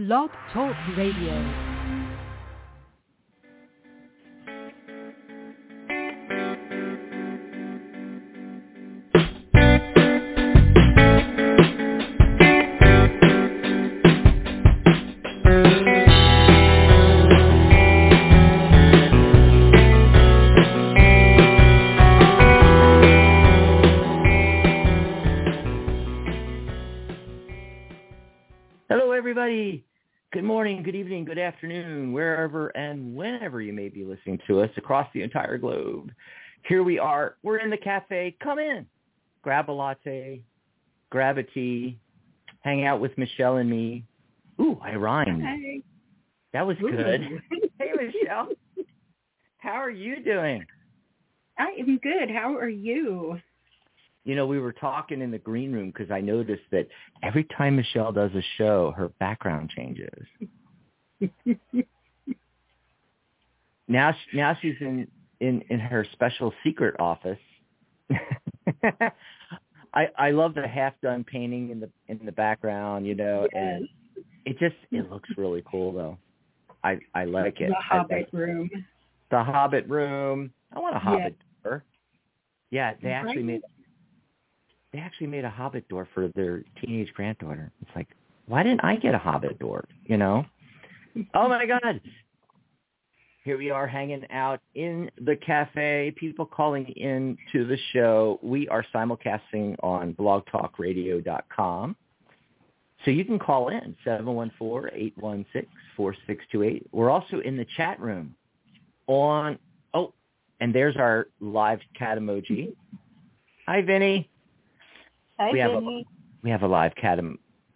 [0.00, 1.69] Blog Talk Radio.
[31.30, 36.10] Good afternoon, wherever and whenever you may be listening to us across the entire globe.
[36.66, 37.36] Here we are.
[37.44, 38.36] We're in the cafe.
[38.42, 38.84] Come in.
[39.40, 40.42] Grab a latte,
[41.08, 42.00] grab a tea,
[42.62, 44.02] hang out with Michelle and me.
[44.60, 45.44] Ooh, I rhymed.
[45.44, 45.82] Hi.
[46.52, 47.20] That was good.
[47.78, 48.48] hey, Michelle.
[49.58, 50.66] How are you doing?
[51.56, 52.28] I am good.
[52.28, 53.38] How are you?
[54.24, 56.88] You know, we were talking in the green room because I noticed that
[57.22, 60.26] every time Michelle does a show, her background changes.
[63.88, 65.06] now, sh- now she's in
[65.40, 67.38] in in her special secret office.
[69.94, 73.88] I I love the half done painting in the in the background, you know, and
[74.44, 76.18] it just it looks really cool though.
[76.84, 77.68] I I like it.
[77.70, 78.70] The Hobbit like room.
[79.30, 80.52] the Hobbit room.
[80.74, 81.84] I want a Hobbit door.
[82.70, 83.44] Yeah, they actually Right.
[83.46, 83.62] made
[84.92, 87.70] they actually made a Hobbit door for their teenage granddaughter.
[87.82, 88.08] It's like,
[88.46, 89.84] why didn't I get a Hobbit door?
[90.04, 90.44] You know?
[91.34, 92.00] Oh my God!
[93.44, 96.12] Here we are hanging out in the cafe.
[96.16, 98.38] People calling in to the show.
[98.42, 101.96] We are simulcasting on blogtalkradio.com.
[103.04, 106.82] So you can call in, 714-816-4628.
[106.92, 108.34] We're also in the chat room
[109.06, 109.58] on,
[109.94, 110.12] oh,
[110.60, 112.74] and there's our live cat emoji.
[113.66, 114.28] Hi, Vinny.
[115.38, 116.06] Hi, We have a- Vinny.
[116.42, 117.18] We have a live cat,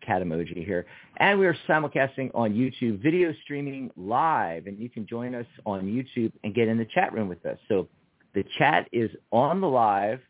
[0.02, 0.84] cat emoji here.
[1.18, 4.66] And we are simulcasting on YouTube, video streaming live.
[4.66, 7.58] And you can join us on YouTube and get in the chat room with us.
[7.68, 7.88] So
[8.34, 10.20] the chat is on the live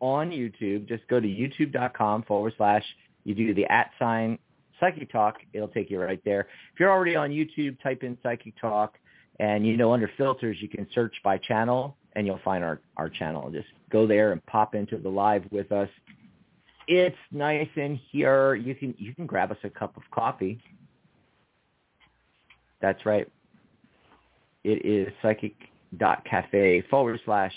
[0.00, 0.88] on YouTube.
[0.88, 2.84] Just go to youtube.com forward slash,
[3.24, 4.38] you do the at sign
[4.78, 5.38] Psychic Talk.
[5.52, 6.42] It'll take you right there.
[6.72, 8.96] If you're already on YouTube, type in Psychic Talk.
[9.40, 13.08] And, you know, under filters, you can search by channel and you'll find our, our
[13.08, 13.50] channel.
[13.50, 15.88] Just go there and pop into the live with us
[16.88, 18.54] it's nice in here.
[18.54, 20.58] You can you can grab us a cup of coffee.
[22.80, 23.28] That's right.
[24.64, 27.52] It is psychic.cafe forward slash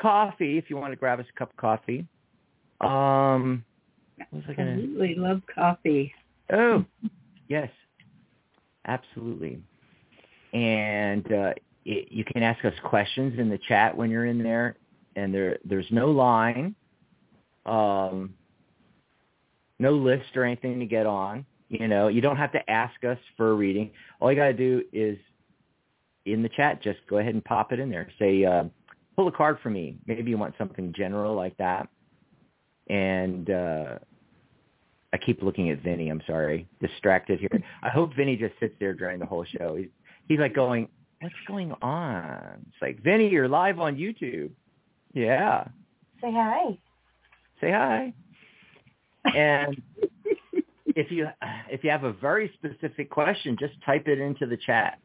[0.00, 2.06] coffee if you want to grab us a cup of coffee.
[2.80, 3.64] Um,
[4.20, 4.72] I gonna?
[4.72, 6.12] Absolutely love coffee.
[6.52, 6.84] Oh,
[7.48, 7.70] yes,
[8.86, 9.60] absolutely.
[10.52, 11.52] And uh,
[11.84, 14.76] it, you can ask us questions in the chat when you're in there,
[15.16, 16.74] and there there's no line,
[17.64, 18.34] um,
[19.78, 21.44] no list or anything to get on.
[21.68, 23.90] You know, you don't have to ask us for a reading.
[24.20, 25.18] All you got to do is
[26.24, 28.08] in the chat, just go ahead and pop it in there.
[28.18, 28.64] Say, uh,
[29.16, 29.96] pull a card for me.
[30.06, 31.88] Maybe you want something general like that.
[32.88, 33.98] And uh,
[35.12, 36.08] I keep looking at Vinny.
[36.08, 37.48] I'm sorry, distracted here.
[37.82, 39.74] I hope Vinny just sits there during the whole show.
[39.76, 39.88] He's
[40.28, 40.88] he's like going,
[41.20, 44.50] "What's going on?" It's like Vinny, you're live on YouTube.
[45.14, 45.64] Yeah,
[46.20, 46.78] Say hi.
[47.60, 48.12] say hi.
[49.34, 49.80] And
[50.86, 51.28] if you
[51.70, 54.98] if you have a very specific question, just type it into the chat,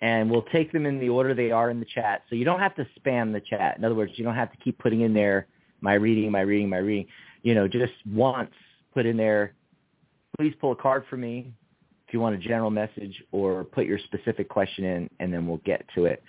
[0.00, 2.22] and we'll take them in the order they are in the chat.
[2.28, 3.76] So you don't have to spam the chat.
[3.78, 5.46] In other words, you don't have to keep putting in there
[5.80, 7.06] my reading, my reading, my reading.
[7.42, 8.52] You know, just once
[8.94, 9.54] put in there.
[10.38, 11.52] Please pull a card for me
[12.06, 15.60] if you want a general message, or put your specific question in, and then we'll
[15.64, 16.22] get to it.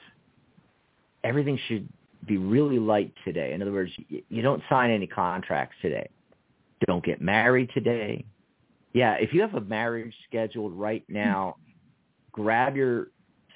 [1.24, 1.88] everything should
[2.26, 3.52] be really light today.
[3.52, 6.08] In other words, you don't sign any contracts today.
[6.86, 8.24] Don't get married today.
[8.92, 11.56] Yeah, if you have a marriage scheduled right now,
[12.32, 13.08] grab your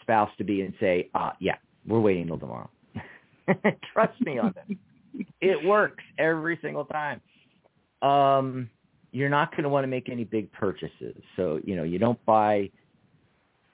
[0.02, 1.56] spouse to be and say, uh, yeah,
[1.86, 2.70] we're waiting till tomorrow.
[3.92, 4.76] Trust me on this.
[5.40, 7.20] It works every single time.
[8.02, 8.70] Um,
[9.12, 11.16] you're not going to want to make any big purchases.
[11.36, 12.70] So, you know, you don't buy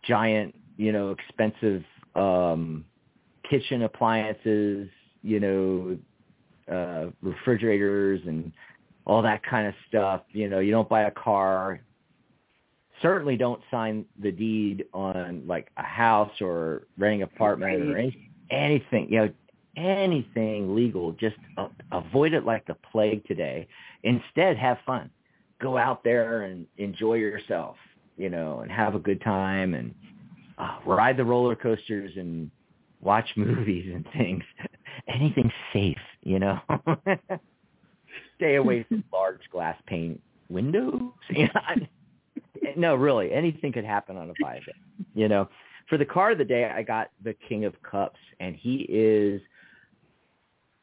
[0.02, 1.82] giant, you know, expensive
[2.14, 2.84] um,
[3.50, 4.88] kitchen appliances,
[5.23, 5.99] you know,
[6.73, 8.52] uh, refrigerators and
[9.05, 10.23] all that kind of stuff.
[10.31, 11.81] You know, you don't buy a car.
[13.02, 19.08] Certainly don't sign the deed on like a house or renting apartment or any, anything.
[19.11, 19.32] You know,
[19.76, 21.12] anything legal.
[21.12, 23.67] Just uh, avoid it like the plague today.
[24.05, 25.11] Instead, have fun.
[25.61, 27.76] Go out there and enjoy yourself.
[28.17, 29.94] You know, and have a good time and
[30.58, 32.50] uh, ride the roller coasters and
[33.00, 34.44] watch movies and things.
[35.08, 36.58] Anything safe, you know.
[38.37, 41.12] Stay away from large glass pane windows.
[41.31, 41.87] You know,
[42.76, 44.73] no, really, anything could happen on a five day.
[45.14, 45.49] You know,
[45.88, 49.41] for the car of the day, I got the King of Cups, and he is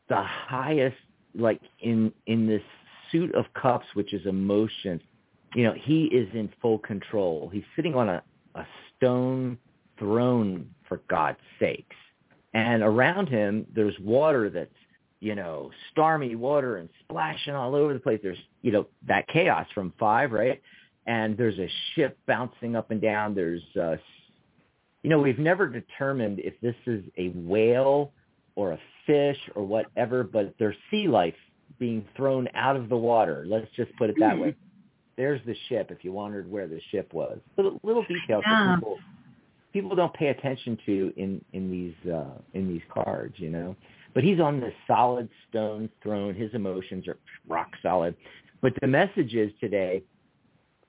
[0.09, 0.97] the highest,
[1.35, 2.63] like in in this
[3.11, 5.01] suit of cups, which is emotion.
[5.55, 7.49] You know, he is in full control.
[7.53, 8.23] He's sitting on a
[8.55, 8.65] a
[8.95, 9.57] stone
[9.99, 11.95] throne, for God's sakes
[12.57, 14.71] and around him there's water that's
[15.19, 18.19] you know stormy water and splashing all over the place.
[18.23, 20.61] There's you know that chaos from five right?
[21.05, 23.35] And there's a ship bouncing up and down.
[23.35, 23.97] There's uh
[25.03, 28.11] you know we've never determined if this is a whale
[28.55, 31.35] or a fish or whatever but there's sea life
[31.77, 33.45] being thrown out of the water.
[33.47, 34.55] Let's just put it that way.
[35.15, 37.37] There's the ship if you wondered where the ship was.
[37.55, 38.75] Little little details yeah.
[38.75, 38.97] for people
[39.81, 43.75] people don't pay attention to in in these uh, in these cards, you know.
[44.15, 46.33] But he's on this solid stone throne.
[46.33, 48.15] His emotions are rock solid.
[48.59, 50.01] But the message is today,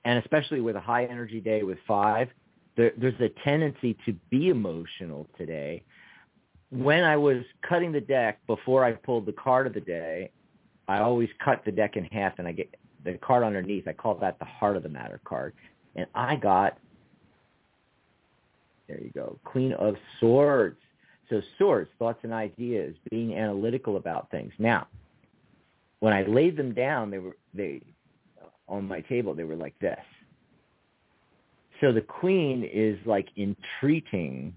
[0.05, 2.29] and especially with a high energy day with five,
[2.75, 5.83] there, there's a tendency to be emotional today.
[6.71, 10.31] When I was cutting the deck before I pulled the card of the day,
[10.87, 13.87] I always cut the deck in half and I get the card underneath.
[13.87, 15.53] I call that the heart of the matter card.
[15.95, 16.79] And I got
[18.89, 19.39] there you go.
[19.45, 20.77] Queen of Swords.
[21.29, 24.51] So swords, thoughts and ideas, being analytical about things.
[24.57, 24.87] Now,
[25.99, 27.81] when I laid them down, they were they
[28.67, 29.35] on my table.
[29.35, 29.99] They were like this.
[31.81, 34.53] So the queen is like entreating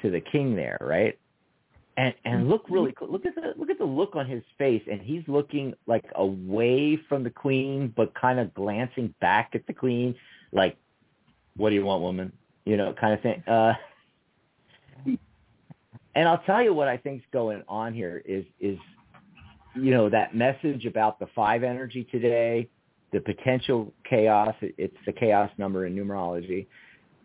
[0.00, 1.18] to the king there, right?
[1.96, 2.50] And and mm-hmm.
[2.50, 5.74] look really look at the look at the look on his face, and he's looking
[5.88, 10.14] like away from the queen, but kind of glancing back at the queen,
[10.52, 10.76] like,
[11.56, 12.32] "What do you want, woman?
[12.70, 13.42] You know, kind of thing.
[13.48, 13.72] Uh,
[16.14, 18.78] and I'll tell you what I think's going on here is is
[19.74, 22.68] you know that message about the five energy today,
[23.12, 24.54] the potential chaos.
[24.60, 26.68] It's the chaos number in numerology.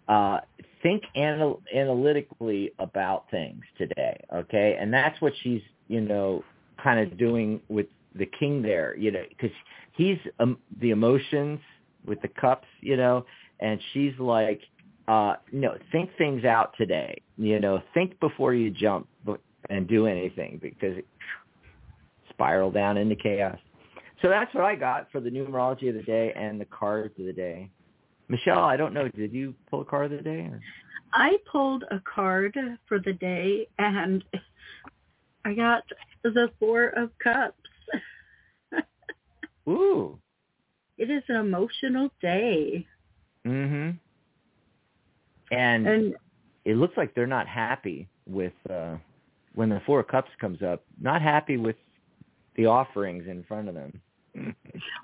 [0.08, 0.40] Uh,
[0.82, 4.78] think anal- analytically about things today, okay?
[4.80, 6.44] And that's what she's you know
[6.84, 7.86] kind of doing with
[8.16, 9.56] the king there, you know, because
[9.94, 11.60] he's um, the emotions
[12.04, 13.26] with the cups, you know,
[13.60, 14.62] and she's like
[15.08, 17.22] uh, know, think things out today.
[17.38, 19.08] You know, think before you jump
[19.70, 21.08] and do anything because it
[22.30, 23.58] spiral down into chaos.
[24.22, 27.26] So that's what I got for the numerology of the day and the cards of
[27.26, 27.70] the day.
[28.28, 30.40] Michelle, I don't know, did you pull a card of the day?
[30.40, 30.60] Or?
[31.14, 32.58] I pulled a card
[32.88, 34.24] for the day and
[35.46, 35.84] I got
[36.24, 37.56] the Four of Cups.
[39.70, 40.18] Ooh.
[40.98, 42.88] It is an emotional day.
[43.46, 44.00] Mhm
[45.56, 46.16] and, and
[46.66, 48.96] it looks like they're not happy with uh
[49.54, 51.76] when the four cups comes up not happy with
[52.56, 54.02] the offerings in front of them.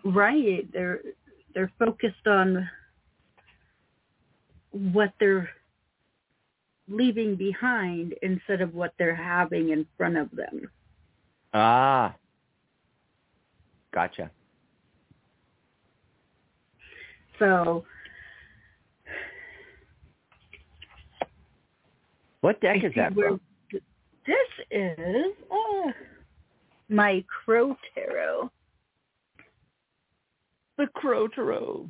[0.03, 0.72] Right.
[0.74, 1.01] They're
[1.53, 2.70] they're focused on
[4.72, 5.50] what they're
[6.88, 10.70] leaving behind instead of what they're having in front of them.
[11.53, 12.15] Ah.
[13.93, 14.31] Gotcha.
[17.39, 17.84] So
[22.41, 23.39] What deck is that from?
[23.71, 24.36] This
[24.69, 25.91] is uh,
[26.89, 28.51] my Crow Tarot.
[30.77, 31.89] The Crow Tarot.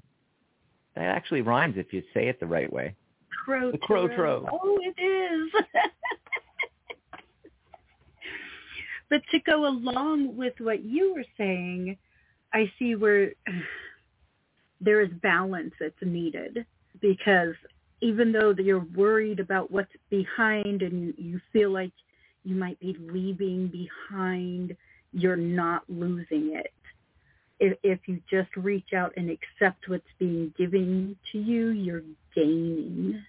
[0.96, 2.96] That actually rhymes if you say it the right way.
[3.46, 3.72] crow.
[3.72, 4.46] The crow tro.
[4.52, 5.64] Oh, it is.
[9.10, 11.98] but to go along with what you were saying,
[12.54, 13.32] I see where
[14.82, 16.66] there is balance that's needed
[17.00, 17.56] because
[18.02, 21.94] even though you're worried about what's behind and you feel like
[22.44, 24.76] you might be leaving behind,
[25.14, 26.74] you're not losing it.
[27.60, 32.04] If, if you just reach out and accept what's being given to you, you're
[32.36, 33.24] gaining.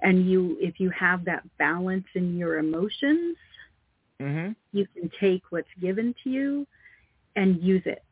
[0.00, 3.36] And you, if you have that balance in your emotions,
[4.20, 4.54] Mhm.
[4.72, 6.66] you can take what's given to you
[7.34, 8.04] and use it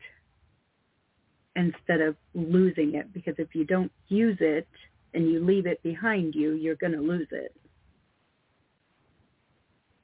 [1.55, 3.13] instead of losing it.
[3.13, 4.67] Because if you don't use it
[5.15, 7.55] and you leave it behind you, you're going to lose it.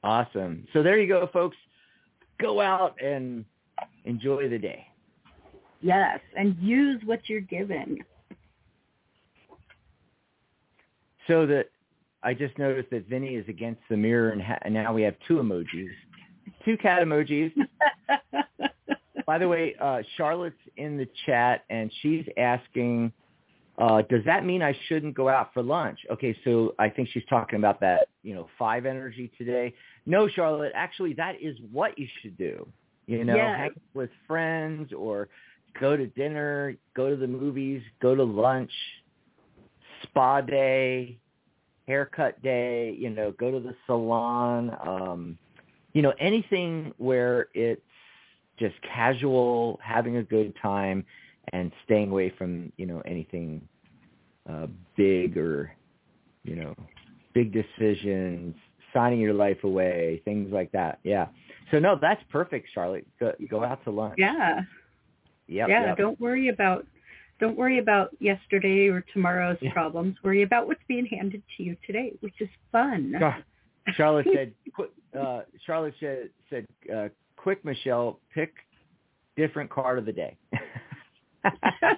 [0.03, 0.67] Awesome.
[0.73, 1.57] So there you go, folks.
[2.39, 3.43] Go out and
[4.05, 4.85] enjoy the day.
[5.81, 7.99] Yes, and use what you're given.
[11.27, 11.65] So that
[12.23, 15.15] I just noticed that Vinny is against the mirror, and, ha- and now we have
[15.27, 15.89] two emojis,
[16.65, 17.51] two cat emojis.
[19.25, 23.11] By the way, uh, Charlotte's in the chat, and she's asking,
[23.77, 25.99] uh, does that mean I shouldn't go out for lunch?
[26.11, 29.73] Okay, so I think she's talking about that, you know, five energy today.
[30.05, 32.67] No, Charlotte, actually, that is what you should do.
[33.05, 35.29] You know, hang with friends or
[35.79, 38.71] go to dinner, go to the movies, go to lunch,
[40.03, 41.17] spa day,
[41.87, 45.37] haircut day, you know, go to the salon, um,
[45.93, 47.81] you know, anything where it's
[48.59, 51.05] just casual, having a good time
[51.53, 53.67] and staying away from, you know, anything
[54.49, 55.71] uh big or,
[56.43, 56.75] you know,
[57.33, 58.55] big decisions,
[58.93, 60.99] signing your life away, things like that.
[61.03, 61.27] Yeah.
[61.71, 63.05] So no, that's perfect, Charlotte.
[63.19, 64.15] Go, go out to lunch.
[64.17, 64.61] Yeah.
[65.49, 65.97] Yep, yeah, yep.
[65.97, 66.85] don't worry about
[67.39, 69.71] don't worry about yesterday or tomorrow's Yeah.
[69.71, 70.15] problems.
[70.23, 73.15] Worry about what's being handed to you today, which is fun.
[73.19, 73.43] Char-
[73.93, 74.53] Charlotte said,
[75.17, 78.53] uh, Charlotte said, said uh, quick, Michelle, pick
[79.35, 80.35] different card of the day.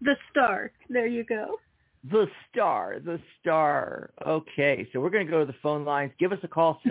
[0.00, 0.70] the star.
[0.88, 1.56] There you go.
[2.10, 4.10] the star, the star.
[4.26, 6.12] Okay, so we're going to go to the phone lines.
[6.18, 6.80] Give us a call,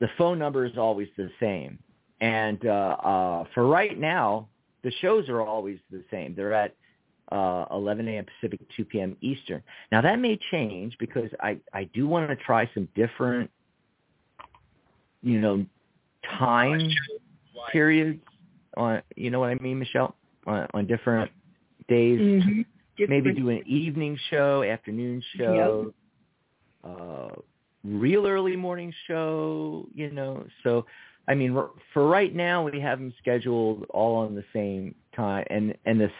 [0.00, 1.78] the phone number is always the same.
[2.20, 4.48] And uh, uh, for right now,
[4.82, 6.34] the shows are always the same.
[6.34, 6.74] They're at
[7.32, 8.24] uh, 11 a.m.
[8.40, 9.16] Pacific, 2 p.m.
[9.20, 9.62] Eastern.
[9.92, 13.50] Now that may change because I, I do want to try some different,
[15.22, 15.64] you know,
[16.38, 16.90] time
[17.72, 18.20] periods
[18.76, 20.14] on, you know what I mean, Michelle,
[20.46, 21.30] on, on different
[21.88, 22.20] days.
[22.20, 22.64] Mhm.
[23.08, 25.92] Maybe do an evening show, afternoon show,
[26.82, 27.28] uh,
[27.84, 30.44] real early morning show, you know.
[30.64, 30.84] So,
[31.28, 31.56] I mean,
[31.92, 36.10] for right now, we have them scheduled all on the same time, and and this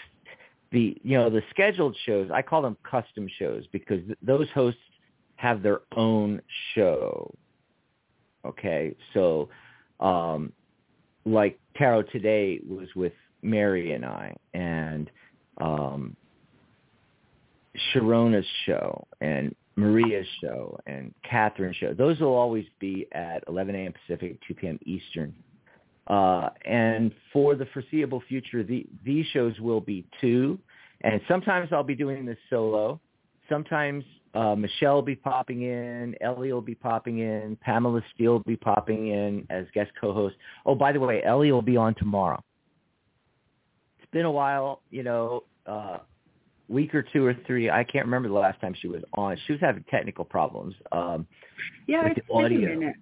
[0.71, 4.81] the you know the scheduled shows I call them custom shows because th- those hosts
[5.37, 6.43] have their own
[6.75, 7.35] show.
[8.45, 9.49] Okay, so
[10.01, 10.53] um,
[11.25, 15.11] like Tarot today was with Mary and I, and
[15.59, 16.17] um,
[17.93, 21.95] Sharona's show and Maria's show and Catherine's show.
[21.95, 23.95] Those will always be at 11 a.m.
[24.07, 24.79] Pacific, 2 p.m.
[24.85, 25.35] Eastern.
[26.09, 30.59] Uh, and for the foreseeable future, the, these shows will be two.
[31.03, 33.01] And sometimes I'll be doing this solo.
[33.49, 34.05] Sometimes
[34.35, 36.17] uh, Michelle will be popping in.
[36.21, 37.57] Ellie will be popping in.
[37.61, 40.35] Pamela Steele will be popping in as guest co-host.
[40.67, 42.43] Oh, by the way, Ellie will be on tomorrow.
[43.99, 45.99] It's been a while, you know, uh,
[46.69, 47.71] week or two or three.
[47.71, 49.37] I can't remember the last time she was on.
[49.47, 50.75] She was having technical problems.
[50.93, 51.27] Um,
[51.87, 52.97] yeah, with it's the been a minute.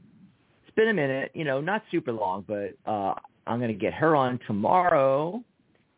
[0.67, 3.15] it's been a minute, you know, not super long, but uh,
[3.47, 5.43] I'm going to get her on tomorrow,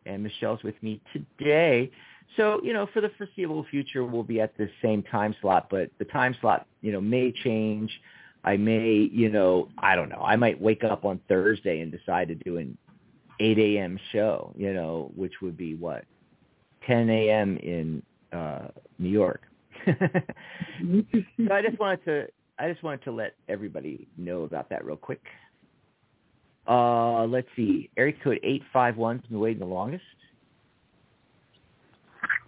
[0.07, 1.91] and Michelle's with me today.
[2.37, 5.91] So, you know, for the foreseeable future, we'll be at the same time slot, but
[5.99, 7.91] the time slot, you know, may change.
[8.45, 10.23] I may, you know, I don't know.
[10.25, 12.77] I might wake up on Thursday and decide to do an
[13.41, 13.99] 8 a.m.
[14.13, 16.05] show, you know, which would be what,
[16.89, 17.57] 10 a.m.
[17.59, 18.03] in
[18.33, 18.69] uh,
[18.99, 19.43] New York.
[19.87, 22.27] so I just wanted to
[22.59, 25.23] I just wanted to let everybody know about that real quick.
[26.67, 27.89] Uh, let's see.
[27.97, 30.03] Area code eight five one's been waiting the longest.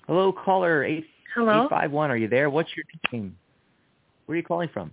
[0.07, 1.05] Hello, caller eight
[1.35, 1.65] Hello.
[1.65, 2.11] eight five one.
[2.11, 2.51] Are you there?
[2.51, 3.37] What's your name?
[4.27, 4.93] Where are you calling from?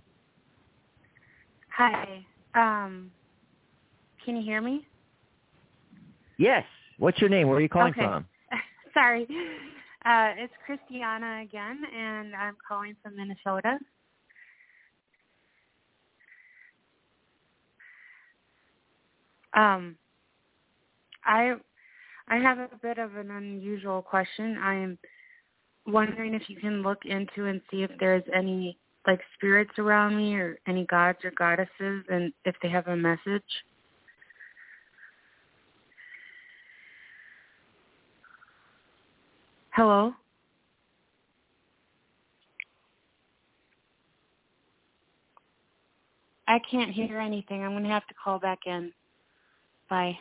[1.76, 2.24] Hi.
[2.54, 3.10] Um,
[4.24, 4.86] can you hear me?
[6.38, 6.64] Yes.
[6.98, 7.48] What's your name?
[7.48, 8.02] Where are you calling Okay.
[8.02, 8.26] from?
[8.98, 9.26] Sorry.
[10.04, 13.78] Uh, it's Christiana again, and I'm calling from Minnesota.
[19.54, 19.96] Um,
[21.24, 21.54] I
[22.28, 24.58] I have a bit of an unusual question.
[24.62, 24.98] I am
[25.86, 30.34] wondering if you can look into and see if there's any like spirits around me
[30.34, 33.42] or any gods or goddesses and if they have a message.
[39.78, 40.12] Hello?
[46.48, 47.62] I can't hear anything.
[47.64, 48.92] I'm going to have to call back in.
[49.90, 50.18] Bye.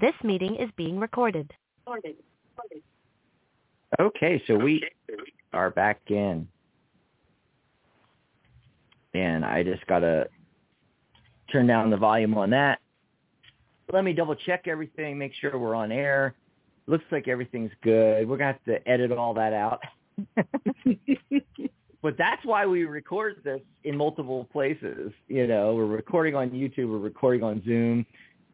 [0.00, 1.52] This meeting is being recorded.
[4.00, 4.82] Okay, so we
[5.52, 6.48] are back in.
[9.14, 10.26] And I just got to
[11.52, 12.80] turn down the volume on that.
[13.92, 16.34] Let me double check everything, make sure we're on air.
[16.86, 18.28] Looks like everything's good.
[18.28, 19.80] We're going to have to edit all that out.
[22.02, 25.12] but that's why we record this in multiple places.
[25.28, 28.04] You know, we're recording on YouTube, we're recording on Zoom.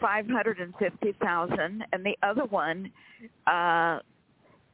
[0.00, 0.58] five hundred
[1.92, 2.90] and the other one,
[3.46, 3.98] uh,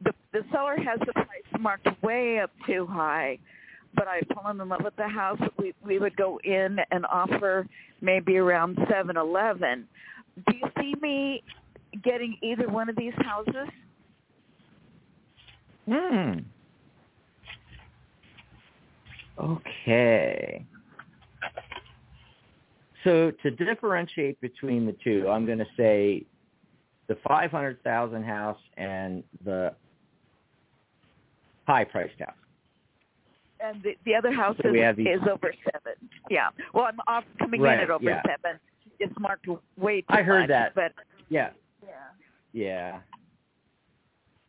[0.02, 1.26] the the seller has the price
[1.58, 3.38] marked way up too high.
[3.94, 5.40] But I've fallen in love with the house.
[5.58, 7.66] We we would go in and offer
[8.00, 9.88] maybe around seven eleven.
[10.46, 11.42] Do you see me
[12.04, 13.68] getting either one of these houses?
[15.88, 16.38] Hmm.
[19.40, 20.64] Okay.
[23.04, 26.24] So to differentiate between the two, I'm going to say
[27.08, 29.72] the 500,000 house and the
[31.66, 32.34] high priced house.
[33.62, 36.08] And the, the other house So is, we have these- is over seven.
[36.30, 36.48] Yeah.
[36.74, 38.22] Well, I'm off coming Right, in at over yeah.
[38.22, 38.58] seven.
[38.98, 39.46] It's marked
[39.78, 40.74] way too I heard much, that.
[40.74, 40.92] But
[41.30, 41.50] Yeah.
[41.82, 41.90] yeah.
[42.52, 43.00] Yeah.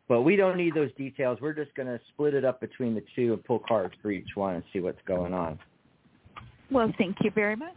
[0.08, 1.38] But we don't need those details.
[1.40, 4.28] We're just going to split it up between the two and pull cards for each
[4.34, 5.58] one and see what's going on.
[6.70, 7.74] Well, thank you very much.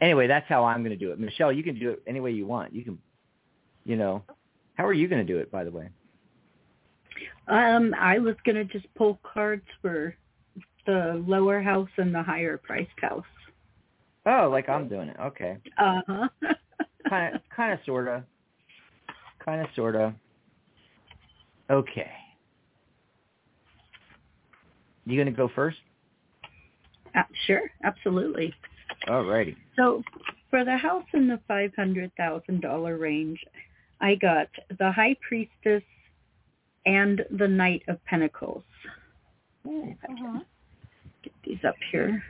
[0.00, 1.20] Anyway, that's how I'm going to do it.
[1.20, 2.74] Michelle, you can do it any way you want.
[2.74, 2.98] You can,
[3.84, 4.22] you know,
[4.74, 5.90] how are you going to do it, by the way?
[7.48, 10.14] Um, I was gonna just pull cards for
[10.84, 13.24] the lower house and the higher priced house.
[14.24, 15.16] Oh, like I'm doing it.
[15.20, 15.58] Okay.
[15.78, 16.28] Uh huh.
[17.08, 18.24] Kind of, kind of, sorta.
[19.46, 20.12] Kind of, sorta.
[21.70, 22.10] Okay.
[25.04, 25.78] You going to go first?
[27.14, 28.52] Uh, sure, absolutely.
[29.08, 29.56] Alrighty.
[29.76, 30.02] So
[30.50, 33.38] for the house in the five hundred thousand dollar range,
[34.00, 35.82] I got the High Priestess
[36.84, 38.64] and the Knight of Pentacles.
[39.64, 40.44] Can
[41.22, 42.22] get these up here.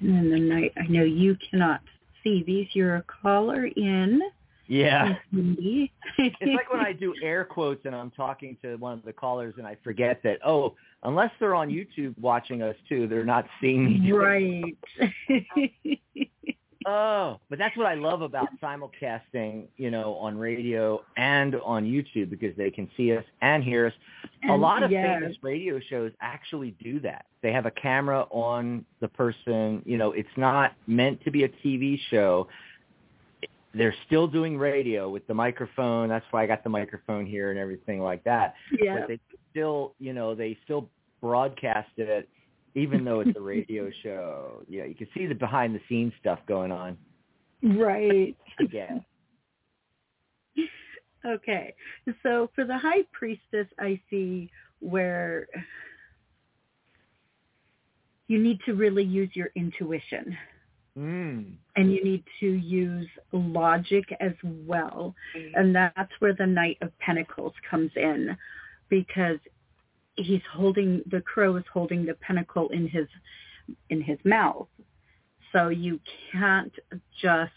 [0.00, 0.72] And then the Knight.
[0.76, 1.80] I know you cannot
[2.24, 2.66] see these.
[2.72, 4.20] You're a caller in.
[4.66, 5.14] Yeah.
[5.32, 9.54] It's like when I do air quotes and I'm talking to one of the callers
[9.58, 14.02] and I forget that, oh, unless they're on YouTube watching us too, they're not seeing
[14.02, 14.12] me.
[14.12, 14.76] right.
[16.86, 22.30] Oh, but that's what I love about simulcasting, you know, on radio and on YouTube
[22.30, 23.92] because they can see us and hear us.
[24.48, 25.20] a lot of yes.
[25.20, 27.26] famous radio shows actually do that.
[27.42, 29.82] They have a camera on the person.
[29.86, 32.48] You know, it's not meant to be a TV show.
[33.72, 36.08] They're still doing radio with the microphone.
[36.08, 38.54] That's why I got the microphone here and everything like that.
[38.80, 39.00] yeah.
[39.00, 39.20] But they
[39.50, 40.88] still, you know, they still
[41.20, 42.28] broadcast it
[42.74, 44.62] even though it's a radio show.
[44.68, 46.96] Yeah, you can see the behind the scenes stuff going on.
[47.62, 48.36] Right.
[48.70, 48.92] Guess.
[51.26, 51.74] Okay.
[52.22, 55.46] So for the high priestess, I see where
[58.28, 60.36] you need to really use your intuition
[60.98, 61.54] Mm.
[61.74, 65.12] and you need to use logic as well.
[65.54, 68.36] And that's where the Knight of Pentacles comes in
[68.88, 69.38] because
[70.16, 73.08] he's holding the crow is holding the pentacle in his
[73.90, 74.68] in his mouth.
[75.52, 76.00] So you
[76.32, 76.72] can't
[77.20, 77.52] just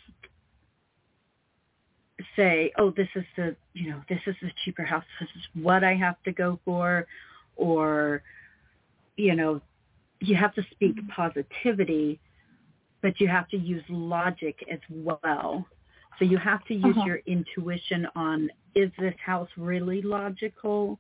[2.36, 5.04] say, "Oh, this is the, you know, this is the cheaper house.
[5.20, 7.08] This is what I have to go for,"
[7.56, 8.24] or
[9.18, 9.62] you know,
[10.20, 12.20] you have to speak positivity,
[13.02, 15.66] but you have to use logic as well.
[16.20, 17.06] So you have to use Uh-huh.
[17.06, 21.00] your intuition on is this house really logical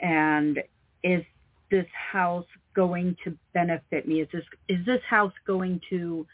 [0.00, 0.62] and
[1.02, 1.24] is
[1.70, 4.20] this house going to benefit me?
[4.20, 6.26] Is this is this house going to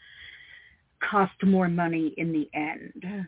[1.01, 3.27] cost more money in the end?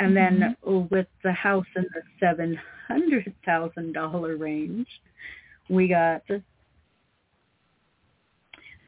[0.00, 0.94] And then mm-hmm.
[0.94, 4.86] with the house in the seven hundred thousand dollar range,
[5.68, 6.22] we got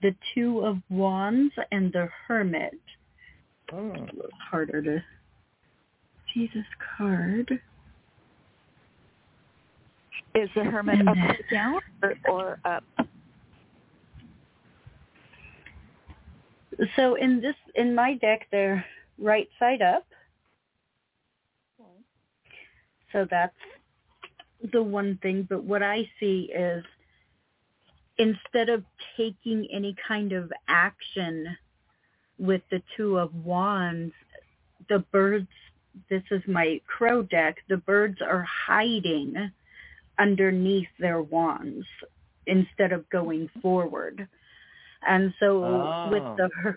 [0.03, 2.81] the two of wands and the hermit.
[3.73, 3.93] Oh.
[3.93, 5.03] It's a little harder to
[6.33, 6.65] see this
[6.97, 7.61] card.
[10.35, 12.85] Is the hermit up or down or, or up?
[16.97, 18.85] So in this in my deck they're
[19.19, 20.07] right side up.
[23.13, 23.57] So that's
[24.73, 25.47] the one thing.
[25.49, 26.85] But what I see is
[28.19, 28.85] instead of
[29.17, 31.57] taking any kind of action
[32.39, 34.15] with the two of wands,
[34.89, 35.49] the birds
[36.09, 39.51] this is my crow deck, the birds are hiding
[40.19, 41.87] underneath their wands
[42.47, 44.29] instead of going forward.
[45.07, 46.37] And so with Oh.
[46.37, 46.77] the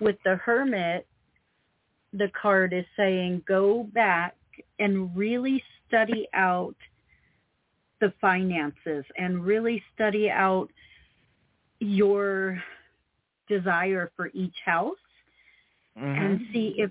[0.00, 1.06] with the hermit,
[2.12, 4.36] the card is saying go back
[4.78, 6.76] and really study out
[8.00, 10.68] the finances and really study out
[11.80, 12.62] your
[13.48, 14.96] desire for each house
[15.96, 16.18] Mhm.
[16.22, 16.90] and see if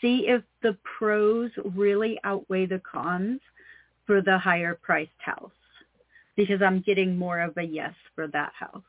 [0.00, 3.40] see if the pros really outweigh the cons
[4.06, 5.50] for the higher priced house
[6.36, 8.82] because I'm getting more of a yes for that house.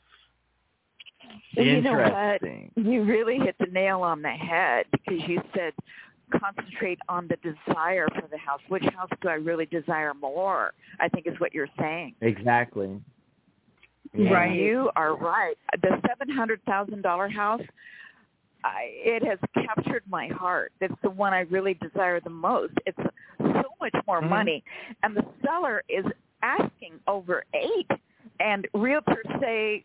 [1.52, 2.42] You know what?
[2.44, 2.72] Interesting.
[2.76, 5.74] You really hit the nail on the head because you said
[6.40, 8.60] concentrate on the desire for the house.
[8.68, 10.74] Which house do I really desire more?
[11.00, 12.16] I think is what you're saying.
[12.22, 13.00] Exactly.
[14.14, 14.58] Right.
[14.58, 15.58] You are right.
[15.82, 17.62] The seven hundred thousand dollar house,
[18.64, 20.72] I, it has captured my heart.
[20.82, 22.74] It's the one I really desire the most.
[22.86, 22.98] It's
[23.40, 24.30] so much more Mhm.
[24.30, 24.64] money,
[25.04, 26.06] and the seller is
[26.42, 27.90] asking over eight,
[28.40, 29.84] and realtors say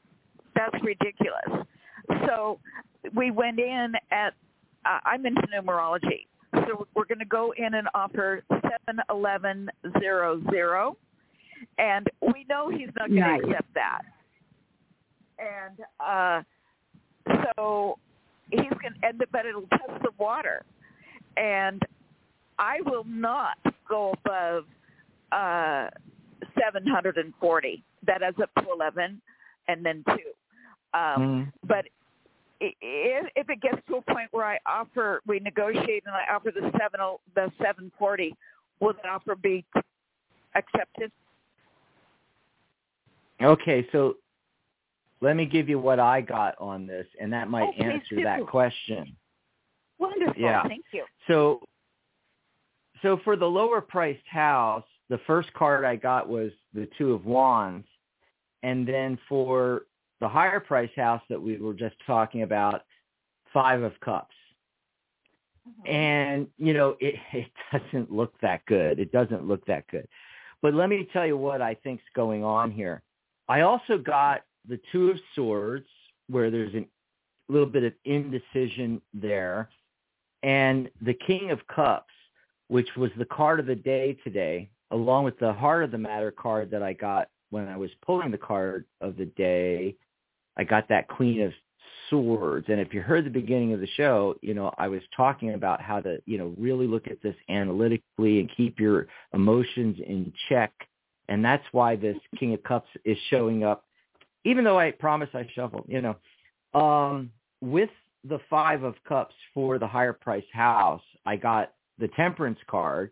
[0.54, 1.66] that's ridiculous.
[2.26, 2.60] So
[3.14, 4.34] we went in at.
[4.84, 10.40] Uh, I'm into numerology, so we're going to go in and offer seven eleven zero
[10.50, 10.96] zero,
[11.78, 13.40] and we know he's not going Nice.
[13.42, 14.02] to accept that.
[15.38, 16.42] And uh,
[17.56, 17.98] so
[18.50, 20.64] he's going to end up, but it'll test the water.
[21.36, 21.80] And
[22.62, 24.66] I will not go above
[25.33, 25.88] uh,
[26.57, 27.85] 740.
[28.07, 29.20] That adds up to 11
[29.66, 30.12] and then 2.
[30.94, 31.53] Um, Mhm.
[31.64, 31.87] but
[32.61, 36.53] if, if it gets to a point where I offer, we negotiate and I offer
[36.53, 37.01] the seven,
[37.35, 38.37] the seven forty,
[38.79, 39.64] will that offer be
[40.55, 41.11] accepted?
[43.40, 44.18] Okay, so
[45.20, 48.46] let me give you what I got on this, and that might Oh, answer that
[48.46, 49.16] question.
[49.98, 50.62] Wonderful, Yeah.
[50.68, 51.05] thank you.
[51.27, 51.66] So,
[53.02, 57.26] so for the lower priced house, the first card I got was the Two of
[57.26, 57.86] Wands,
[58.62, 59.82] and then for
[60.20, 62.82] the higher priced house that we were just talking about,
[63.52, 64.34] five of cups.
[65.68, 65.92] Mm-hmm.
[65.94, 68.98] And, you know, it, it doesn't look that good.
[68.98, 70.06] It doesn't look that good.
[70.62, 73.02] But let me tell you what I think's going on here.
[73.48, 75.86] I also got the two of swords
[76.28, 76.86] where there's a
[77.48, 79.68] little bit of indecision there
[80.42, 82.12] and the king of cups,
[82.72, 86.30] which was the card of the day today, along with the heart of the matter
[86.30, 89.94] card that I got when I was pulling the card of the day.
[90.56, 91.52] I got that queen of
[92.08, 92.64] swords.
[92.70, 95.82] And if you heard the beginning of the show, you know, I was talking about
[95.82, 100.72] how to, you know, really look at this analytically and keep your emotions in check.
[101.28, 103.85] And that's why this King of Cups is showing up,
[104.46, 106.16] even though I promise I shuffled, you know.
[106.80, 107.90] Um, with
[108.24, 113.11] the Five of Cups for the higher price house, I got the Temperance card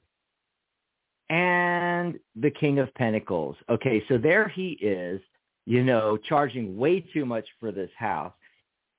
[1.30, 3.56] and the King of Pentacles.
[3.70, 5.20] Okay, so there he is,
[5.64, 8.32] you know, charging way too much for this house.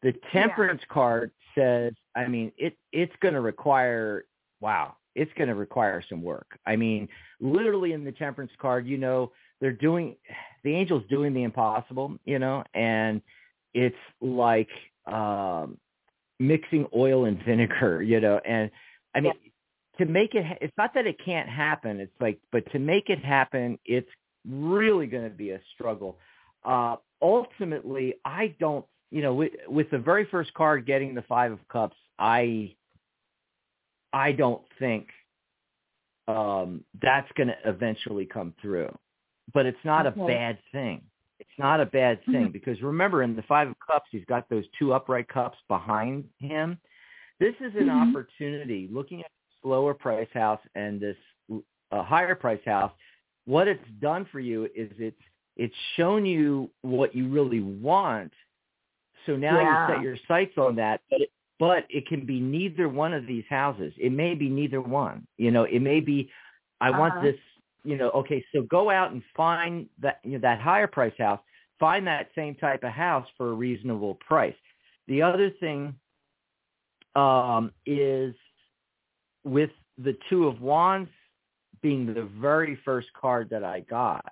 [0.01, 0.93] The temperance yeah.
[0.93, 4.25] card says, I mean, it it's going to require
[4.61, 6.57] wow, it's going to require some work.
[6.65, 10.15] I mean, literally in the temperance card, you know, they're doing
[10.63, 13.21] the angels doing the impossible, you know, and
[13.73, 14.69] it's like
[15.05, 15.77] um
[16.39, 18.71] mixing oil and vinegar, you know, and
[19.13, 19.50] I mean yeah.
[20.05, 23.23] To make it it's not that it can't happen, it's like but to make it
[23.23, 24.09] happen, it's
[24.47, 26.17] really going to be a struggle.
[26.63, 31.51] Uh ultimately, I don't you know, with, with the very first card getting the five
[31.51, 32.75] of cups, I
[34.13, 35.07] I don't think
[36.27, 38.97] um, that's going to eventually come through.
[39.53, 40.21] But it's not okay.
[40.21, 41.01] a bad thing.
[41.39, 42.51] It's not a bad thing mm-hmm.
[42.51, 46.77] because remember, in the five of cups, he's got those two upright cups behind him.
[47.39, 48.15] This is an mm-hmm.
[48.15, 48.87] opportunity.
[48.91, 49.31] Looking at
[49.63, 51.17] lower price house and this
[51.91, 52.91] uh, higher price house,
[53.45, 55.21] what it's done for you is it's
[55.57, 58.31] it's shown you what you really want
[59.25, 59.87] so now yeah.
[59.87, 63.27] you set your sights on that, but it, but it can be neither one of
[63.27, 63.93] these houses.
[63.97, 65.27] It may be neither one.
[65.37, 66.29] You know, it may be
[66.79, 66.99] I uh-huh.
[66.99, 67.35] want this,
[67.83, 71.39] you know, okay, so go out and find that you know that higher price house,
[71.79, 74.55] find that same type of house for a reasonable price.
[75.07, 75.95] The other thing
[77.15, 78.33] um is
[79.43, 81.09] with the 2 of wands
[81.81, 84.25] being the very first card that I got.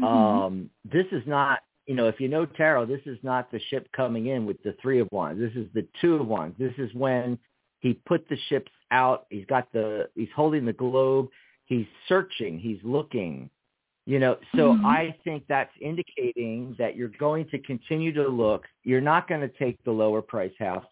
[0.00, 0.04] Mm-hmm.
[0.04, 1.60] Um this is not
[1.90, 4.76] you know, if you know tarot, this is not the ship coming in with the
[4.80, 5.40] three of wands.
[5.40, 6.56] This is the two of wands.
[6.56, 7.36] This is when
[7.80, 9.26] he put the ships out.
[9.28, 11.30] He's got the, he's holding the globe.
[11.64, 12.60] He's searching.
[12.60, 13.50] He's looking.
[14.06, 14.86] You know, so mm-hmm.
[14.86, 18.66] I think that's indicating that you're going to continue to look.
[18.84, 20.86] You're not going to take the lower price house,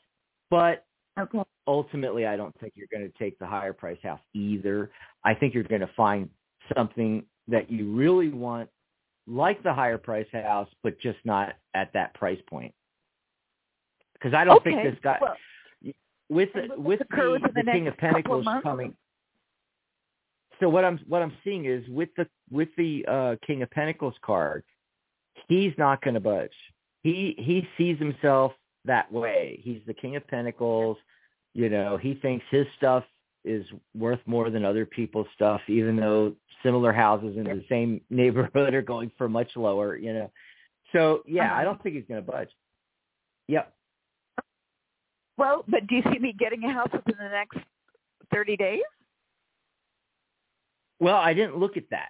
[0.50, 0.84] but
[1.18, 1.42] okay.
[1.68, 4.90] Ultimately, I don't think you're going to take the higher price house either.
[5.24, 6.28] I think you're going to find
[6.74, 8.68] something that you really want
[9.26, 12.74] like the higher price house, but just not at that price point.
[14.14, 14.70] Because I don't okay.
[14.72, 15.36] think this guy well,
[16.30, 18.94] with the, with the, the, the King of Pentacles of coming.
[20.60, 24.14] So what I'm what I'm seeing is with the with the uh, King of Pentacles
[24.22, 24.64] card,
[25.46, 26.50] he's not going to budge.
[27.02, 28.52] He he sees himself
[28.84, 29.60] that way.
[29.62, 30.96] He's the King of Pentacles.
[31.54, 33.04] You know, he thinks his stuff
[33.44, 33.64] is
[33.96, 38.82] worth more than other people's stuff, even though similar houses in the same neighborhood are
[38.82, 40.30] going for much lower, you know.
[40.92, 42.48] So yeah, I don't think he's going to budge.
[43.48, 43.72] Yep.
[45.36, 47.58] Well, but do you see me getting a house within the next
[48.32, 48.82] 30 days?
[51.00, 52.08] Well, I didn't look at that.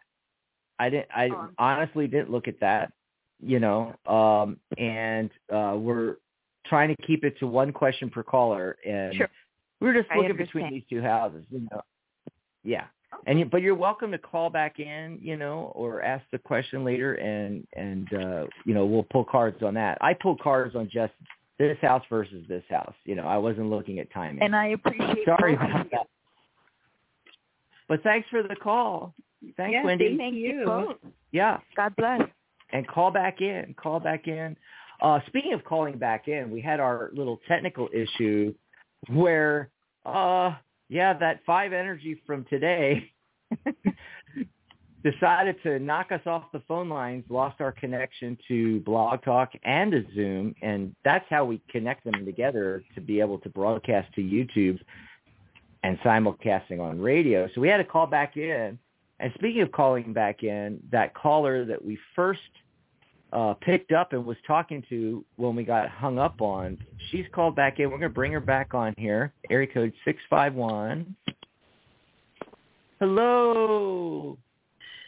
[0.79, 1.49] I didn't I oh.
[1.59, 2.93] honestly didn't look at that,
[3.41, 3.95] you know.
[4.07, 6.17] Um and uh we're
[6.69, 9.29] trying to keep it to one question per caller and sure.
[9.81, 11.83] we were just looking between these two houses, you know.
[12.65, 12.85] Yeah.
[13.27, 16.85] And you, but you're welcome to call back in, you know, or ask the question
[16.85, 19.97] later, and and uh, you know we'll pull cards on that.
[20.03, 21.15] I pull cards on just
[21.59, 22.95] this house versus this house.
[23.05, 24.43] You know, I wasn't looking at timing.
[24.43, 25.25] And I appreciate.
[25.25, 26.07] Sorry about that.
[27.89, 29.15] But thanks for the call.
[29.57, 30.17] Thanks, yes, Wendy.
[30.17, 30.95] Thank you.
[31.33, 31.59] Yeah.
[31.77, 32.23] God bless.
[32.73, 33.75] And call back in.
[33.81, 34.57] Call back in.
[35.01, 38.55] Uh, speaking of calling back in, we had our little technical issue
[39.09, 39.71] where
[40.05, 40.53] uh
[40.89, 43.13] yeah, that five energy from today
[45.05, 49.93] decided to knock us off the phone lines, lost our connection to Blog Talk and
[49.93, 54.23] to Zoom, and that's how we connect them together to be able to broadcast to
[54.23, 54.79] YouTube
[55.85, 57.49] and simulcasting on radio.
[57.55, 58.79] So we had to call back in.
[59.21, 62.41] And speaking of calling back in, that caller that we first
[63.33, 66.79] uh, picked up and was talking to when we got hung up on.
[67.11, 67.91] She's called back in.
[67.91, 69.33] We're going to bring her back on here.
[69.51, 71.15] Area code 651.
[73.01, 74.39] Hello.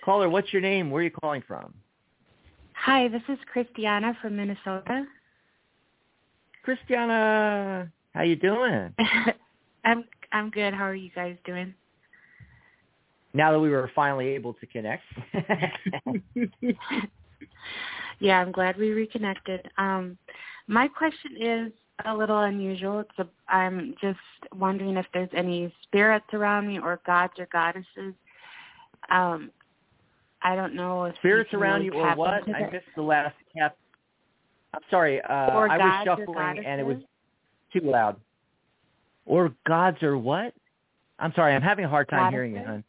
[0.04, 0.90] Caller, what's your name?
[0.90, 1.74] Where are you calling from?
[2.74, 5.04] Hi, this is Christiana from Minnesota.
[6.62, 8.94] Christiana, how you doing?
[9.84, 10.72] I'm I'm good.
[10.72, 11.74] How are you guys doing?
[13.34, 15.02] Now that we were finally able to connect.
[18.20, 19.68] yeah, I'm glad we reconnected.
[19.78, 20.16] Um,
[20.68, 21.72] my question is
[22.04, 23.00] a little unusual.
[23.00, 24.18] It's a, I'm just
[24.54, 28.14] wondering if there's any spirits around me or gods or goddesses.
[29.10, 29.50] Um,
[30.42, 32.48] I don't know if spirits you around really you or what?
[32.54, 33.76] I missed the last cap.
[34.72, 35.20] I'm sorry.
[35.22, 36.98] Uh, Or I was gods or shuffling and it was
[37.72, 38.16] too loud.
[39.26, 40.54] Or gods or what?
[41.18, 41.54] I'm sorry.
[41.54, 42.84] I'm having a hard time hearing you, Goddesses?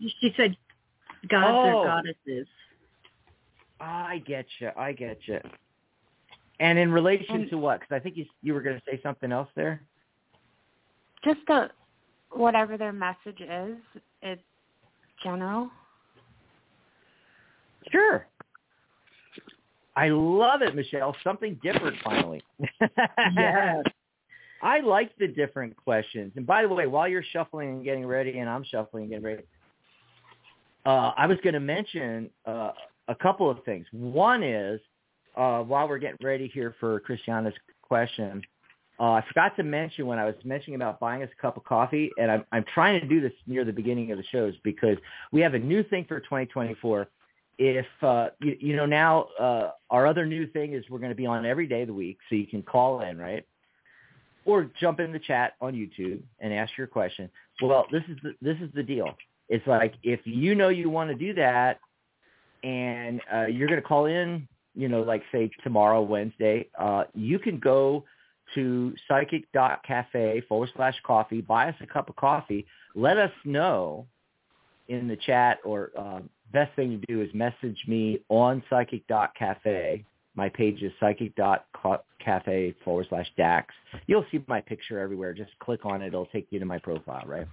[0.00, 0.10] hon.
[0.20, 0.56] She said
[1.28, 1.78] gods Oh.
[1.78, 2.46] or goddesses.
[3.80, 4.70] I get you.
[4.76, 5.40] I get you.
[6.60, 7.80] And in relation And- to what?
[7.80, 9.82] Because I think you you were going to say something else there.
[11.24, 11.70] Just a,
[12.30, 13.76] whatever their message is,
[14.22, 14.42] it's
[15.22, 15.70] general.
[17.90, 18.26] Sure.
[19.96, 21.16] I love it, Michelle.
[21.24, 22.42] Something different finally.
[23.36, 23.84] Yes.
[24.62, 26.32] I like the different questions.
[26.36, 29.24] And by the way, while you're shuffling and getting ready, and I'm shuffling and getting
[29.24, 29.42] ready,
[30.86, 32.72] uh, I was going to mention uh,
[33.08, 33.86] a couple of things.
[33.92, 34.80] One is,
[35.36, 38.42] uh, while we're getting ready here for Christiana's question,
[38.98, 41.64] uh, I forgot to mention when I was mentioning about buying us a cup of
[41.64, 44.96] coffee, and I'm, I'm trying to do this near the beginning of the shows because
[45.32, 47.06] we have a new thing for 2024.
[47.58, 51.16] If uh, you, you know now, uh, our other new thing is we're going to
[51.16, 53.44] be on every day of the week, so you can call in, right?
[54.46, 57.28] or jump in the chat on YouTube and ask your question.
[57.60, 59.16] Well, this is the, this is the deal.
[59.48, 61.80] It's like if you know you want to do that,
[62.66, 67.38] and uh, you're going to call in, you know, like say tomorrow, Wednesday, uh, you
[67.38, 68.04] can go
[68.56, 74.06] to psychic.cafe forward slash coffee, buy us a cup of coffee, let us know
[74.88, 76.20] in the chat, or uh,
[76.52, 80.04] best thing to do is message me on psychic.cafe.
[80.34, 83.72] My page is psychic.cafe forward slash DAX.
[84.08, 85.34] You'll see my picture everywhere.
[85.34, 86.08] Just click on it.
[86.08, 87.46] It'll take you to my profile, right?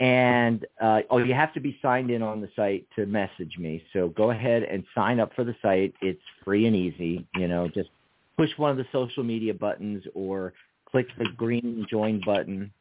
[0.00, 3.84] And uh, oh, you have to be signed in on the site to message me.
[3.92, 5.94] So go ahead and sign up for the site.
[6.00, 7.26] It's free and easy.
[7.36, 7.90] You know, just
[8.36, 10.54] push one of the social media buttons or
[10.90, 12.72] click the green join button.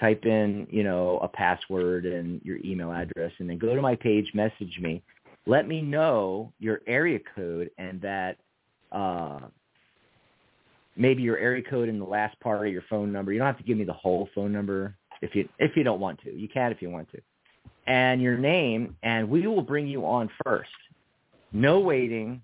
[0.00, 3.94] Type in, you know, a password and your email address, and then go to my
[3.94, 4.28] page.
[4.34, 5.00] Message me.
[5.46, 8.38] Let me know your area code and that
[8.90, 9.40] uh,
[10.96, 13.32] maybe your area code in the last part of your phone number.
[13.32, 16.00] You don't have to give me the whole phone number if you if you don't
[16.00, 16.32] want to.
[16.32, 17.20] You can if you want to.
[17.86, 20.70] And your name, and we will bring you on first.
[21.52, 22.42] No waiting.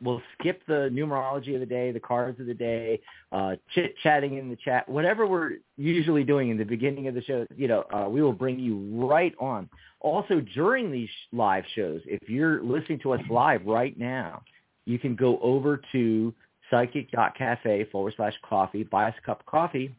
[0.00, 4.36] We'll skip the numerology of the day, the cards of the day, uh, chit chatting
[4.36, 7.46] in the chat, whatever we're usually doing in the beginning of the show.
[7.56, 9.68] You know, uh, we will bring you right on.
[10.00, 14.42] Also, during these live shows, if you're listening to us live right now,
[14.86, 16.34] you can go over to
[16.68, 19.94] psychic.cafe forward slash coffee, buy us a cup of coffee,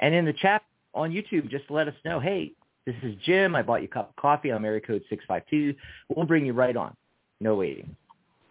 [0.00, 0.62] and in the chat
[0.98, 2.52] on YouTube, just let us know, hey,
[2.86, 3.54] this is Jim.
[3.54, 4.50] I bought you a cup of coffee.
[4.50, 5.78] I'm area code 652.
[6.08, 6.94] We'll bring you right on.
[7.40, 7.94] No waiting.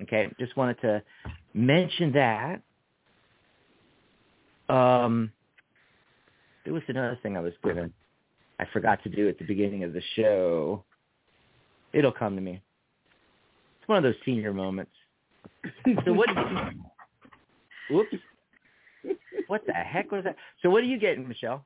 [0.02, 1.02] Okay, just wanted to
[1.54, 2.62] mention that.
[4.70, 5.32] Um,
[6.64, 7.92] there was another thing I was given.
[8.60, 10.84] I forgot to do at the beginning of the show.
[11.94, 12.62] It'll come to me.
[13.80, 14.92] It's one of those senior moments.
[16.06, 16.30] So what?
[17.90, 18.16] Whoops.
[19.48, 20.36] What the heck was that?
[20.62, 21.66] So what are you getting, Michelle?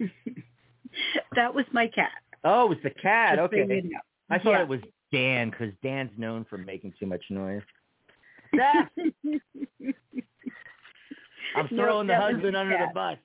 [1.34, 2.10] that was my cat.
[2.44, 3.36] Oh, it was the cat.
[3.38, 3.90] Just Okay.
[4.30, 4.62] I thought Yeah.
[4.62, 4.80] it was
[5.12, 7.62] Dan because Dan's known for making too much noise.
[11.54, 13.18] I'm No, throwing the husband the under the bus.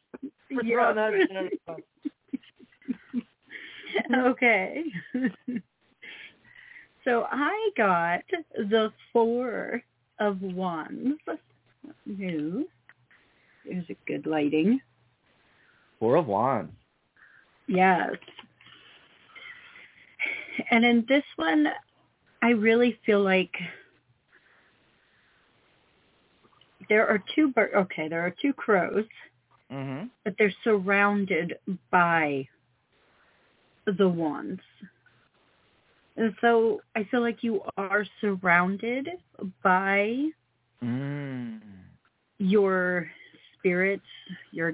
[0.49, 0.75] We're Yeah.
[0.75, 1.81] throwing the husband under the bus.
[4.15, 4.83] okay.
[7.03, 8.21] so I got
[8.55, 9.81] the four
[10.19, 11.19] of wands.
[12.05, 12.67] New.
[13.65, 14.79] There's a good lighting.
[16.01, 16.73] Four of Wands.
[17.67, 18.15] Yes.
[20.71, 21.67] And in this one,
[22.41, 23.53] I really feel like
[26.89, 29.05] there are two okay, there are two crows,
[29.71, 30.07] Mm-hmm.
[30.25, 31.53] but they're surrounded
[31.91, 32.47] by
[33.85, 34.59] the wands.
[36.17, 39.07] And so I feel like you are surrounded
[39.63, 40.29] by
[40.83, 41.59] Mm.
[42.39, 43.07] your
[43.53, 44.03] spirits,
[44.51, 44.73] your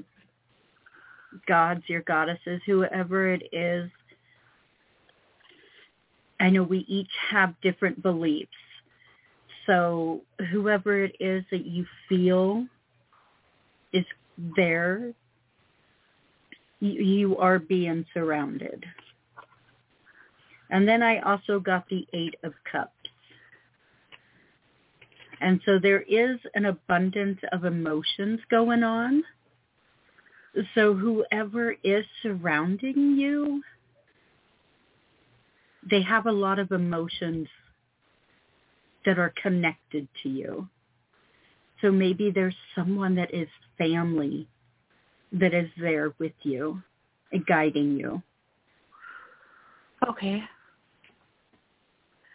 [1.45, 3.89] gods, your goddesses, whoever it is.
[6.39, 8.51] I know we each have different beliefs.
[9.65, 10.21] So
[10.51, 12.65] whoever it is that you feel
[13.91, 14.05] is
[14.55, 15.13] there,
[16.79, 18.85] you, are being surrounded.
[20.69, 22.91] And then I also got the Eight of Cups.
[25.39, 29.23] And so there is an abundance of emotions going on.
[30.75, 33.61] So whoever is surrounding you,
[35.89, 37.47] they have a lot of emotions
[39.05, 40.67] that are connected to you.
[41.81, 43.47] So maybe there's someone that is
[43.77, 44.47] family
[45.31, 46.81] that is there with you,
[47.47, 48.21] guiding you.
[50.07, 50.43] Okay.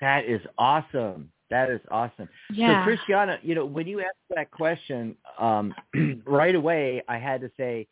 [0.01, 1.31] That is awesome.
[1.51, 2.29] That is awesome.
[2.53, 2.81] Yeah.
[2.81, 5.75] So Christiana, you know, when you asked that question, um,
[6.27, 7.87] right away I had to say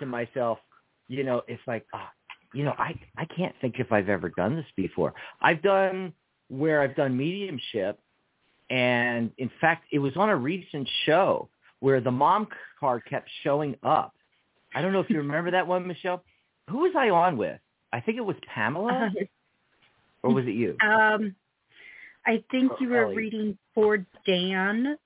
[0.00, 0.58] to myself,
[1.08, 2.06] you know, it's like, oh,
[2.54, 5.14] you know, I I can't think if I've ever done this before.
[5.40, 6.12] I've done
[6.48, 7.98] where I've done mediumship,
[8.70, 11.48] and in fact, it was on a recent show
[11.80, 12.48] where the mom
[12.80, 14.14] card kept showing up.
[14.74, 16.22] I don't know if you remember that one, Michelle.
[16.70, 17.60] Who was I on with?
[17.92, 19.10] I think it was Pamela,
[20.22, 20.76] or was it you?
[20.82, 21.34] Um,
[22.26, 23.16] I think you were Ellie.
[23.16, 24.96] reading for Dan.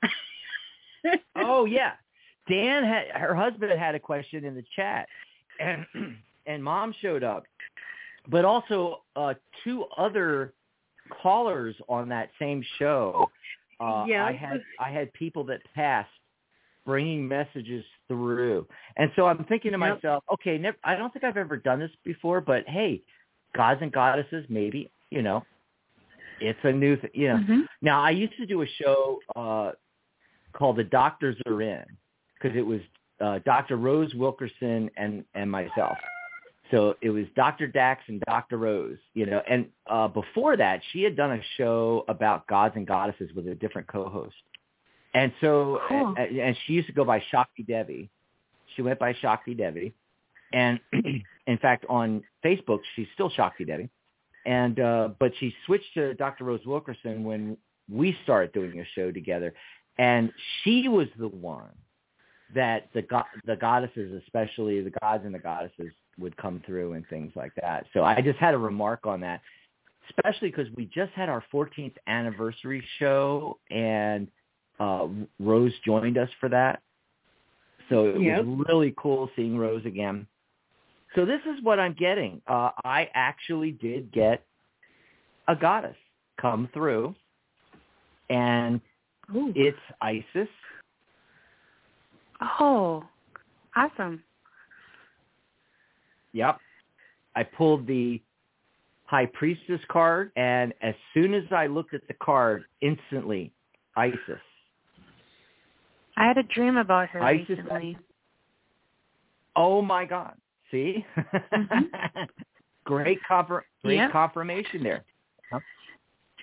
[1.36, 1.92] oh yeah,
[2.48, 5.08] Dan had her husband had a question in the chat,
[5.58, 5.86] and
[6.46, 7.44] and mom showed up,
[8.28, 9.34] but also uh,
[9.64, 10.52] two other
[11.22, 13.30] callers on that same show.
[13.80, 14.24] Uh, Yeah.
[14.24, 16.10] I had I had people that passed
[16.86, 18.66] bringing messages through,
[18.96, 19.96] and so I'm thinking to Yep.
[19.96, 23.02] myself, okay, never, I don't think I've ever done this before, but hey,
[23.54, 25.44] gods and goddesses, maybe you know,
[26.40, 27.36] it's a new thing, you know.
[27.36, 27.66] Mhm.
[27.82, 29.72] Now, I used to do a show uh,
[30.52, 31.84] called "The Doctors Are In"
[32.40, 32.80] because it was
[33.20, 33.76] uh, Dr.
[33.76, 35.98] Rose Wilkerson and and myself.
[36.70, 37.66] So it was Dr.
[37.66, 38.56] Dax and Dr.
[38.56, 39.42] Rose, you know.
[39.48, 43.56] And uh, before that, she had done a show about gods and goddesses with a
[43.56, 44.36] different co-host.
[45.12, 46.14] And so, Cool.
[46.16, 48.08] and, and she used to go by Shakti Devi.
[48.76, 49.92] She went by Shakti Devi,
[50.52, 53.90] and in fact, on Facebook, she's still Shakti Devi
[54.46, 56.44] and uh but she switched to Dr.
[56.44, 57.56] Rose Wilkerson when
[57.88, 59.54] we started doing a show together
[59.98, 60.32] and
[60.62, 61.70] she was the one
[62.54, 67.06] that the go- the goddesses especially the gods and the goddesses would come through and
[67.08, 69.40] things like that so I just had a remark on that
[70.10, 74.28] especially because we just had our 14th anniversary show and
[74.78, 76.82] uh Rose joined us for that
[77.88, 78.44] so it Yep.
[78.44, 80.26] was really cool seeing Rose again
[81.14, 82.40] so this is what I'm getting.
[82.46, 84.44] Uh, I actually did get
[85.48, 85.96] a goddess
[86.40, 87.14] come through,
[88.28, 88.80] and
[89.34, 89.52] Ooh.
[89.56, 90.48] it's Isis.
[92.40, 93.04] Oh,
[93.76, 94.22] awesome.
[96.32, 96.58] Yep.
[97.36, 98.20] I pulled the
[99.04, 103.52] High Priestess card, and as soon as I looked at the card, instantly,
[103.96, 104.40] Isis.
[106.16, 107.96] I had a dream about her Isis- recently.
[109.56, 110.34] Oh my God!
[110.70, 112.22] See, mm-hmm.
[112.84, 114.12] great confir- great Yep.
[114.12, 115.04] confirmation there.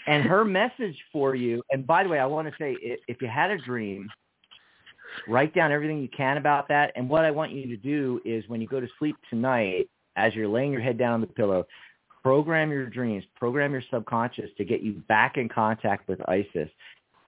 [0.08, 1.62] And her message for you.
[1.72, 4.10] And by the way, I want to say, if you had a dream,
[5.28, 6.92] write down everything you can about that.
[6.96, 10.34] And what I want you to do is, when you go to sleep tonight, as
[10.36, 11.66] you're laying your head down on the pillow,
[12.24, 16.70] program your dreams, program your subconscious to get you back in contact with Isis,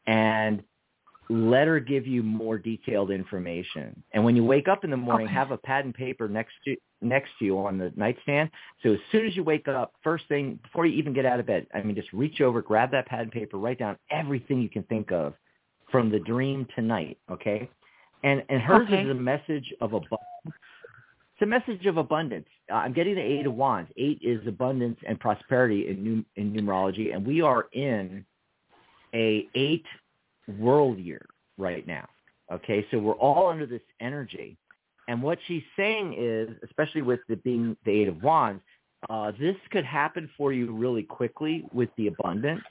[0.08, 0.64] and
[1.30, 4.04] let her give you more detailed information.
[4.14, 5.36] And when you wake up in the morning, Okay.
[5.36, 8.50] have a pad and paper next to next to you on the nightstand.
[8.84, 11.46] So as soon as you wake up, first thing before you even get out of
[11.46, 14.70] bed, I mean, just reach over, grab that pad and paper, write down everything you
[14.70, 15.36] can think of
[15.92, 17.18] from the dream tonight.
[17.30, 17.70] Okay,
[18.24, 19.04] and and hers Okay.
[19.04, 20.20] is a message of abundance.
[20.46, 22.48] It's a message of abundance.
[22.70, 23.90] Uh, I'm getting the eight of wands.
[23.98, 28.26] Eight is abundance and prosperity in num- in numerology, and we are in
[29.14, 29.86] a eight
[30.58, 31.26] world year
[31.58, 32.08] right now.
[32.52, 34.58] Okay, so we're all under this energy.
[35.08, 38.62] And what she's saying is, especially with it being the Eight of Wands,
[39.10, 42.62] uh, this could happen for you really quickly with the abundance.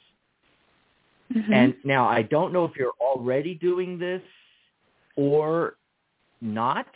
[1.32, 1.52] Mhm.
[1.52, 4.22] And now I don't know if you're already doing this
[5.16, 5.76] or
[6.40, 6.86] not.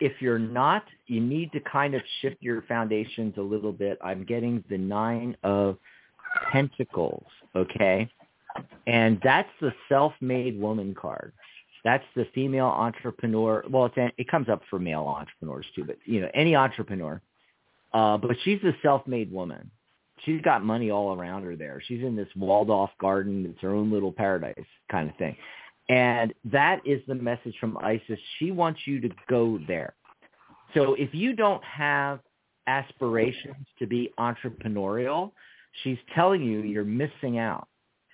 [0.00, 3.98] If you're not, you need to kind of shift your foundations a little bit.
[4.02, 5.78] I'm getting the Nine of
[6.50, 8.08] Pentacles, okay?
[8.86, 11.32] And that's the self-made woman card.
[11.84, 13.64] That's the female entrepreneur.
[13.68, 17.20] Well, it's, it comes up for male entrepreneurs too, but you know, any entrepreneur.
[17.92, 19.70] Uh, but she's a self-made woman.
[20.24, 21.82] She's got money all around her there.
[21.86, 23.46] She's in this walled-off garden.
[23.46, 24.54] It's her own little paradise
[24.90, 25.36] kind of thing.
[25.88, 28.18] And that is the message from Isis.
[28.38, 29.94] She wants you to go there.
[30.74, 32.20] So if you don't have
[32.66, 35.32] aspirations to be entrepreneurial,
[35.82, 37.66] she's telling you you're missing out.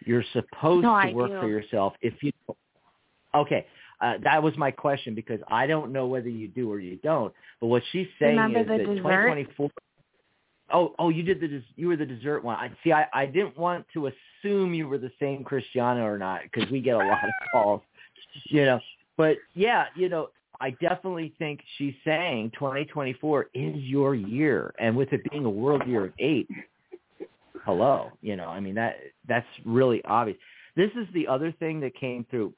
[0.04, 1.40] You're supposed No, to work do.
[1.40, 1.94] for yourself.
[2.00, 2.32] If you
[3.34, 3.66] okay,
[4.00, 7.32] uh, that was my question because I don't know whether you do or you don't.
[7.60, 8.96] But what she's saying Remember is that dessert?
[8.96, 9.70] 2024.
[10.72, 12.56] Oh, oh, you did the you were the dessert one.
[12.56, 12.92] I see.
[12.92, 16.80] I I didn't want to assume you were the same Christiana or not because we
[16.80, 17.82] get a lot of calls,
[18.46, 18.80] you know.
[19.16, 25.12] But yeah, you know, I definitely think she's saying 2024 is your year, and with
[25.12, 26.48] it being a world year of eight,
[27.64, 28.96] hello, you know, I mean that
[29.28, 30.38] that's really obvious.
[30.76, 32.52] This is the other thing that came through.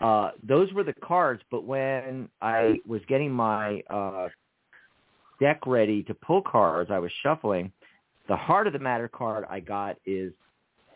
[0.00, 4.28] Uh, those were the cards, but when I was getting my uh,
[5.40, 7.72] deck ready to pull cards, I was shuffling.
[8.28, 10.32] The heart of the matter card I got is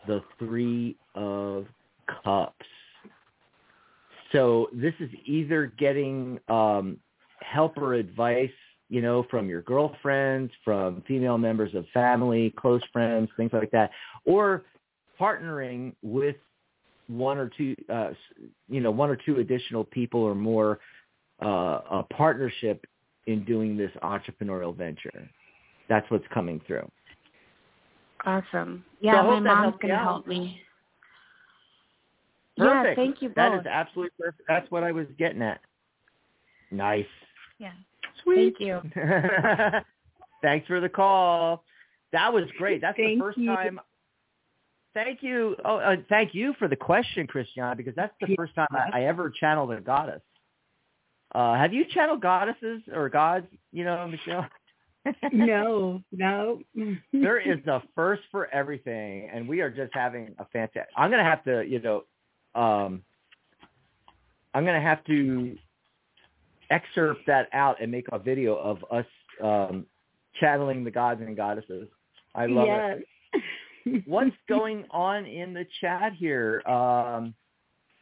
[0.07, 1.65] the three of
[2.23, 2.65] cups.
[4.31, 6.97] So this is either getting um,
[7.41, 8.51] help or advice,
[8.89, 13.91] you know, from your girlfriends, from female members of family, close friends, things like that,
[14.25, 14.63] or
[15.19, 16.35] partnering with
[17.07, 18.09] one or two, uh,
[18.69, 20.79] you know, one or two additional people or more,
[21.43, 22.85] uh, a partnership
[23.27, 25.29] in doing this entrepreneurial venture.
[25.89, 26.89] That's what's coming through.
[28.25, 28.85] Awesome.
[29.01, 30.61] Yeah, I my hope that mom's gonna help me.
[32.57, 32.97] Perfect.
[32.97, 33.35] Yeah, thank you both.
[33.35, 34.43] That is absolutely perfect.
[34.47, 35.59] That's what I was getting at.
[36.71, 37.05] Nice.
[37.57, 37.71] Yeah.
[38.23, 38.55] Sweet.
[38.57, 38.81] Thank you.
[40.41, 41.63] Thanks for the call.
[42.11, 42.81] That was great.
[42.81, 43.47] That's Thank the first you.
[43.47, 43.79] time.
[44.93, 45.55] Thank you.
[45.65, 48.35] Oh, uh, thank you for the question, Christiana, because that's the Yeah.
[48.37, 50.21] first time I, I ever channeled a goddess.
[51.33, 53.47] Uh, have you channeled goddesses or gods?
[53.71, 54.47] You know, Michelle.
[55.33, 56.59] no, no.
[57.11, 60.93] there is a first for everything, and we are just having a fantastic.
[60.95, 62.03] I'm gonna have to, you know,
[62.55, 63.01] um,
[64.53, 65.57] I'm gonna have to
[66.69, 69.05] excerpt that out and make a video of us
[69.43, 69.85] um,
[70.39, 71.87] channeling the gods and goddesses.
[72.35, 73.07] I love it.
[73.33, 74.03] yes.
[74.05, 76.61] What's going on in the chat here?
[76.67, 77.33] Um,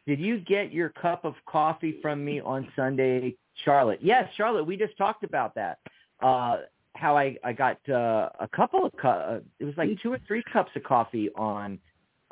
[0.06, 4.00] did you get your cup of coffee from me on Sunday, Charlotte?
[4.02, 4.64] Yes, Charlotte.
[4.64, 5.78] We just talked about that.
[6.20, 6.58] Uh,
[6.94, 10.18] how I I got uh, a couple of cu- uh, it was like two or
[10.26, 11.78] three cups of coffee on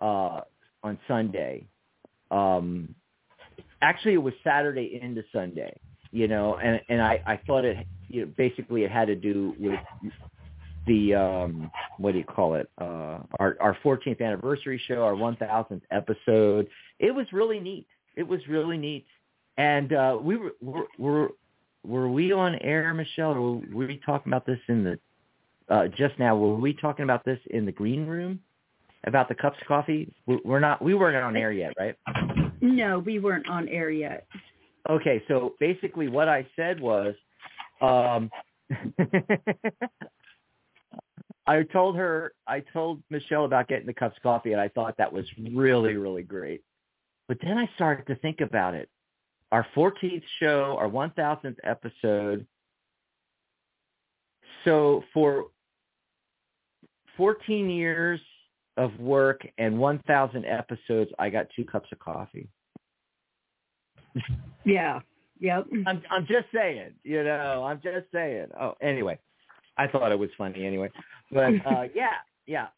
[0.00, 0.40] uh,
[0.82, 1.66] on Sunday.
[2.30, 2.94] Um,
[3.82, 5.78] actually, it was Saturday into Sunday.
[6.12, 9.54] You know, and and I I thought it you know, basically it had to do
[9.58, 9.78] with
[10.86, 15.82] the um what do you call it uh our our 14th anniversary show our 1000th
[15.90, 16.68] episode.
[16.98, 17.86] It was really neat.
[18.16, 19.04] It was really neat.
[19.58, 21.28] And uh we were were were,
[21.84, 24.98] were we on air michelle or were we talking about this in the
[25.68, 26.36] uh just now?
[26.36, 28.40] Were we talking about this in the green room
[29.04, 30.12] about the cups of coffee?
[30.26, 31.96] We- we're not we weren't on air yet right?
[32.62, 34.26] No, we weren't on air yet.
[34.88, 37.14] Okay, so basically what I said was,
[37.80, 38.30] um,
[41.47, 44.97] I told her, I told Michelle about getting the cups of coffee, and I thought
[44.99, 46.62] that was really, really great.
[47.28, 48.88] But then I started to think about it.
[49.53, 52.47] Our 14th show, our 1000th episode.
[54.64, 55.47] So for
[57.16, 58.20] 14 years
[58.76, 62.49] of work and 1,000 episodes, I got two cups of coffee.
[64.64, 65.01] Yeah.
[65.41, 65.66] Yep.
[65.86, 68.49] I'm I'm just saying, you know, I'm just saying.
[68.61, 69.18] Oh, anyway,
[69.80, 70.90] I thought it was funny anyway.
[71.32, 72.14] But uh yeah,
[72.46, 72.68] yeah.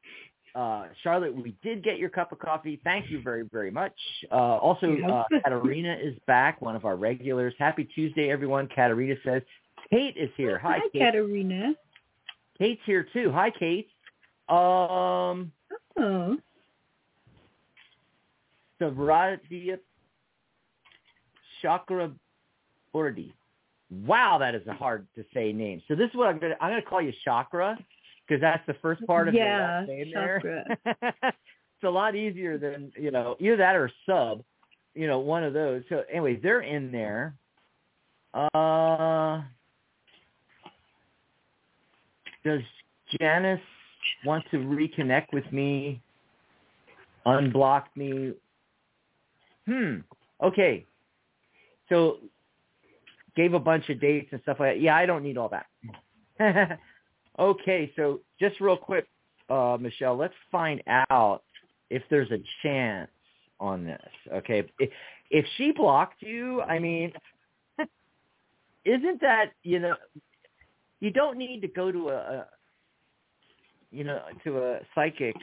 [0.54, 2.80] Uh Charlotte, we did get your cup of coffee.
[2.84, 3.94] Thank you very very much.
[4.30, 4.34] Uh
[4.66, 7.54] also uh Katarina is back, one of our regulars.
[7.58, 8.68] Happy Tuesday everyone.
[8.68, 9.42] Katarina says
[9.90, 10.58] Kate is here.
[10.58, 11.02] Hi, Hi, Kate.
[11.02, 11.74] Katerina.
[12.58, 13.32] Kate's here too.
[13.32, 13.88] Hi Kate.
[14.48, 15.52] Um
[15.98, 16.36] Oh.
[18.80, 19.78] Savradia
[21.60, 22.10] Chakra
[22.94, 23.32] Bordi.
[23.92, 25.82] Wow, that is a hard to say name.
[25.86, 27.76] So this is what I'm gonna I'm gonna call you Chakra
[28.26, 30.42] because that's the first part of Yeah, your name there.
[31.82, 34.44] It's a lot easier than you know either that or sub,
[34.94, 35.82] you know one of those.
[35.88, 37.34] So anyway, they're in there.
[38.32, 39.42] Uh,
[42.44, 42.60] does
[43.20, 43.60] Janice
[44.24, 46.00] want to reconnect with me?
[47.26, 48.32] Unblock me?
[49.66, 49.96] Hmm.
[50.40, 50.86] Okay.
[51.88, 52.18] So
[53.36, 54.80] gave a bunch of dates and stuff like that.
[54.80, 56.78] Yeah, I don't need all that.
[57.38, 59.06] okay, so just real quick,
[59.48, 61.42] uh, Michelle, let's find out
[61.90, 63.10] if there's a chance
[63.60, 64.10] on this.
[64.32, 64.90] Okay, if,
[65.30, 67.12] if she blocked you, I mean,
[68.84, 69.94] isn't that you know,
[71.00, 72.46] you don't need to go to a, a
[73.92, 75.36] you know, to a psychic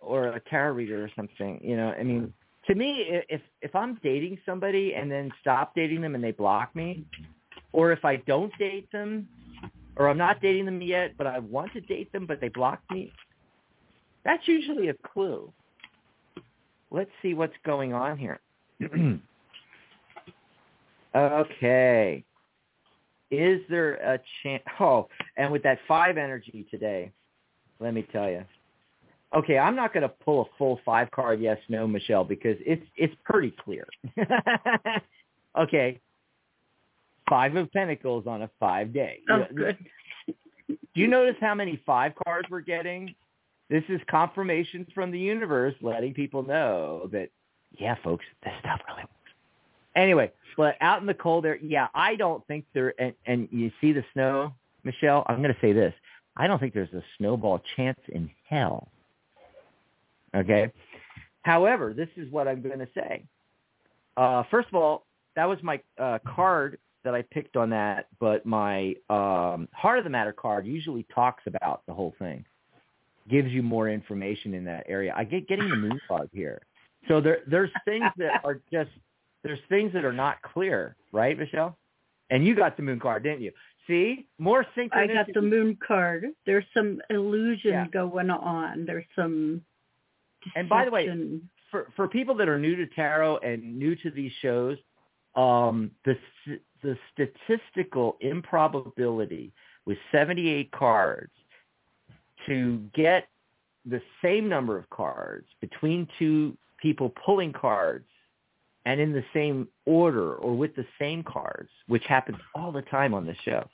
[0.00, 1.60] or a tarot reader or something.
[1.62, 2.32] You know, I mean,
[2.66, 6.74] to me, if if I'm dating somebody and then stop dating them and they block
[6.76, 7.04] me,
[7.72, 9.28] or if I don't date them,
[9.96, 12.80] or I'm not dating them yet, but I want to date them but they block
[12.90, 13.12] me,
[14.24, 15.52] that's usually a clue.
[16.90, 18.40] Let's see what's going on here.
[21.16, 22.24] okay.
[23.30, 24.62] Is there a chance?
[24.78, 25.08] Oh,
[25.38, 27.10] And with that five energy today,
[27.80, 28.44] let me tell you.
[29.34, 32.84] Okay, I'm not going to pull a full five card yes no Michelle because it's
[32.96, 33.86] it's pretty clear.
[35.58, 36.00] okay,
[37.28, 39.20] five of Pentacles on a five day.
[39.30, 39.78] Oh, good.
[40.68, 43.14] Do you notice how many five cards we're getting?
[43.70, 47.30] This is confirmation from the universe letting people know that,
[47.78, 49.30] yeah, folks, this stuff really works.
[49.96, 53.70] Anyway, but out in the cold there, yeah, I don't think there, and, and you
[53.80, 54.52] see the snow,
[54.84, 55.94] Michelle, I'm going to say this.
[56.36, 58.88] I don't think there's a snowball chance in hell.
[60.34, 60.72] Okay?
[61.42, 63.24] However, this is what I'm going to say.
[64.16, 65.06] Uh, first of all,
[65.36, 70.04] that was my uh, card that I picked on that, but my um, Heart of
[70.04, 72.44] the Matter card usually talks about the whole thing,
[73.28, 75.12] gives you more information in that area.
[75.16, 76.60] I get getting the moon card here.
[77.08, 78.90] So there, there's things that are just,
[79.42, 81.76] there's things that are not clear, right, Michelle?
[82.30, 83.50] And you got the moon card, didn't you?
[83.88, 85.10] See, more synchronicity.
[85.10, 86.26] I got the moon card.
[86.46, 87.86] There's some illusion Yeah.
[87.88, 88.84] going on.
[88.86, 89.62] There's some.
[90.56, 91.40] And by the way,
[91.70, 94.78] for for people that are new to tarot and new to these shows,
[95.34, 99.52] um, the s- the statistical improbability
[99.86, 101.30] with 78 cards
[102.46, 103.28] to get
[103.86, 108.06] the same number of cards between two people pulling cards
[108.84, 113.14] and in the same order or with the same cards, which happens all the time
[113.14, 113.68] on the show.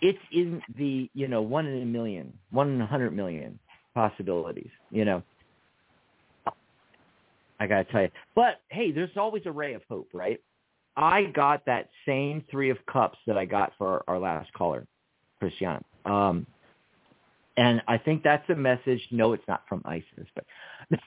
[0.00, 3.58] It's in the, you know, one in a million, one in a hundred million
[3.94, 5.22] possibilities, you know.
[7.60, 8.10] I got to tell you.
[8.34, 10.40] But hey, there's always a ray of hope, right?
[10.96, 14.86] I got that same three of cups that I got for our, last caller,
[15.38, 15.84] Christian.
[16.04, 16.46] Um,
[17.56, 19.00] and I think that's a message.
[19.10, 20.44] No, it's not from Isis, but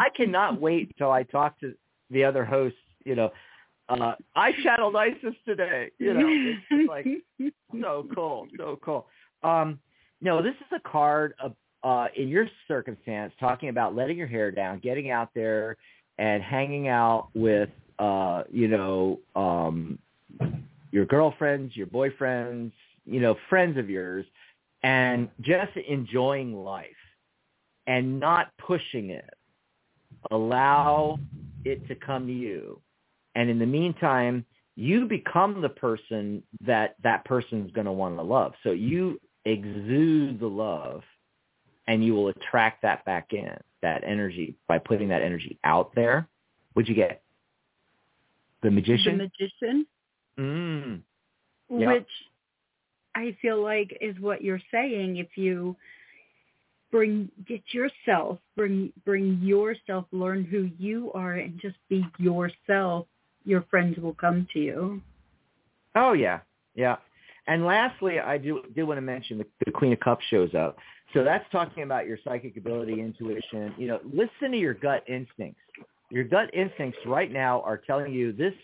[0.00, 1.74] I cannot wait till I talk to
[2.10, 2.78] the other hosts.
[3.04, 3.32] You know,
[3.88, 5.90] uh, I shadowed Isis today.
[5.98, 6.26] You know,
[6.70, 7.06] it's like
[7.80, 9.06] so cool, so cool.
[9.42, 9.78] Um,
[10.20, 14.50] no, this is a card of, uh, in your circumstance talking about letting your hair
[14.50, 15.76] down, getting out there,
[16.18, 19.98] and hanging out with, uh, you know, um,
[20.92, 22.72] your girlfriends, your boyfriends,
[23.06, 24.26] you know, friends of yours,
[24.82, 26.86] and just enjoying life
[27.86, 29.34] and not pushing it.
[30.30, 31.18] Allow
[31.64, 32.80] it to come to you.
[33.34, 34.44] And in the meantime,
[34.76, 38.52] you become the person that that person's going to want to love.
[38.62, 41.02] So you exude the love
[41.90, 43.50] and you will attract that back in,
[43.82, 46.28] that energy by putting that energy out there.
[46.72, 47.20] What'd you get?
[48.62, 49.18] The Magician?
[49.18, 49.86] the magician?
[50.38, 51.02] magician,
[51.68, 51.80] mm.
[51.80, 51.92] Yeah.
[51.92, 52.08] which
[53.16, 55.16] I feel like is what you're saying.
[55.16, 55.74] If you
[56.92, 63.06] bring get yourself, bring bring yourself, learn who you are, and just be yourself,
[63.44, 65.02] your friends will come to you.
[65.96, 66.40] Oh yeah,
[66.76, 66.96] yeah.
[67.48, 70.76] And lastly, I do do want to mention the, the Queen of Cups shows up.
[71.12, 73.74] So that's talking about your psychic ability, intuition.
[73.76, 75.60] You know, listen to your gut instincts.
[76.10, 78.54] Your gut instincts right now are telling you this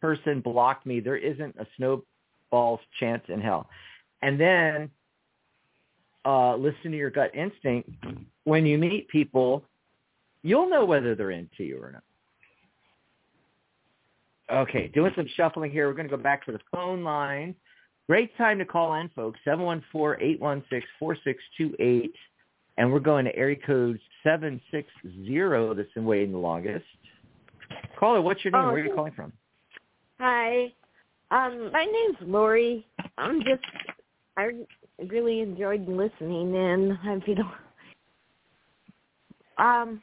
[0.00, 1.00] person blocked me.
[1.00, 3.68] There isn't a snowball's chance in hell.
[4.22, 4.90] And then
[6.24, 7.90] uh, listen to your gut instinct.
[8.44, 9.64] When you meet people,
[10.42, 12.02] you'll know whether they're into you or not.
[14.50, 15.88] Okay, doing some shuffling here.
[15.88, 17.54] We're going to go back to the phone line.
[18.08, 19.38] Great time to call in, folks.
[19.46, 22.10] 714-816-4628.
[22.78, 24.88] And we're going to area code 760
[25.76, 26.86] that's been waiting the longest.
[27.98, 28.62] Caller, what's your name?
[28.62, 29.32] Oh, Where are you calling from?
[30.20, 30.72] Hi.
[31.30, 32.86] Um, my name's Lori.
[33.18, 33.60] I'm just
[34.38, 34.50] I
[35.08, 36.96] really enjoyed listening in.
[37.02, 37.44] I feel
[39.58, 40.00] um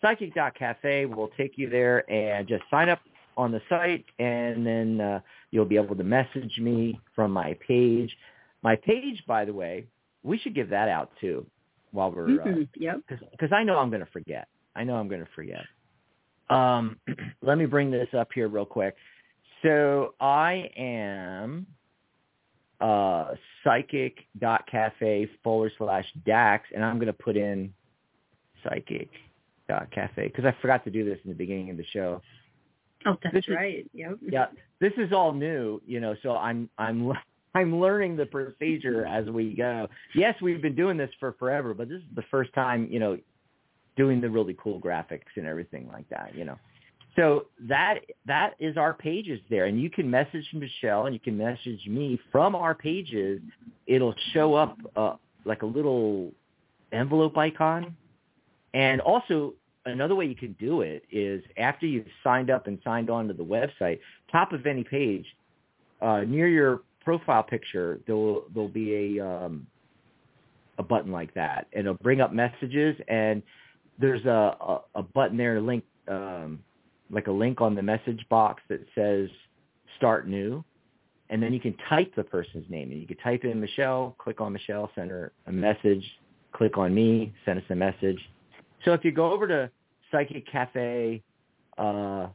[0.02, 3.00] Psychic.cafe will take you there and just sign up
[3.36, 5.20] on the site and then uh,
[5.50, 8.14] you'll be able to message me from my page.
[8.62, 9.86] My page, by the way,
[10.22, 11.46] we should give that out too
[11.92, 12.62] while we're mm-hmm.
[12.62, 13.00] uh, yep.
[13.08, 14.48] because I know I'm going to forget.
[14.76, 15.64] I know I'm going to forget.
[16.48, 16.98] Um,
[17.42, 18.96] let me bring this up here real quick.
[19.62, 21.66] So I am
[22.80, 27.72] uh, psychic.cafe forward slash DAX, and I'm going to put in
[29.70, 32.20] psychic.cafe because I forgot to do this in the beginning of the show.
[33.06, 33.90] Oh, that's This is- right.
[33.94, 34.18] Yep.
[34.30, 34.46] Yeah,
[34.80, 37.12] this is all new, you know, so I'm I'm
[37.54, 39.88] I'm learning the procedure as we go.
[40.14, 43.18] Yes, we've been doing this for forever, but this is the first time, you know,
[43.96, 46.56] doing the really cool graphics and everything like that, you know.
[47.16, 47.96] So that
[48.26, 52.20] that is our pages there, and you can message Michelle and you can message me
[52.30, 53.40] from our pages.
[53.86, 55.14] It'll show up uh,
[55.44, 56.30] like a little
[56.92, 57.96] envelope icon,
[58.74, 59.54] and also
[59.86, 63.34] another way you can do it is after you've signed up and signed on to
[63.34, 64.00] the website,
[64.30, 65.24] top of any page,
[66.00, 69.66] uh, near your profile picture, there'll there'll be a um,
[70.78, 73.42] a button like that, and it'll bring up messages, and
[73.98, 76.60] there's a a, a button there link um,
[77.10, 79.28] like a link on the message box that says
[79.96, 80.64] start new,
[81.28, 84.40] and then you can type the person's name, and you can type in Michelle, click
[84.40, 86.04] on Michelle, send her a message,
[86.52, 88.18] click on me, send us a message.
[88.84, 89.70] So if you go over to
[90.10, 91.22] Psychic Cafe
[91.78, 92.28] uh,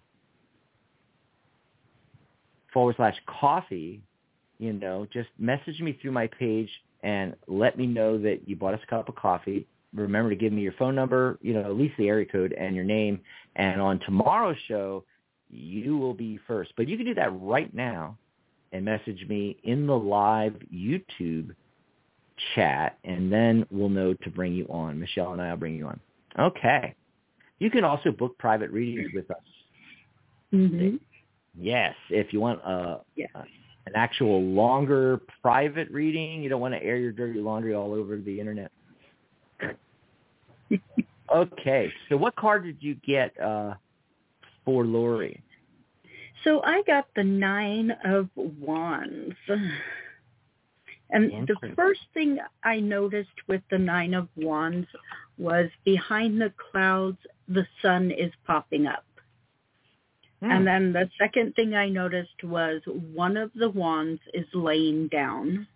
[2.71, 4.01] forward slash coffee,
[4.59, 6.69] you know, just message me through my page
[7.03, 9.67] and let me know that you bought us a cup of coffee.
[9.93, 12.75] Remember to give me your phone number, you know, at least the area code and
[12.75, 13.19] your name.
[13.55, 15.03] And on tomorrow's show,
[15.49, 16.73] you will be first.
[16.75, 18.17] But you can do that right now
[18.71, 21.55] and message me in the live YouTube
[22.53, 24.99] chat, and then we'll know to bring you on.
[24.99, 25.99] Michelle and I will bring you on.
[26.39, 26.95] Okay.
[27.59, 29.37] You can also book private readings with us.
[30.53, 30.97] Mm-hmm.
[31.57, 33.27] Yes, if you want uh, Yeah.
[33.33, 33.43] uh,
[33.87, 38.17] an actual longer private reading, you don't want to air your dirty laundry all over
[38.17, 38.71] the internet.
[41.33, 43.75] okay, so what card did you get uh,
[44.65, 45.41] for Lori?
[46.43, 49.35] So I got the nine of wands.
[51.11, 54.87] And the first thing I noticed with the nine of wands
[55.37, 57.17] was behind the clouds,
[57.47, 59.05] the sun is popping up.
[60.41, 60.51] Hmm.
[60.51, 65.67] And then the second thing I noticed was one of the wands is laying down.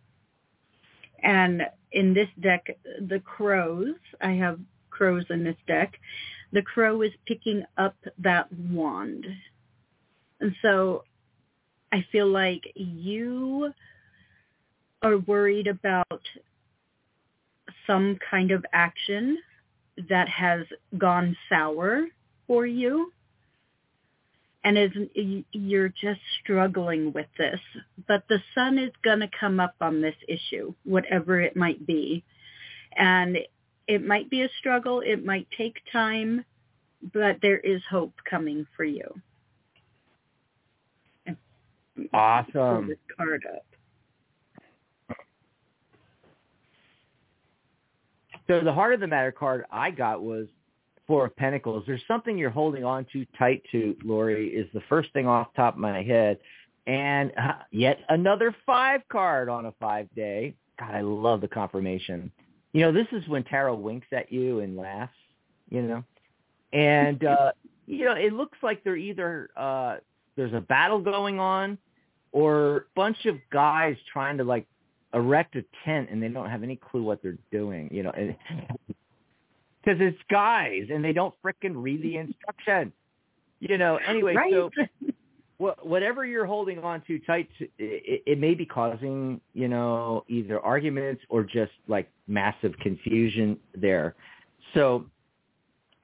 [1.22, 5.99] And in this deck, the crows, I have crows in this deck,
[6.51, 9.26] the crow is picking up that wand.
[10.39, 11.03] And so
[11.91, 13.74] I feel like you
[15.01, 16.22] are worried about
[17.88, 19.38] some kind of action
[20.08, 20.66] that has
[20.97, 22.06] gone sour
[22.47, 23.12] for you
[24.64, 24.91] and is
[25.52, 27.60] you're just struggling with this
[28.08, 32.24] but the sun is going to come up on this issue whatever it might be.
[32.95, 33.38] And
[33.88, 36.43] it might be a struggle it might take time
[37.14, 39.22] but there is hope coming for you.
[42.14, 42.93] Awesome.
[43.18, 43.68] card up
[48.50, 50.47] So the heart of the matter card I got was
[51.06, 51.84] Four of Pentacles.
[51.86, 55.76] There's something you're holding on to tight to, Lori, is the first thing off top
[55.76, 56.39] of my head.
[56.88, 60.56] And uh, yet another five card on a five day.
[60.80, 62.32] God, I love the confirmation.
[62.74, 65.14] You know, this is when tarot winks at you and laughs,
[65.70, 66.04] you know.
[66.74, 67.52] And uh,
[67.86, 69.97] you know, it looks like they're either uh
[70.36, 71.78] there's a battle going on
[72.32, 74.66] or bunch of guys trying to like
[75.14, 78.12] erect a tent and they don't have any clue what they're doing, you know.
[78.16, 78.97] Because
[79.99, 82.93] it's guys and they don't frickin' read the instructions.
[83.60, 84.70] You know, anyway, right so
[85.60, 90.24] wha- whatever you're holding on to tight, to, it, it may be causing, you know,
[90.28, 94.16] either arguments or just like massive confusion there.
[94.74, 95.05] So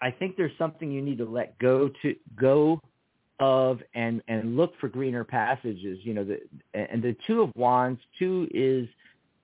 [0.02, 2.82] I think there's something you need to let go to go
[3.40, 6.00] of and and look for greener passages.
[6.04, 6.40] You know, the
[6.74, 8.88] and the two of wands, two is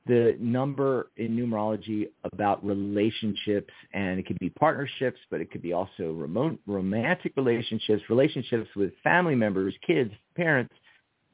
[0.08, 5.74] the number in numerology about relationships and it could be partnerships, but it could be
[5.74, 10.74] also remote romantic relationships, relationships with family members, kids, parents,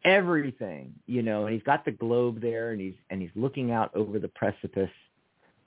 [0.03, 3.89] everything, you know, and he's got the globe there and he's and he's looking out
[3.95, 4.91] over the precipice.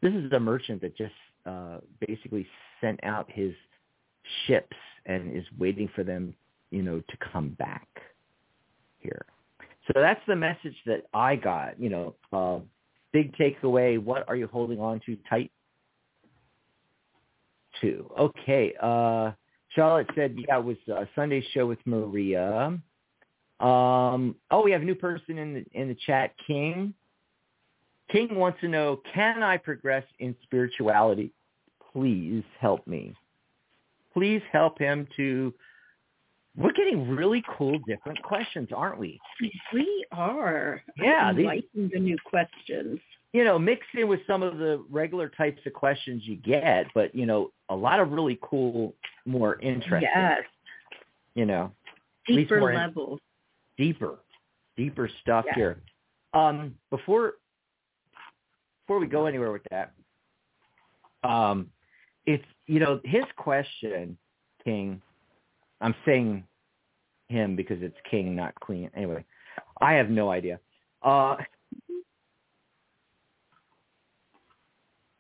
[0.03, 1.15] This is a merchant that just
[1.47, 2.47] uh basically
[2.81, 3.55] sent out his
[4.47, 4.77] ships
[5.07, 6.35] and is waiting for them,
[6.71, 7.89] you know, to come back
[8.99, 9.25] here.
[9.87, 12.61] So that's the message that I got, you know, uh
[13.13, 15.51] big takeaway, what are you holding on to tight
[17.81, 18.11] to?
[18.19, 18.75] Okay.
[18.81, 19.33] Uh,
[19.71, 22.79] Charlotte said, yeah, it was a Sunday show with Maria.
[23.61, 26.95] Um, oh, we have a new person in the, in the chat, King.
[28.11, 31.33] King wants to know, can I progress in spirituality?
[31.93, 33.15] Please help me.
[34.13, 35.55] Please help him to
[36.57, 39.21] we're getting really cool different questions, aren't we?
[39.73, 40.83] We are.
[40.97, 43.01] Yeah, I'm these- liking the new questions.
[43.33, 47.15] You know, mixed in with some of the regular types of questions you get, but
[47.15, 48.93] you know, a lot of really cool,
[49.25, 50.03] more interesting.
[50.13, 50.43] Yes,
[51.35, 51.71] You know,
[52.27, 53.21] deeper more in- levels.
[53.79, 54.19] deeper,
[54.77, 55.55] deeper stuff Yeah.
[55.55, 55.83] here.
[56.35, 57.35] Um, before
[58.83, 59.93] before we go anywhere with that,
[61.23, 61.71] um,
[62.27, 64.19] it's you know his question,
[64.65, 65.01] King.
[65.81, 66.45] I'm saying
[67.29, 68.91] him because it's King, not Queen.
[68.95, 69.25] Anyway,
[69.81, 70.61] I have no idea.
[71.03, 71.37] Uh,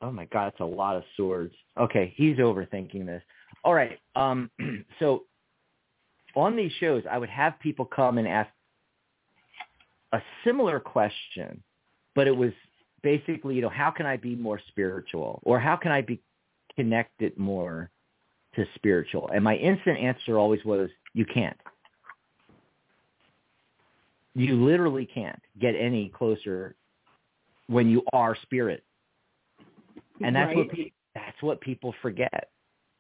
[0.02, 1.54] oh my God, it's a lot of swords.
[1.78, 3.22] Okay, he's overthinking this.
[3.64, 3.98] All right.
[4.16, 4.50] Um,
[4.98, 5.24] so
[6.34, 8.50] on these shows, I would have people come and ask
[10.12, 11.62] a similar question,
[12.14, 12.52] but it was
[13.02, 16.20] basically, you know, how can I be more spiritual, or how can I be
[16.76, 17.90] connected more
[18.54, 19.30] to spiritual?
[19.32, 21.56] And my instant answer always was, you can't.
[24.34, 26.76] You literally can't get any closer
[27.66, 28.84] when you are spirit.
[30.22, 30.76] And that's what Right.
[30.76, 32.50] pe- that's what people forget.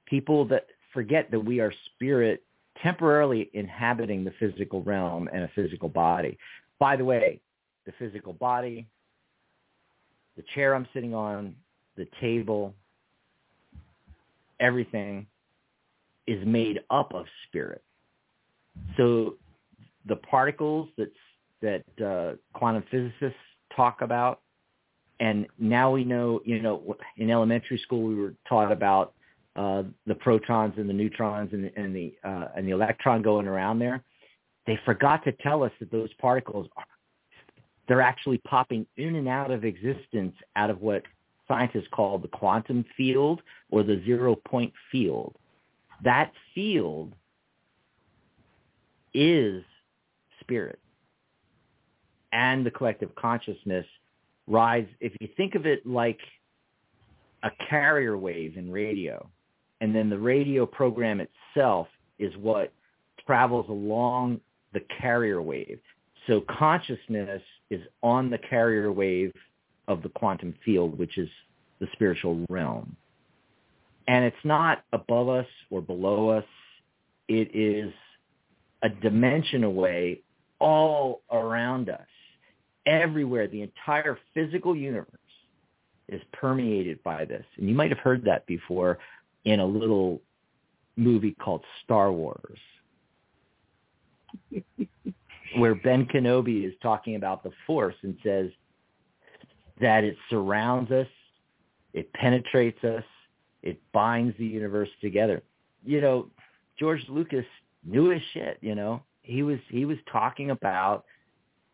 [0.06, 2.44] People that forget that we are spirit
[2.82, 6.38] temporarily inhabiting the physical realm and a physical body.
[6.78, 7.40] By the way,
[7.84, 8.86] the physical body,
[10.36, 11.54] the chair I'm sitting on,
[11.96, 12.74] the table,
[14.58, 15.26] everything
[16.26, 17.82] is made up of spirit.
[18.96, 19.36] So
[20.06, 21.12] the particles that
[21.62, 23.38] that uh, quantum physicists
[23.76, 24.40] talk about,
[25.20, 29.12] and now we know, you know, in elementary school we were taught about
[29.56, 33.78] uh, the protons and the neutrons and, and the uh, and the electron going around
[33.78, 34.02] there.
[34.66, 36.84] They forgot to tell us that those particles are
[37.88, 41.02] they're actually popping in and out of existence out of what
[41.48, 45.34] scientists call the quantum field or the zero point field.
[46.04, 47.14] That field
[49.14, 49.62] is
[50.40, 50.78] spirit.
[52.32, 53.86] And the collective consciousness
[54.46, 56.18] rise if you think of it like
[57.42, 59.28] a carrier wave in radio
[59.80, 61.86] and then the radio program itself
[62.18, 62.72] is what
[63.26, 64.40] travels along
[64.72, 65.80] the carrier wave.
[66.26, 69.32] So consciousness is on the carrier wave
[69.88, 71.28] of the quantum field which is
[71.80, 72.96] the spiritual realm
[74.10, 76.44] and it's not above us or below us.
[77.28, 77.92] It is
[78.82, 80.22] a dimension away
[80.58, 82.08] all around us.
[82.86, 85.06] Everywhere the entire physical universe
[86.08, 87.44] is permeated by this.
[87.56, 88.98] And you might have heard that before
[89.44, 90.20] in a little
[90.96, 92.58] movie called Star Wars
[95.56, 98.50] where Ben Kenobi is talking about the force and says
[99.80, 101.06] that it surrounds us
[101.92, 103.04] it penetrates us
[103.62, 105.42] it binds the universe together.
[105.84, 106.26] You know
[106.78, 107.46] George Lucas
[107.84, 109.02] knew his shit you know.
[109.22, 111.04] He was he was talking about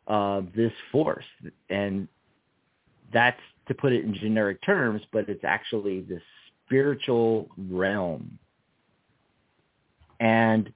[0.07, 1.24] uh, this force,
[1.70, 2.09] and
[3.12, 6.20] that's to put it in generic terms, but it's actually the
[6.64, 8.39] spiritual realm,
[10.20, 10.72] and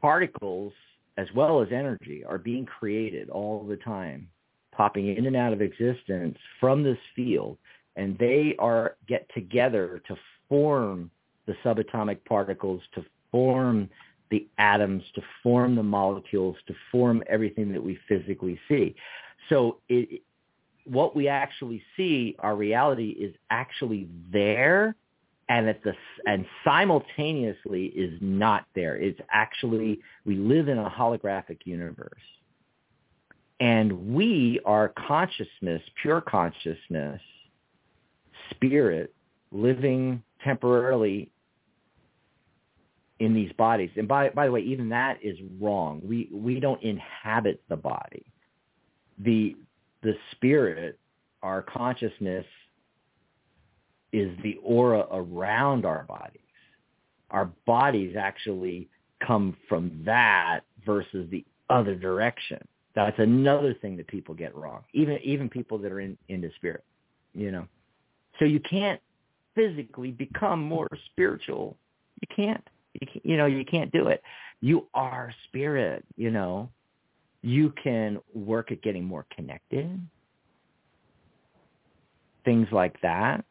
[0.00, 0.72] particles
[1.18, 4.28] as well as energy are being created all the time,
[4.74, 7.58] popping in and out of existence from this field,
[7.96, 10.16] and they are get together to
[10.48, 11.10] form
[11.46, 13.88] the subatomic particles to form
[14.30, 18.94] the atoms to form the molecules to form everything that we physically see.
[19.48, 20.22] So it,
[20.84, 24.94] what we actually see our reality is actually there
[25.48, 25.94] and at the
[26.26, 28.96] and simultaneously is not there.
[28.96, 32.12] It's actually we live in a holographic universe.
[33.58, 37.20] And we are consciousness pure consciousness
[38.50, 39.14] spirit
[39.52, 41.30] living temporarily
[43.18, 43.90] in these bodies.
[43.96, 46.00] And by by the way, even that is wrong.
[46.04, 48.24] We we don't inhabit the body.
[49.18, 49.56] The
[50.02, 50.98] the spirit
[51.42, 52.44] our consciousness
[54.12, 56.40] is the aura around our bodies.
[57.30, 58.88] Our bodies actually
[59.24, 62.58] come from that versus the other direction.
[62.94, 64.82] That's another thing that people get wrong.
[64.92, 66.84] Even even people that are in into spirit,
[67.34, 67.66] you know.
[68.40, 69.00] So you can't
[69.54, 71.76] physically become more spiritual.
[72.20, 72.68] You can't.
[72.94, 74.20] You, can't, you know you can't do it.
[74.60, 76.04] You are spirit.
[76.16, 76.68] You know.
[77.42, 79.98] You can work at getting more connected.
[82.44, 83.44] Things like that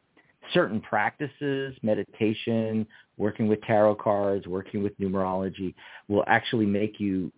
[0.53, 2.85] certain practices, meditation,
[3.17, 5.73] working with tarot cards, working with numerology
[6.07, 7.31] will actually make you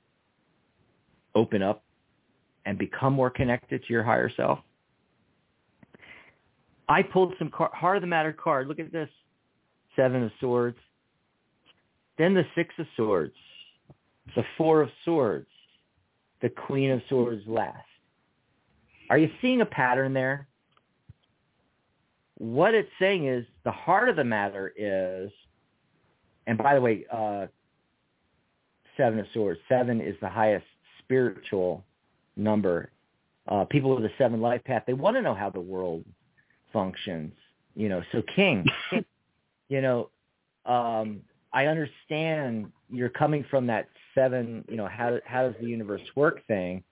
[1.35, 1.83] open up
[2.65, 4.59] and become more connected to your higher self.
[6.91, 8.67] I pulled some car- heart of the matter card.
[8.67, 9.09] Look at this.
[9.95, 10.77] Seven of swords.
[12.17, 13.35] Then the six of swords.
[14.35, 15.47] The four of swords.
[16.41, 17.77] The queen of swords last.
[19.09, 20.47] Are you seeing a pattern there?
[22.41, 25.29] what it's saying is the heart of the matter is,
[26.47, 27.45] and by the way, uh,
[28.97, 29.59] seven of swords.
[29.69, 30.65] Seven is the highest
[30.97, 31.85] spiritual
[32.35, 32.89] number.
[33.47, 36.03] Uh, people with a seven life path, they want to know how the world
[36.71, 37.33] functions.
[37.75, 38.65] You know, so King,
[39.69, 40.09] you know,
[40.65, 41.21] um,
[41.53, 46.45] I understand you're coming from that seven, you know, how how does the universe work
[46.47, 46.83] thing,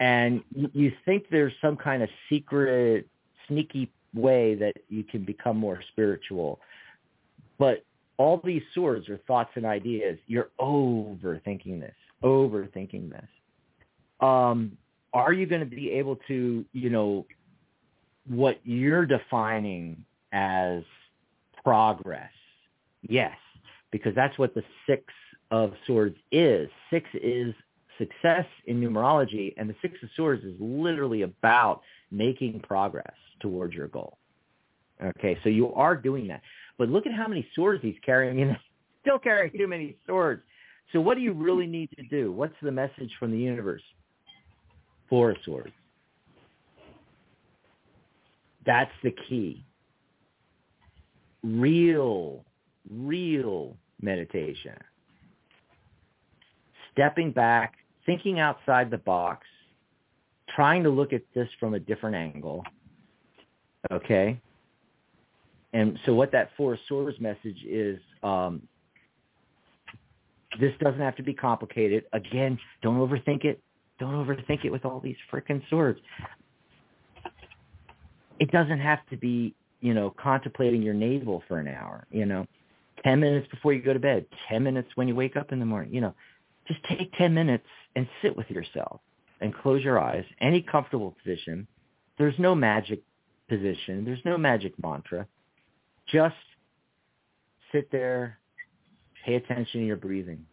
[0.00, 3.08] and you, you think there's some kind of secret,
[3.48, 6.60] sneaky way that you can become more spiritual.
[7.58, 7.84] But
[8.16, 10.18] all these swords are thoughts and ideas.
[10.26, 13.28] You're overthinking this, overthinking this.
[14.20, 14.76] Um,
[15.12, 17.26] are you going to be able to, you know,
[18.28, 20.82] what you're defining as
[21.62, 22.30] progress?
[23.02, 23.36] Yes,
[23.90, 25.04] because that's what the six
[25.50, 26.68] of swords is.
[26.90, 27.54] Six is
[27.98, 33.88] success in numerology, and the six of swords is literally about making progress towards your
[33.88, 34.18] goal.
[35.02, 36.40] Okay, so you are doing that.
[36.78, 38.56] But look at how many swords he's carrying and
[39.02, 40.42] still carrying too many swords.
[40.92, 42.32] So what do you really need to do?
[42.32, 43.82] What's the message from the universe?
[45.08, 45.72] Four swords.
[48.66, 49.64] That's the key.
[51.42, 52.44] Real,
[52.90, 54.76] real meditation.
[56.92, 57.74] Stepping back,
[58.06, 59.46] thinking outside the box,
[60.54, 62.64] trying to look at this from a different angle.
[63.90, 64.40] Okay?
[65.72, 68.62] And so what that Four Swords message is, um,
[70.60, 72.04] this doesn't have to be complicated.
[72.12, 73.60] Again, don't overthink it.
[73.98, 75.98] Don't overthink it with all these freaking swords.
[78.38, 82.46] It doesn't have to be, you know, contemplating your navel for an hour, you know,
[83.04, 85.66] 10 minutes before you go to bed, 10 minutes when you wake up in the
[85.66, 86.14] morning, you know,
[86.66, 89.00] just take 10 minutes and sit with yourself
[89.40, 91.66] and close your eyes, any comfortable position.
[92.18, 93.02] There's no magic
[93.48, 94.04] position.
[94.04, 95.26] There's no magic mantra.
[96.10, 96.34] Just
[97.72, 98.38] sit there,
[99.24, 100.46] pay attention to your breathing.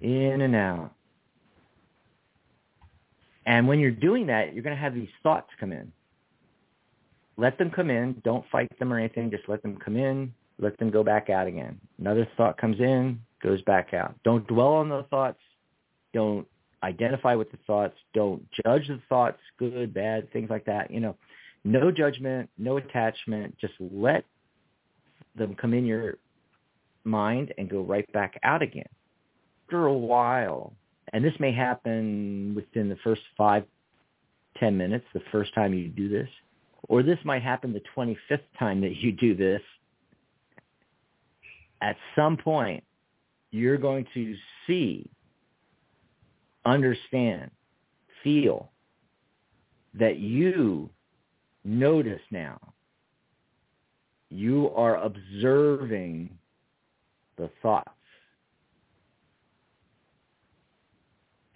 [0.00, 0.92] In and out.
[3.46, 5.92] And when you're doing that, you're going to have these thoughts come in.
[7.36, 8.20] Let them come in.
[8.24, 9.30] Don't fight them or anything.
[9.30, 10.32] Just let them come in.
[10.58, 11.78] Let them go back out again.
[11.98, 14.14] Another thought comes in, goes back out.
[14.24, 15.38] Don't dwell on the thoughts.
[16.14, 16.46] Don't
[16.82, 17.94] identify with the thoughts.
[18.14, 20.90] Don't judge the thoughts, good, bad, things like that.
[20.90, 21.16] You know,
[21.64, 23.56] no judgment, no attachment.
[23.58, 24.24] Just let
[25.34, 26.14] them come in your
[27.04, 28.88] mind and go right back out again
[29.66, 30.72] after a while.
[31.12, 33.64] And this may happen within the first five,
[34.58, 36.28] ten minutes, the first time you do this.
[36.88, 39.62] Or this might happen the 25th time that you do this.
[41.82, 42.82] At some point,
[43.50, 44.34] you're going to
[44.66, 45.10] see
[46.66, 47.50] understand,
[48.22, 48.70] feel
[49.94, 50.90] that you
[51.64, 52.58] notice now.
[54.28, 56.36] You are observing
[57.38, 57.90] the thoughts.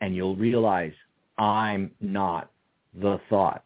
[0.00, 0.92] And you'll realize
[1.36, 2.50] I'm not
[2.94, 3.64] the thoughts.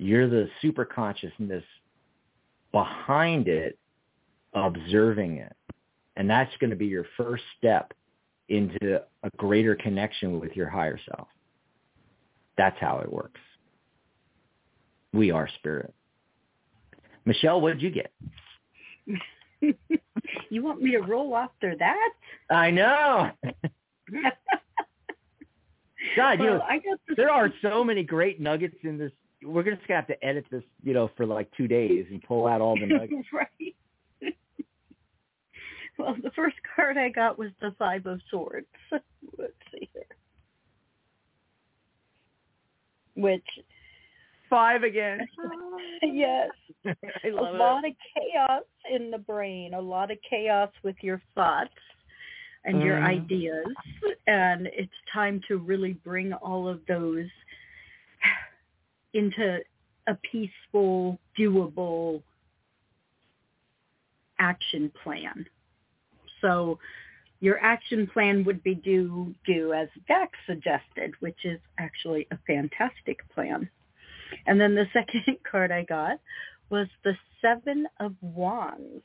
[0.00, 1.62] You're the super consciousness
[2.72, 3.78] behind it,
[4.54, 5.54] observing it.
[6.16, 7.92] And that's going to be your first step
[8.48, 11.28] into a greater connection with your higher self.
[12.56, 13.40] That's how it works.
[15.12, 15.92] We are spirit.
[17.26, 18.10] Michelle, what did you get?
[20.48, 22.10] you want me to roll after that?
[22.50, 23.32] I know.
[26.16, 29.12] God, well, you know, the there are so many great nuggets in this.
[29.44, 32.46] We're just gonna have to edit this, you know, for like two days and pull
[32.46, 33.26] out all the nuggets.
[33.32, 33.74] right.
[35.98, 38.66] Well, the first card I got was the Five of Swords.
[39.38, 40.02] Let's see here.
[43.16, 43.44] which
[44.48, 45.18] five again.
[46.02, 46.48] yes,
[46.86, 47.88] I a love lot it.
[47.90, 48.62] of chaos
[48.94, 51.70] in the brain, a lot of chaos with your thoughts
[52.64, 53.04] and your Mhm.
[53.24, 53.66] ideas,
[54.26, 57.28] and it's time to really bring all of those
[59.14, 59.58] into
[60.06, 62.22] a peaceful, doable
[64.38, 65.46] action plan.
[66.40, 66.78] So
[67.40, 73.18] your action plan would be do do as Dax suggested, which is actually a fantastic
[73.34, 73.68] plan.
[74.46, 76.18] And then the second card I got
[76.70, 79.02] was the Seven of Wands.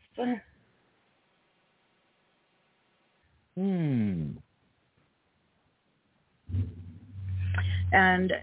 [3.55, 4.31] Hmm.
[7.91, 8.33] And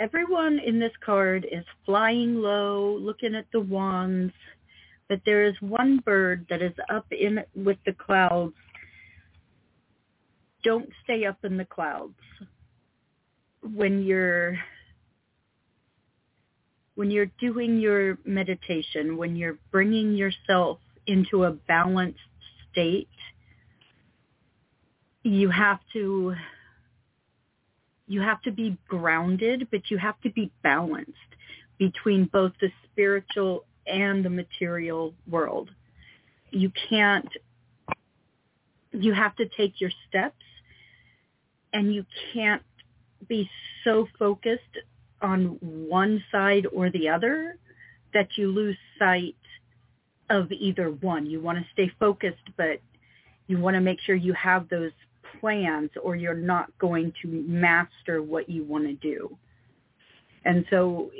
[0.00, 4.32] everyone in this card is flying low, looking at the wands,
[5.08, 8.54] but there is one bird that is up in with the clouds.
[10.64, 12.14] Don't stay up in the clouds.
[13.74, 14.58] When you're
[16.94, 22.18] when you're doing your meditation, when you're bringing yourself into a balanced
[22.70, 23.08] state,
[25.22, 26.34] you have to
[28.10, 31.12] you have to be grounded, but you have to be balanced
[31.78, 35.70] between both the spiritual and the material world.
[36.50, 37.28] You can't
[38.90, 40.42] you have to take your steps
[41.72, 42.04] and you
[42.34, 42.64] can't
[43.28, 43.48] be
[43.84, 44.78] so focused
[45.22, 47.58] on one side or the other
[48.12, 49.36] that you lose sight
[50.28, 51.26] of either one.
[51.26, 52.80] You want to stay focused, but
[53.46, 54.90] you want to make sure you have those
[55.38, 59.36] plans or you're not going to master what you want to do.
[60.44, 61.10] And so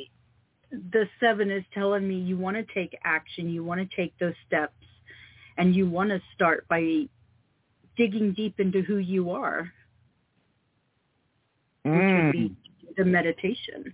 [0.71, 4.35] the seven is telling me you want to take action, you want to take those
[4.47, 4.73] steps,
[5.57, 7.07] and you want to start by
[7.97, 9.71] digging deep into who you are,
[11.83, 12.97] which would be mm.
[12.97, 13.93] the meditation.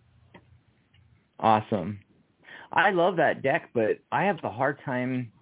[1.40, 1.98] Awesome.
[2.72, 5.32] I love that deck, but I have a hard time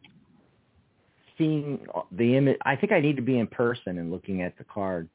[1.39, 2.59] seeing the image.
[2.65, 5.09] I think I need to be in person and looking at the card.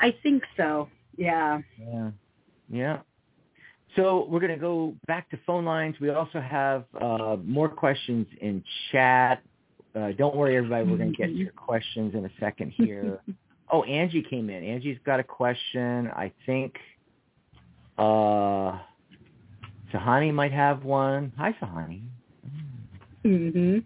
[0.00, 0.88] I think so.
[1.16, 1.60] Yeah.
[1.78, 2.10] Yeah.
[2.70, 2.98] Yeah.
[3.96, 5.96] So we're going to go back to phone lines.
[6.00, 8.62] We also have uh, more questions in
[8.92, 9.42] chat.
[9.94, 10.88] Uh, don't worry, everybody.
[10.88, 13.20] We're going to get your questions in a second here.
[13.72, 14.62] oh, Angie came in.
[14.62, 16.08] Angie's got a question.
[16.08, 16.74] I think
[17.96, 18.78] uh,
[19.92, 21.32] Sahani might have one.
[21.38, 22.02] Hi, Sahani.
[23.24, 23.84] Mhm.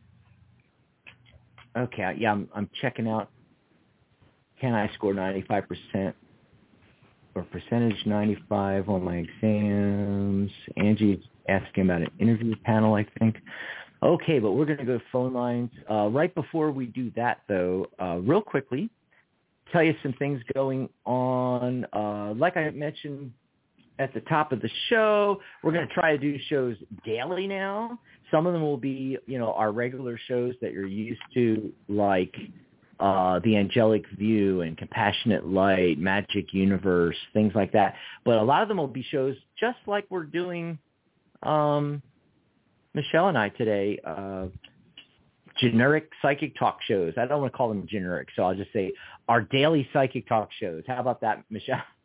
[1.76, 3.30] Okay, yeah, I'm, I'm checking out.
[4.60, 6.12] Can I score 95%
[7.34, 10.50] or percentage 95 on my exams?
[10.76, 11.18] Angie's
[11.48, 13.36] asking about an interview panel, I think.
[14.02, 15.70] Okay, but we're going to go to phone lines.
[15.90, 18.90] Uh, right before we do that, though, uh, real quickly,
[19.72, 21.86] tell you some things going on.
[21.92, 23.32] Uh, like I mentioned
[24.02, 27.98] at the top of the show, we're going to try to do shows daily now.
[28.30, 32.34] Some of them will be, you know, our regular shows that you're used to, like
[33.00, 37.94] uh, the Angelic View and Compassionate Light, Magic Universe, things like that.
[38.24, 40.78] But a lot of them will be shows just like we're doing
[41.42, 42.02] um,
[42.94, 43.98] Michelle and I today.
[44.04, 44.46] Uh,
[45.60, 47.12] generic psychic talk shows.
[47.16, 48.92] I don't want to call them generic, so I'll just say
[49.28, 50.82] our daily psychic talk shows.
[50.86, 51.82] How about that, Michelle?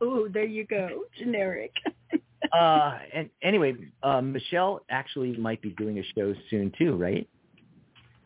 [0.00, 1.02] oh, there you go.
[1.18, 1.72] Generic.
[2.52, 7.28] uh, and anyway, uh, Michelle actually might be doing a show soon too, right?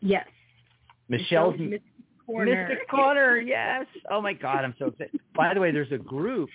[0.01, 0.27] yes.
[1.09, 1.81] Michelle's Mystic
[2.25, 2.69] Corner.
[2.69, 3.85] Mystic Corner, yes.
[4.09, 5.19] Oh my God, I'm so excited.
[5.35, 6.49] By the way, there's a group.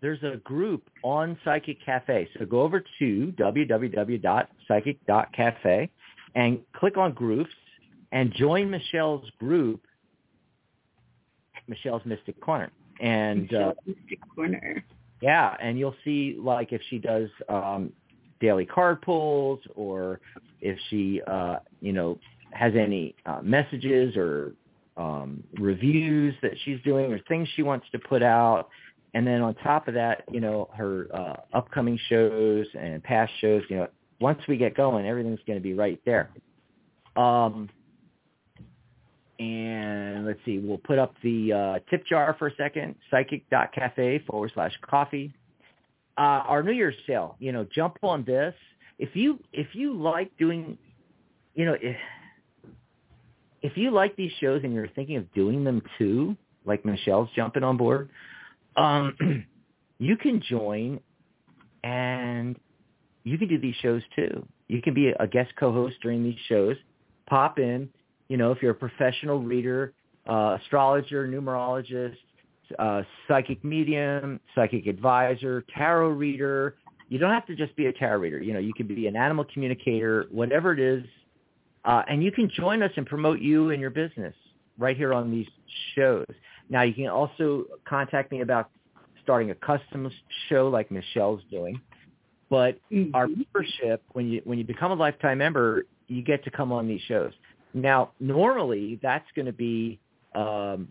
[0.00, 2.28] There's a group on Psychic Cafe.
[2.38, 5.90] So go over to www.psychic.cafe
[6.34, 7.52] and click on groups
[8.10, 9.82] and join Michelle's group,
[11.68, 12.72] Michelle's Mystic Corner.
[13.02, 13.72] And uh,
[14.34, 14.84] Corner.
[15.20, 17.92] yeah, and you'll see like if she does um,
[18.40, 20.20] daily card pulls or
[20.60, 22.18] if she, uh, you know,
[22.52, 24.52] has any uh, messages or
[24.96, 28.68] um, reviews that she's doing or things she wants to put out.
[29.14, 33.62] And then on top of that, you know, her uh, upcoming shows and past shows,
[33.68, 33.88] you know,
[34.20, 36.30] once we get going, everything's going to be right there.
[37.16, 37.68] Um,
[39.42, 44.52] and let's see, we'll put up the uh, tip jar for a second, psychic.cafe forward
[44.54, 45.32] slash coffee.
[46.16, 48.54] Uh, our New Year's sale, you know, jump on this.
[48.98, 50.78] If you if you like doing,
[51.54, 51.96] you know, if
[53.62, 57.64] if you like these shows and you're thinking of doing them too, like Michelle's jumping
[57.64, 58.10] on board,
[58.76, 59.44] um,
[59.98, 61.00] you can join
[61.82, 62.56] and
[63.24, 64.46] you can do these shows too.
[64.68, 66.76] You can be a guest co-host during these shows.
[67.28, 67.88] Pop in,
[68.32, 69.92] you know, if you're a professional reader,
[70.26, 72.16] uh, astrologer, numerologist,
[72.78, 76.76] uh, psychic medium, psychic advisor, tarot reader.
[77.10, 78.40] You don't have to just be a tarot reader.
[78.40, 81.04] You know, you can be an animal communicator, whatever it is,
[81.84, 84.34] uh, and you can join us and promote you and your business
[84.78, 85.48] right here on these
[85.94, 86.24] shows.
[86.70, 88.70] Now, you can also contact me about
[89.22, 90.10] starting a custom
[90.48, 91.78] show like Michelle's doing.
[92.48, 93.14] But mm-hmm.
[93.14, 96.88] our membership, when you when you become a lifetime member, you get to come on
[96.88, 97.32] these shows.
[97.74, 99.98] Now, normally that's going to be
[100.34, 100.88] um,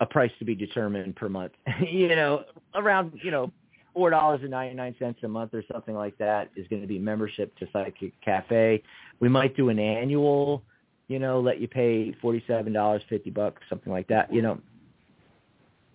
[0.00, 1.52] a price to be determined per month.
[1.90, 2.44] you know,
[2.74, 3.50] around you know
[3.94, 6.88] four dollars and ninety nine cents a month or something like that is going to
[6.88, 8.82] be membership to Psychic Cafe.
[9.20, 10.62] We might do an annual,
[11.08, 14.32] you know, let you pay forty seven dollars, fifty bucks, something like that.
[14.32, 14.60] You know,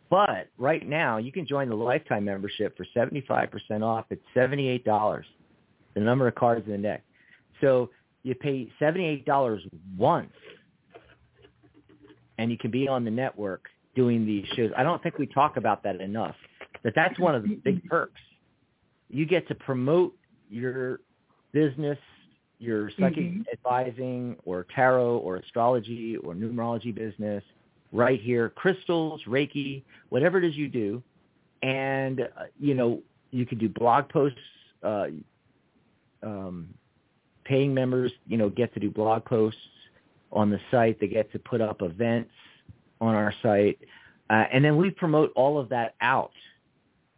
[0.10, 4.06] but right now you can join the lifetime membership for seventy five percent off.
[4.10, 5.26] It's seventy eight dollars.
[5.94, 7.04] The number of cards in the deck.
[7.60, 7.92] So
[8.24, 9.62] you pay seventy eight dollars
[9.98, 10.34] once,
[12.38, 13.66] and you can be on the network
[13.96, 14.72] doing these shows.
[14.78, 16.36] I don't think we talk about that enough.
[16.84, 18.22] That that's one of the big perks.
[19.10, 20.16] You get to promote
[20.50, 21.02] your
[21.52, 21.98] business,
[22.60, 23.42] your psychic mm-hmm.
[23.52, 27.44] advising or tarot or astrology or numerology business
[27.92, 31.04] right here, crystals, Reiki, whatever it is you do.
[31.62, 34.40] And, uh, you know, you can do blog posts.
[34.82, 35.08] Uh,
[36.24, 36.74] um,
[37.44, 39.60] paying members, you know, get to do blog posts
[40.32, 41.00] on the site.
[41.00, 42.32] They get to put up events
[43.00, 43.80] on our site.
[44.30, 46.32] Uh, and then we promote all of that out.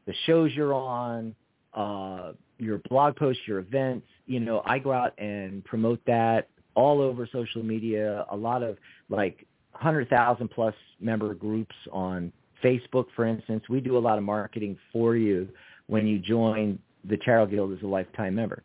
[0.05, 1.35] The shows you're on,
[1.73, 7.01] uh, your blog posts, your events, you know, I go out and promote that all
[7.01, 8.25] over social media.
[8.31, 8.77] A lot of
[9.09, 12.31] like 100,000 plus member groups on
[12.63, 13.63] Facebook, for instance.
[13.69, 15.49] We do a lot of marketing for you
[15.87, 18.63] when you join the Tarot Guild as a lifetime member.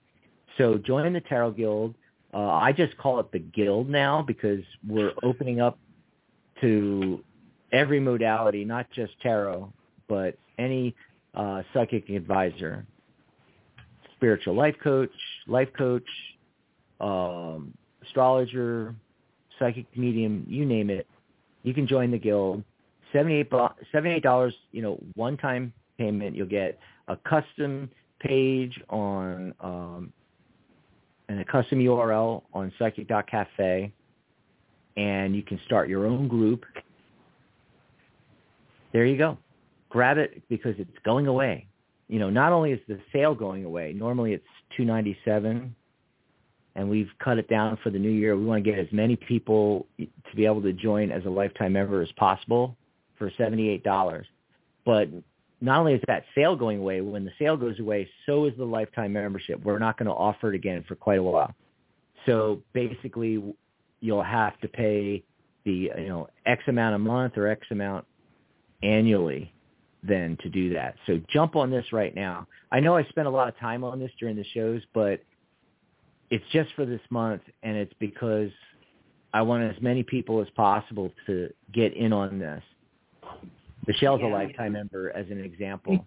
[0.59, 1.95] So join the Tarot Guild.
[2.35, 5.79] Uh, I just call it the Guild now because we're opening up
[6.61, 7.25] to
[7.73, 9.73] every modality, not just tarot,
[10.09, 10.95] but any
[11.35, 12.85] uh, psychic advisor,
[14.17, 15.13] spiritual life coach,
[15.47, 16.07] life coach,
[17.01, 17.73] um,
[18.05, 18.95] astrologer,
[19.59, 21.07] psychic medium, you name it.
[21.63, 22.65] You can join the guild.
[23.13, 26.37] Seventy-eight $78, you know, one-time payment.
[26.37, 27.91] You'll get a custom
[28.21, 30.13] page on um,
[31.29, 33.93] and a custom URL on psychic.cafe
[34.97, 36.65] and you can start your own group.
[38.93, 39.39] There you go.
[39.91, 41.67] Grab it because it's going away.
[42.09, 44.45] You know, not only is the sale going away, normally it's
[44.77, 45.75] 297
[46.75, 48.37] and we've cut it down for the new year.
[48.37, 51.73] We want to get as many people to be able to join as a lifetime
[51.73, 52.77] member as possible
[53.19, 54.25] for $78.
[54.85, 55.09] But
[55.61, 58.65] not only is that sale going away, when the sale goes away, so is the
[58.65, 59.63] lifetime membership.
[59.65, 61.55] We're not going to offer it again for quite a while.
[62.27, 63.43] So basically,
[64.01, 65.25] you'll have to pay
[65.65, 68.07] the you know X amount a month or X amount
[68.83, 69.53] annually
[70.03, 70.95] then to do that.
[71.07, 72.47] So jump on this right now.
[72.71, 75.21] I know I spent a lot of time on this during the shows, but
[76.31, 78.51] it's just for this month and it's because
[79.33, 82.63] I want as many people as possible to get in on this.
[83.89, 84.29] Michelle's yeah.
[84.29, 86.07] a lifetime member as an example.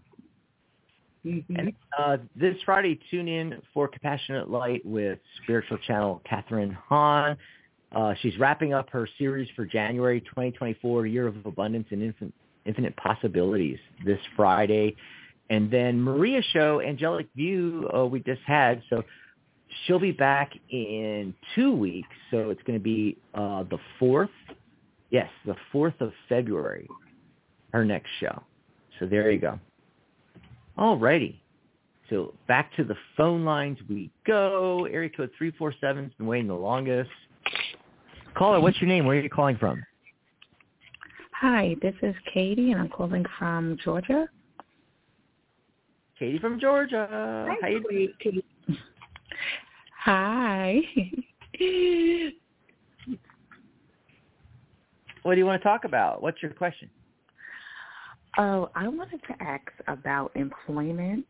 [1.25, 1.55] Mm-hmm.
[1.55, 7.37] And uh, this Friday, tune in for Compassionate Light with spiritual channel Catherine Hahn.
[7.91, 12.33] Uh, she's wrapping up her series for January 2024, Year of Abundance and Infinite,
[12.65, 14.95] Infinite Possibilities this Friday.
[15.49, 18.81] And then Maria show, Angelic View, uh, we just had.
[18.89, 19.03] So
[19.85, 22.15] she'll be back in two weeks.
[22.31, 24.29] So it's going to be uh, the 4th.
[25.09, 26.87] Yes, the 4th of February,
[27.73, 28.43] her next show.
[28.99, 29.59] So there you go.
[30.77, 31.41] All righty.
[32.09, 34.85] So back to the phone lines we go.
[34.91, 37.09] Area code 347 has been waiting the longest.
[38.35, 39.05] Caller, what's your name?
[39.05, 39.83] Where are you calling from?
[41.33, 44.27] Hi, this is Katie, and I'm calling from Georgia.
[46.19, 47.07] Katie from Georgia.
[47.11, 48.13] Hi, How you doing?
[48.19, 48.45] Katie.
[50.03, 50.81] Hi.
[55.23, 56.21] what do you want to talk about?
[56.21, 56.89] What's your question?
[58.37, 61.25] Oh, I wanted to ask about employment.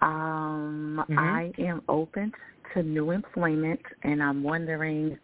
[0.00, 1.18] Um, mm-hmm.
[1.18, 2.32] I am open
[2.72, 5.18] to new employment, and I'm wondering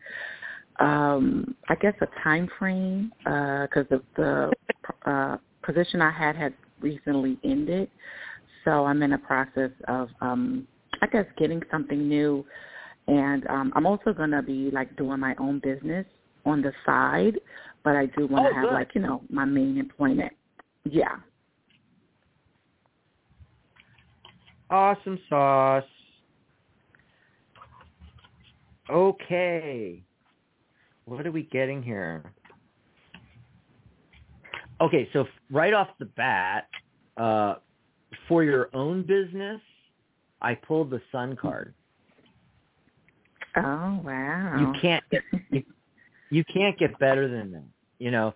[0.80, 4.52] um, I guess a time frame because uh, the
[5.06, 7.90] uh, position I had had recently ended.
[8.64, 10.66] So I'm in a process of, um,
[11.00, 12.44] I guess, getting something new,
[13.06, 16.04] and um, I'm also going to be like doing my own business
[16.44, 17.38] on the side,
[17.82, 18.74] but I do want to oh, have good.
[18.74, 20.32] like you know my main employment.
[20.84, 21.16] Yeah.
[24.70, 25.84] Awesome sauce.
[28.90, 30.02] Okay.
[31.04, 32.32] What are we getting here?
[34.80, 36.68] Okay, so right off the bat,
[37.16, 37.56] uh,
[38.28, 39.60] for your own business,
[40.40, 41.74] I pulled the Sun card.
[43.56, 44.56] Oh wow!
[44.60, 45.64] You can't get you,
[46.30, 47.64] you can't get better than that.
[47.98, 48.34] You know,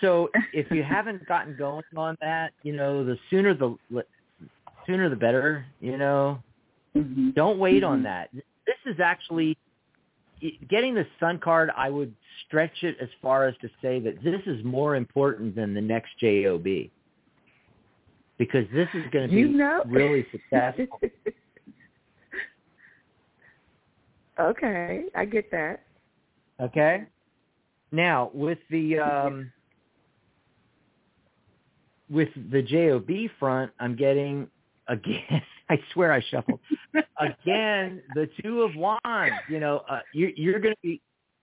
[0.00, 3.76] so if you haven't gotten going on that, you know, the sooner the
[4.86, 5.66] sooner the better.
[5.80, 6.42] You know,
[6.96, 7.30] mm-hmm.
[7.30, 7.92] don't wait mm-hmm.
[7.92, 8.30] on that.
[8.32, 9.56] This is actually
[10.68, 11.70] getting the Sun card.
[11.76, 12.14] I would
[12.46, 16.18] stretch it as far as to say that this is more important than the next
[16.18, 16.64] job
[18.36, 19.82] because this is going to be you know.
[19.86, 21.00] really successful.
[24.40, 25.82] okay, I get that.
[26.60, 27.04] Okay.
[27.92, 29.52] Now with the um,
[32.10, 33.08] with the job
[33.38, 34.48] front, I'm getting
[34.88, 35.42] again.
[35.70, 36.60] I swear I shuffled
[37.18, 38.02] again.
[38.14, 39.34] The two of wands.
[39.48, 41.00] You know, uh, you, you're going to be.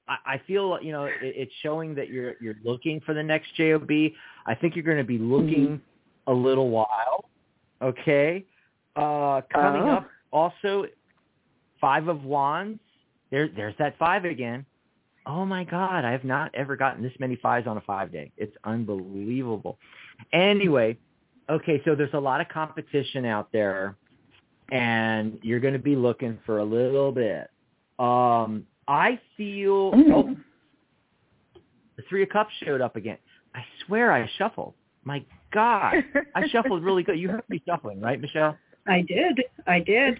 [0.08, 3.56] I, I feel you know it, it's showing that you're you're looking for the next
[3.56, 3.90] job.
[3.90, 6.32] I think you're going to be looking mm-hmm.
[6.32, 7.30] a little while.
[7.82, 8.46] Okay.
[8.96, 9.98] Uh, coming oh.
[9.98, 10.86] up also,
[11.80, 12.80] five of wands.
[13.32, 14.66] There, there's that five again.
[15.26, 18.32] Oh my God, I have not ever gotten this many fives on a five day.
[18.38, 19.78] It's unbelievable.
[20.34, 20.98] Anyway,
[21.50, 23.96] okay, so there's a lot of competition out there
[24.72, 27.50] and you're going to be looking for a little bit.
[28.00, 30.36] Um, I feel oh,
[31.98, 33.18] the three of cups showed up again.
[33.54, 34.74] I swear I shuffled.
[35.04, 35.24] My
[35.54, 35.96] God,
[36.36, 37.20] I shuffled really good.
[37.20, 38.58] You heard me shuffling, right, Michelle?
[38.88, 39.42] I did.
[39.68, 40.20] I did.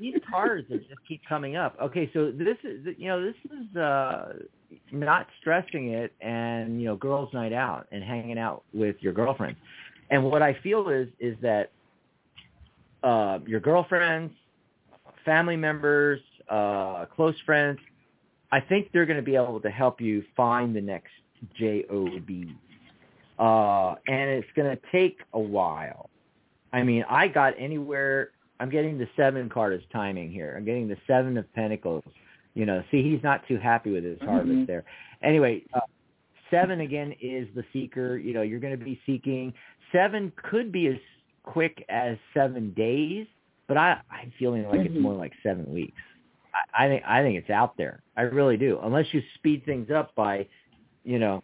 [0.00, 1.76] These cards that just keep coming up.
[1.80, 4.34] Okay, so this is you know this is uh
[4.90, 9.58] not stressing it and you know girls' night out and hanging out with your girlfriends.
[10.10, 11.70] And what I feel is is that
[13.02, 14.32] uh, your girlfriends,
[15.24, 17.78] family members, uh, close friends,
[18.52, 21.10] I think they're going to be able to help you find the next
[21.58, 21.80] job.
[23.38, 26.10] Uh, and it's going to take a while.
[26.72, 28.30] I mean, I got anywhere.
[28.62, 30.54] I'm getting the seven card as timing here.
[30.56, 32.04] I'm getting the seven of pentacles.
[32.54, 34.64] You know, see, he's not too happy with his harvest mm-hmm.
[34.66, 34.84] there.
[35.20, 35.80] Anyway, uh,
[36.48, 38.16] seven again is the seeker.
[38.16, 39.52] You know, you're going to be seeking.
[39.90, 40.94] Seven could be as
[41.42, 43.26] quick as seven days,
[43.66, 44.94] but I, I'm feeling like mm-hmm.
[44.94, 46.00] it's more like seven weeks.
[46.54, 48.00] I, I think I think it's out there.
[48.16, 48.78] I really do.
[48.80, 50.46] Unless you speed things up by,
[51.02, 51.42] you know,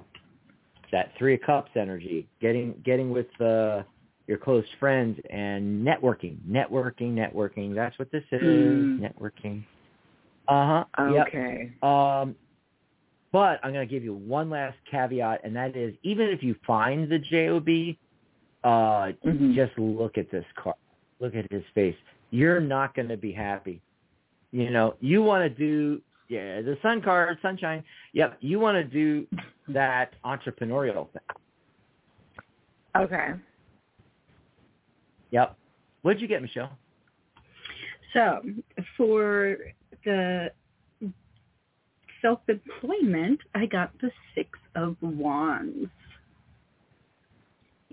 [0.93, 3.83] that three of cups energy, getting getting with uh,
[4.29, 7.75] your close friends and networking, networking, networking.
[7.75, 8.43] That's what this is.
[8.43, 9.01] Mm.
[9.01, 9.65] Networking.
[10.47, 11.03] Uh huh.
[11.27, 11.73] Okay.
[11.83, 11.91] Yep.
[11.91, 12.37] Um,
[13.33, 16.55] but I'm going to give you one last caveat, and that is even if you
[16.67, 17.67] find the job,
[18.65, 19.55] uh, mm-hmm.
[19.55, 20.75] just look at this car.
[21.21, 21.97] Look at his face.
[22.31, 23.81] You're not going to be happy.
[24.53, 27.83] You know, you want to do yeah the sun card, sunshine.
[28.13, 29.27] Yep, you want to do
[29.69, 31.23] that entrepreneurial thing.
[32.97, 33.29] Okay.
[35.31, 35.57] Yep.
[36.03, 36.71] What did you get, Michelle?
[38.13, 38.41] So
[38.97, 39.59] for
[40.05, 40.53] the
[42.23, 45.91] self-employment, I got the Six of Wands.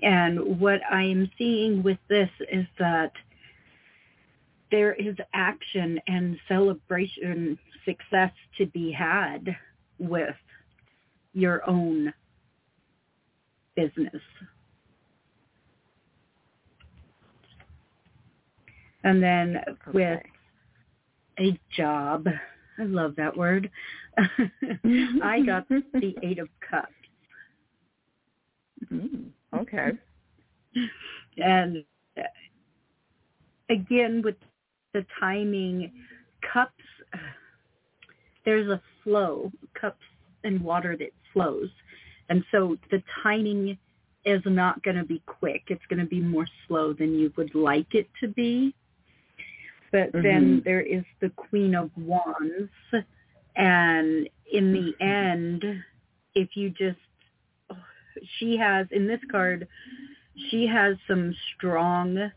[0.01, 3.11] And what I am seeing with this is that
[4.71, 9.55] there is action and celebration success to be had
[9.99, 10.35] with
[11.33, 12.13] your own
[13.75, 14.21] business.
[19.05, 19.91] And then okay.
[19.93, 20.19] with
[21.39, 22.27] a job,
[22.79, 23.69] I love that word.
[24.17, 26.91] I got the Eight of Cups.
[28.91, 29.91] Mm, okay.
[31.37, 31.83] And
[33.69, 34.35] again, with
[34.93, 35.91] the timing,
[36.53, 36.73] cups,
[38.43, 40.03] there's a flow, cups
[40.43, 41.69] and water that flows.
[42.29, 43.77] And so the timing
[44.25, 45.65] is not going to be quick.
[45.67, 48.73] It's going to be more slow than you would like it to be.
[49.95, 50.23] But mm-hmm.
[50.23, 52.69] then there is the Queen of Wands.
[53.55, 55.63] And in the end,
[56.33, 56.99] if you just,
[58.37, 59.69] she has, in this card,
[60.49, 62.29] she has some strong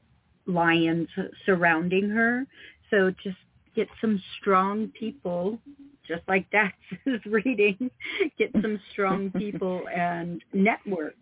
[0.47, 1.09] lions
[1.45, 2.47] surrounding her.
[2.91, 3.39] So just
[3.75, 5.59] get some strong people,
[6.07, 6.77] just like Dax
[7.07, 7.91] is reading,
[8.39, 11.17] get some strong people and network.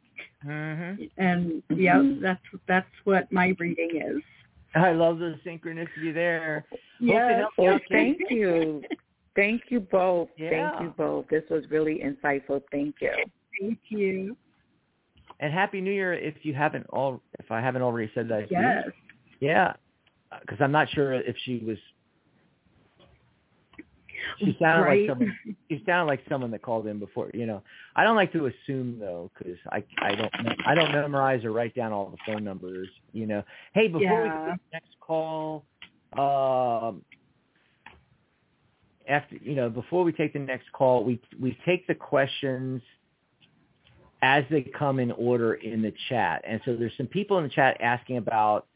[0.46, 1.04] Mm-hmm.
[1.16, 4.22] And yeah, that's that's what my reading is.
[4.76, 6.66] I love the synchronicity there.
[7.00, 7.44] Yes.
[7.58, 8.82] Well, thank you.
[9.34, 10.28] Thank you both.
[10.36, 10.70] Yeah.
[10.70, 11.28] Thank you both.
[11.28, 12.62] This was really insightful.
[12.70, 13.12] Thank you.
[13.60, 14.36] Thank you.
[15.40, 18.50] And happy New Year if you haven't all if I haven't already said that.
[18.50, 18.88] Yes.
[19.40, 19.74] Yeah,
[20.40, 21.76] because I'm not sure if she was.
[24.38, 25.00] She sounded Right.
[25.00, 25.38] like someone.
[25.70, 27.30] She sounded like someone that called in before.
[27.34, 27.62] You know,
[27.96, 30.32] I don't like to assume though, because I I don't
[30.66, 32.88] I don't memorize or write down all the phone numbers.
[33.12, 33.42] You know,
[33.74, 34.44] hey, before we Yeah.
[34.46, 35.64] take the next call,
[36.12, 37.02] um,
[39.08, 42.82] after you know, before we take the next call, we we take the questions
[44.22, 46.42] as they come in order in the chat.
[46.46, 48.66] And so there's some people in the chat asking about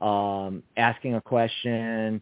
[0.00, 2.20] um, asking a question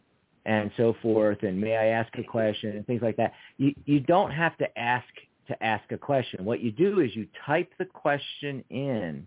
[0.48, 3.34] and so forth, and may I ask a question and things like that.
[3.58, 5.06] You you don't have to ask
[5.46, 6.44] to ask a question.
[6.44, 9.26] What you do is you type the question in,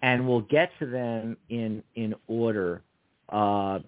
[0.00, 2.82] and we'll get to them in in order.
[3.28, 3.80] Uh,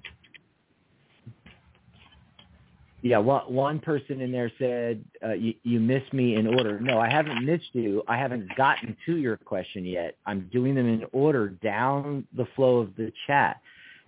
[3.00, 6.78] yeah, one person in there said uh, you, you missed me in order.
[6.80, 8.02] No, I haven't missed you.
[8.06, 10.16] I haven't gotten to your question yet.
[10.26, 13.58] I'm doing them in order down the flow of the chat.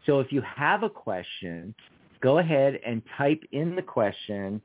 [0.05, 1.75] So if you have a question,
[2.23, 4.61] go ahead and type in the question.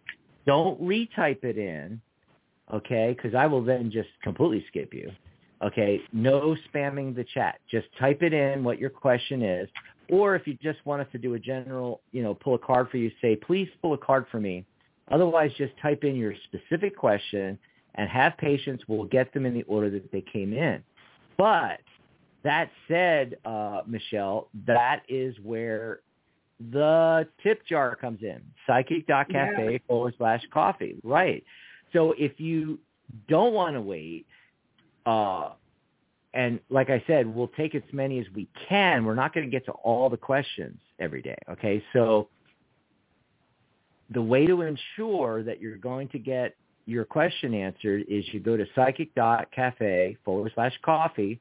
[0.46, 2.00] Don't retype it in,
[2.74, 3.16] okay?
[3.16, 5.12] Because I will then just completely skip you.
[5.64, 7.60] Okay, no spamming the chat.
[7.70, 9.68] Just type it in what your question is.
[10.10, 12.90] Or if you just want us to do a general, you know, pull a card
[12.90, 14.66] for you, say, please pull a card for me.
[15.10, 17.58] Otherwise, just type in your specific question
[17.96, 18.84] and have patience.
[18.88, 20.84] We'll get them in the order that they came in.
[21.38, 21.80] But
[22.44, 26.02] that said, uh, Michelle, that is where
[26.60, 28.42] the tip jar comes in.
[28.66, 29.78] Psychic.cafe Yeah.
[29.88, 31.00] forward slash coffee.
[31.04, 31.44] Right.
[31.94, 32.80] So if you
[33.28, 34.26] don't want to wait,
[35.06, 35.52] uh,
[36.34, 39.06] and like I said, we'll take as many as we can.
[39.06, 41.38] We're not going to get to all the questions every day.
[41.50, 41.84] Okay.
[41.94, 42.30] So
[44.10, 46.56] the way to ensure that you're going to get
[46.86, 51.40] your question answered is you go to psychic.cafe forward slash coffee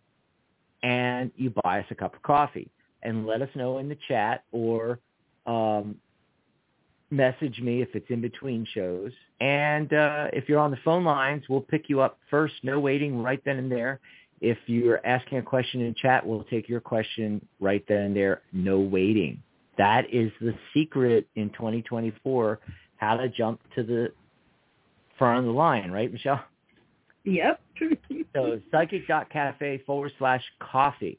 [0.82, 2.68] and you buy us a cup of coffee
[3.02, 4.98] and let us know in the chat or
[5.46, 5.96] um,
[7.10, 9.12] message me if it's in between shows.
[9.40, 12.54] And uh, if you're on the phone lines, we'll pick you up first.
[12.62, 14.00] No waiting right then and there.
[14.40, 18.42] If you're asking a question in chat, we'll take your question right then and there.
[18.52, 19.42] No waiting.
[19.78, 22.60] That is the secret in 2024,
[22.96, 24.08] how to jump to the
[25.18, 26.44] front of the line, right, Michelle?
[27.24, 27.60] Yep.
[28.34, 31.18] So psychic.cafe forward slash coffee.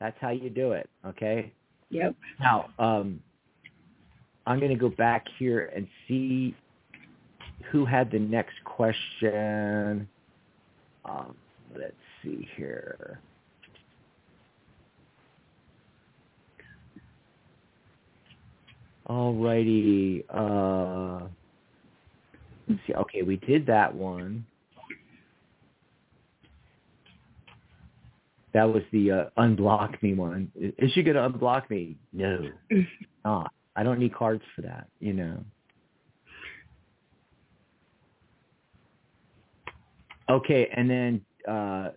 [0.00, 1.52] That's how you do it, okay?
[1.90, 2.16] yep.
[2.40, 3.20] Now, um,
[4.46, 6.54] I'm going to go back here and see
[7.70, 10.08] who had the next question.
[11.04, 11.34] Um,
[11.76, 11.92] let's
[12.22, 13.20] see here.
[19.06, 20.24] All righty.
[20.32, 21.20] Uh,
[22.68, 22.94] let's see.
[22.94, 24.46] Okay, we did that one.
[28.52, 30.50] That was the uh, unblock me one.
[30.56, 31.96] Is she going to unblock me?
[32.12, 32.48] No,
[33.24, 33.52] not.
[33.76, 35.38] I don't need cards for that, you know.
[40.28, 41.90] Okay, and then uh,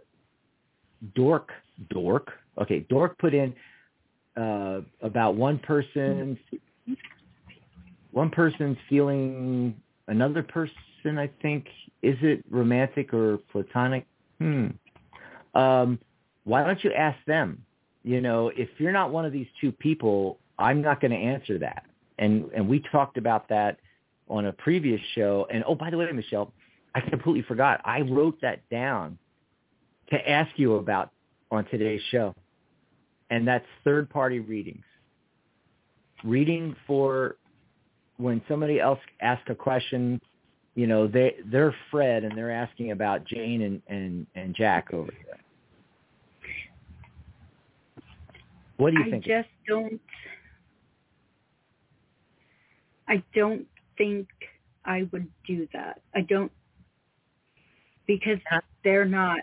[1.15, 1.49] Dork,
[1.89, 2.31] Dork.
[2.61, 3.55] Okay, Dork put in
[4.37, 6.37] uh, about one person,
[8.11, 9.75] one person's feeling
[10.07, 10.73] another person.
[11.05, 11.65] I think
[12.01, 14.05] is it romantic or platonic?
[14.39, 14.67] Hmm.
[15.55, 15.97] Um,
[16.43, 17.63] why don't you ask them?
[18.03, 21.57] You know, if you're not one of these two people, I'm not going to answer
[21.59, 21.85] that.
[22.19, 23.79] And and we talked about that
[24.29, 25.47] on a previous show.
[25.51, 26.53] And oh, by the way, Michelle,
[26.93, 27.81] I completely forgot.
[27.85, 29.17] I wrote that down
[30.11, 31.11] to ask you about
[31.49, 32.35] on today's show.
[33.29, 34.83] And that's third party readings.
[36.23, 37.37] Reading for
[38.17, 40.19] when somebody else asks a question,
[40.75, 45.11] you know, they they're Fred and they're asking about Jane and, and, and Jack over
[45.11, 45.37] here.
[48.77, 49.25] What do you I think?
[49.25, 50.01] just don't.
[53.09, 53.65] I don't
[53.97, 54.27] think
[54.85, 56.01] I would do that.
[56.15, 56.51] I don't
[58.07, 58.37] because
[58.83, 59.41] they're not.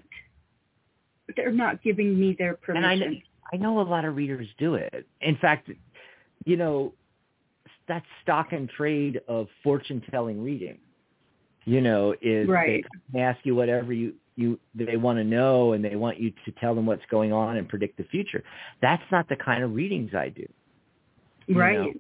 [1.37, 2.85] They're not giving me their permission.
[2.85, 3.17] And I know,
[3.53, 5.07] I know a lot of readers do it.
[5.21, 5.69] In fact,
[6.45, 6.93] you know,
[7.89, 10.79] that stock and trade of fortune telling reading.
[11.65, 12.85] You know, is Right.
[13.13, 16.53] they ask you whatever you you they want to know, and they want you to
[16.61, 18.45] tell them what's going on and predict the future.
[18.83, 20.47] That's not the kind of readings I do.
[21.49, 21.79] right.
[21.79, 21.93] know.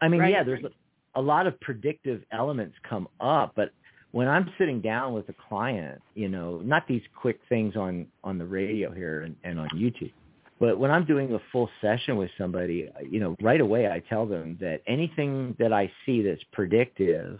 [0.00, 0.32] I mean, Right.
[0.32, 0.70] yeah, there's a,
[1.14, 3.70] a lot of predictive elements come up, but
[4.12, 8.38] when I'm sitting down with a client, you know, not these quick things on on
[8.38, 10.12] the radio here and, and on YouTube,
[10.58, 14.26] but when I'm doing a full session with somebody, you know, right away I tell
[14.26, 17.38] them that anything that I see that's predictive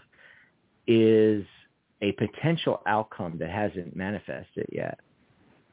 [0.87, 1.45] is
[2.01, 4.99] a potential outcome that hasn't manifested yet.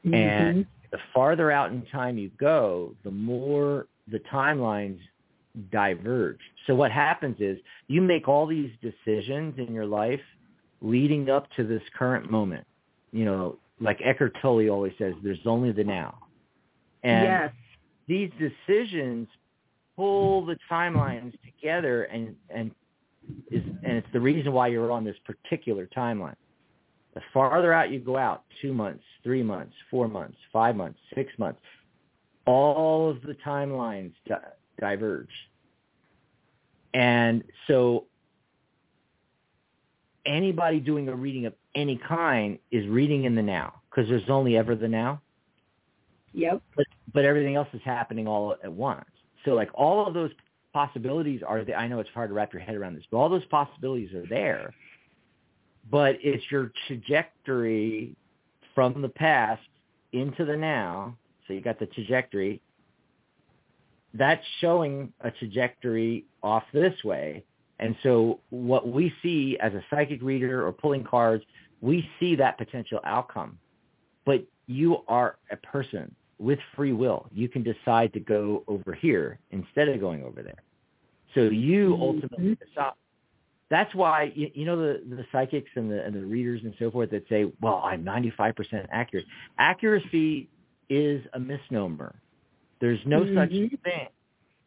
[0.03, 0.67] And Mhm.
[0.91, 4.99] the farther out in time you go, the more the timelines
[5.71, 6.39] diverge.
[6.67, 7.57] So what happens is
[7.87, 10.21] you make all these decisions in your life
[10.81, 12.65] leading up to this current moment.
[13.11, 16.17] You know, like Eckhart Tolle always says, there's only the now.
[17.03, 17.53] And yes.
[18.07, 19.27] these decisions
[19.95, 22.71] pull the timelines together and and
[23.51, 26.35] is and it's the reason why you're on this particular timeline.
[27.13, 31.31] The farther out you go out, two months, three months, four months, five months, six
[31.37, 31.59] months,
[32.45, 34.37] all of the timelines di-
[34.79, 35.27] diverge.
[36.93, 38.05] And so
[40.25, 44.57] anybody doing a reading of any kind is reading in the now because there's only
[44.57, 45.21] ever the now.
[46.33, 46.61] Yep.
[46.75, 49.05] But but everything else is happening all at once.
[49.45, 50.31] So like all of those
[50.73, 51.77] possibilities are there.
[51.77, 54.25] I know it's hard to wrap your head around this, but all those possibilities are
[54.27, 54.73] there.
[55.89, 58.15] But it's your trajectory
[58.75, 59.61] from the past
[60.13, 61.17] into the now.
[61.47, 62.61] So you got the trajectory.
[64.13, 67.43] That's showing a trajectory off this way.
[67.79, 71.43] And so what we see as a psychic reader or pulling cards,
[71.81, 73.57] we see that potential outcome.
[74.25, 77.27] But you are a person with free will.
[77.33, 80.63] You can decide to go over here instead of going over there.
[81.35, 82.01] So you mm-hmm.
[82.01, 82.93] ultimately decide.
[83.69, 86.89] That's why you, you know the the psychics and the and the readers and so
[86.89, 89.25] forth that say, "Well, I'm 95% accurate."
[89.59, 90.49] Accuracy
[90.89, 92.15] is a misnomer.
[92.79, 93.33] There's no Mhm.
[93.35, 94.07] such thing.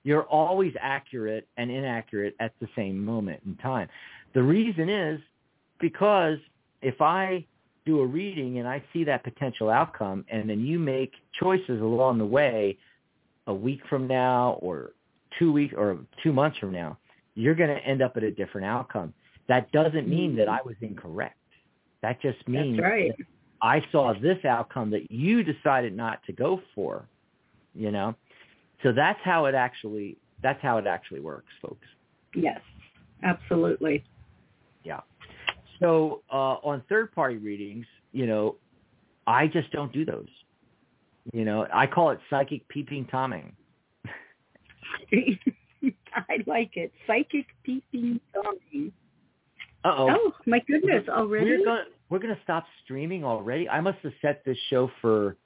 [0.04, 3.88] You're always accurate and inaccurate at the same moment in time.
[4.32, 5.20] The reason is
[5.78, 6.38] because
[6.80, 7.44] if I
[7.84, 12.18] do a reading and I see that potential outcome and then you make choices along
[12.18, 12.78] the way
[13.46, 14.92] a week from now or
[15.38, 16.96] two weeks or two months from now,
[17.34, 19.12] you're going to end up at a different outcome.
[19.48, 21.36] That doesn't mean that I was incorrect.
[22.02, 23.16] That just means right.
[23.16, 23.26] that
[23.62, 27.06] I saw this outcome that you decided not to go for,
[27.74, 28.14] you know?
[28.82, 31.86] So that's how it actually that's how it actually works, folks.
[32.34, 32.60] Yes.
[33.22, 34.04] Absolutely.
[34.84, 35.00] Yeah.
[35.80, 38.56] So uh, on third party readings, you know,
[39.26, 40.28] I just don't do those.
[41.32, 43.54] You know, I call it psychic peeping toming.
[45.12, 46.92] I like it.
[47.06, 48.92] Psychic peeping tommy.
[49.84, 50.08] Uh oh.
[50.10, 51.08] Oh my goodness!
[51.08, 51.50] Already.
[51.50, 53.68] We're gonna we're gonna stop streaming already.
[53.68, 55.36] I must have set this show for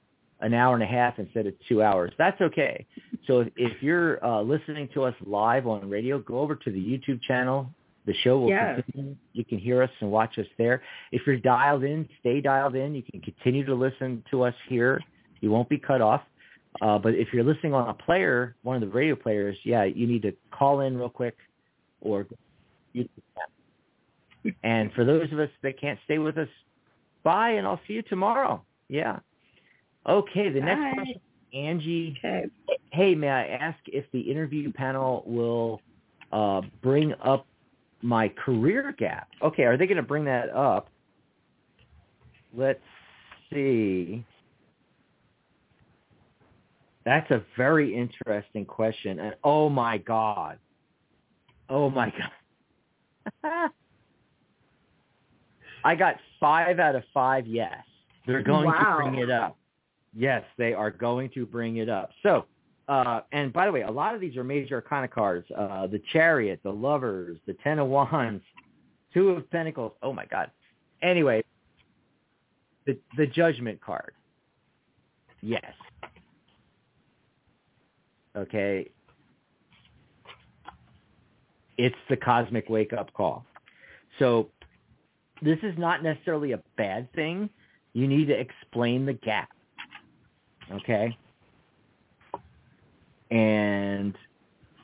[0.40, 2.12] an hour and a half instead of two hours.
[2.18, 2.86] That's okay.
[3.26, 6.78] So if, if you're uh, listening to us live on radio, go over to the
[6.78, 7.68] YouTube channel.
[8.06, 8.80] The show will Yeah.
[8.80, 9.16] continue.
[9.32, 10.82] You can hear us and watch us there.
[11.10, 12.94] If you're dialed in, stay dialed in.
[12.94, 15.00] You can continue to listen to us here.
[15.40, 16.22] You won't be cut off.
[16.82, 20.06] Uh, but if you're listening on a player, one of the radio players, yeah, you
[20.06, 21.36] need to call in real quick
[22.00, 22.26] or
[22.94, 23.08] YouTube.
[24.62, 26.48] And for those of us that can't stay with us,
[27.24, 28.62] bye, and I'll see you tomorrow.
[28.88, 29.18] Yeah.
[30.08, 30.92] Okay, the next Bye.
[30.94, 31.20] question,
[31.54, 32.16] Angie.
[32.18, 32.46] Okay.
[32.90, 35.80] Hey, may I ask if the interview panel will
[36.32, 37.46] uh, bring up
[38.02, 39.28] my career gap?
[39.42, 40.88] Okay, are they going to bring that up?
[42.54, 42.80] Let's
[43.52, 44.24] see.
[47.04, 49.20] That's a very interesting question.
[49.20, 50.58] And oh my God.
[51.68, 52.12] Oh my
[53.42, 53.70] God.
[55.84, 57.76] I got five out of five yes.
[58.26, 58.78] They're going Wow.
[58.78, 59.56] to bring it up.
[60.16, 62.10] Yes, they are going to bring it up.
[62.22, 62.46] So,
[62.88, 65.46] uh, and by the way, a lot of these are major arcana cards.
[65.56, 68.42] Uh, the Chariot, the Lovers, the Ten of Wands,
[69.12, 69.92] Two of Pentacles.
[70.02, 70.50] Oh my God.
[71.02, 71.44] Anyway,
[72.86, 74.12] the the Judgment card.
[75.42, 75.72] Yes.
[78.36, 78.90] Okay.
[81.78, 83.44] It's the cosmic wake up call.
[84.18, 84.48] So
[85.42, 87.50] this is not necessarily a bad thing.
[87.92, 89.50] You need to explain the gap.
[90.72, 91.16] Okay?
[93.30, 94.16] And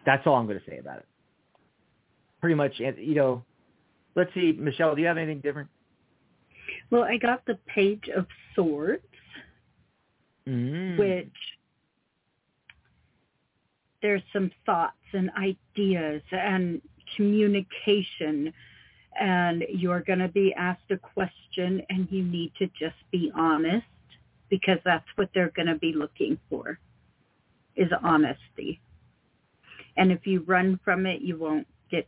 [0.04, 1.06] that's all I'm going to say about it.
[2.40, 3.42] Pretty much, you know,
[4.16, 5.68] let's see, Michelle, do you have anything different?
[6.90, 9.02] Well, I got the Page of Swords,
[10.48, 10.98] Mm.
[10.98, 11.32] which
[14.00, 16.82] there's some thoughts and ideas and
[17.16, 18.52] communication
[19.20, 23.86] and you're going to be asked a question and you need to just be honest
[24.52, 26.78] because that's what they're going to be looking for
[27.74, 28.82] is honesty.
[29.96, 32.06] And if you run from it, you won't get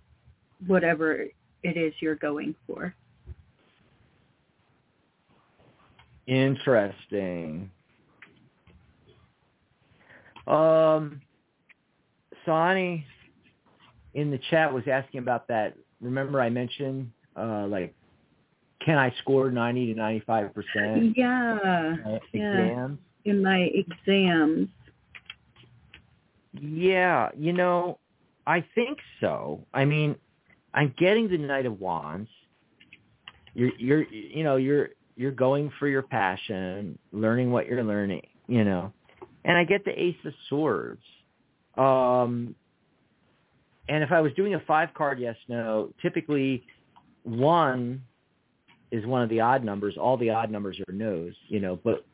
[0.66, 1.24] whatever
[1.62, 2.94] it is you're going for.
[6.26, 7.70] Interesting.
[10.46, 11.22] Um,
[12.44, 13.06] Sonny
[14.12, 15.78] in the chat was asking about that.
[16.02, 17.94] Remember I mentioned uh, like,
[18.85, 21.97] can I score ninety to ninety five percent Yeah.
[22.32, 22.89] Yeah.
[23.24, 24.69] In my exams.
[26.61, 27.98] Yeah, you know,
[28.47, 29.66] I think so.
[29.73, 30.15] I mean,
[30.74, 32.28] I'm getting the Knight of Wands.
[33.55, 38.65] You're you're you know you're you're going for your passion, learning what you're learning, you
[38.65, 38.93] know.
[39.44, 41.02] And I get the Ace of Swords.
[41.77, 42.55] Um,
[43.89, 46.65] and if I was doing a five card yes no, typically
[47.23, 48.02] one
[48.90, 49.97] is one of the odd numbers.
[49.98, 52.05] All the odd numbers are no's, you know, but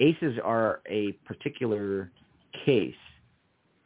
[0.00, 2.10] aces are a particular
[2.64, 2.94] case.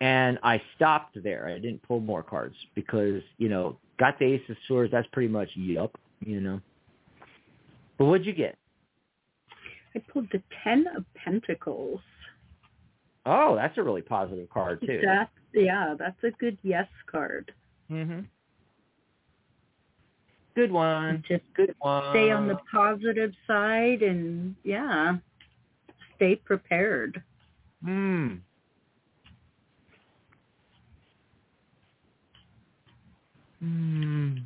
[0.00, 1.48] And I stopped there.
[1.48, 4.92] I didn't pull more cards because, you know, got the ace of swords.
[4.92, 6.60] That's pretty much yup, you know.
[7.98, 8.56] But what'd you get?
[9.94, 12.00] I pulled the Ten of Pentacles.
[13.26, 15.00] Oh, that's a really positive card too.
[15.04, 17.52] That's yeah, that's a good yes card.
[17.90, 18.26] Mhm.
[20.58, 21.22] Good one.
[21.28, 22.10] Just good one.
[22.10, 25.18] Stay on the positive side and yeah,
[26.16, 27.22] stay prepared.
[27.84, 28.34] Hmm.
[33.60, 34.38] Hmm.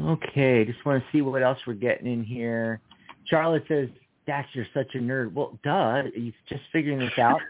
[0.00, 2.80] Okay, just want to see what else we're getting in here.
[3.26, 3.90] Charlotte says,
[4.26, 5.34] Dax, you're such a nerd.
[5.34, 7.42] Well, duh, he's just figuring this out.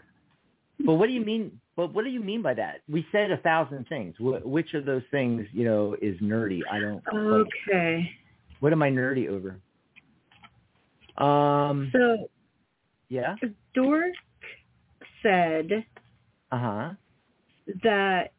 [0.85, 1.59] But what do you mean?
[1.75, 2.81] But what do you mean by that?
[2.89, 4.15] We said a thousand things.
[4.17, 6.61] Wh- which of those things, you know, is nerdy?
[6.71, 7.03] I don't.
[7.13, 8.09] Okay.
[8.59, 9.59] What am I nerdy over?
[11.23, 11.89] Um.
[11.91, 12.29] So,
[13.09, 13.35] yeah.
[13.73, 14.13] Dork
[15.21, 15.85] said
[16.51, 16.89] Uh huh.
[17.83, 18.33] that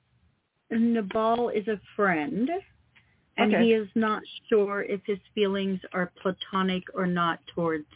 [0.71, 2.51] Nabal is a friend,
[3.37, 3.65] and Okay.
[3.65, 7.87] he is not sure if his feelings are platonic or not towards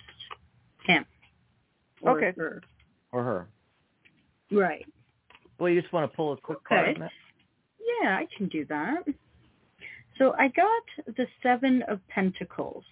[0.85, 1.05] him.
[2.03, 2.33] Or Okay.
[2.37, 2.63] her.
[3.13, 3.49] Or her.
[4.51, 4.87] Right.
[5.59, 6.97] Well, you just want to pull a quick card.
[6.97, 7.11] On that?
[8.03, 9.05] Yeah, I can do that.
[10.19, 10.83] So I got
[11.17, 12.85] the Seven of Pentacles.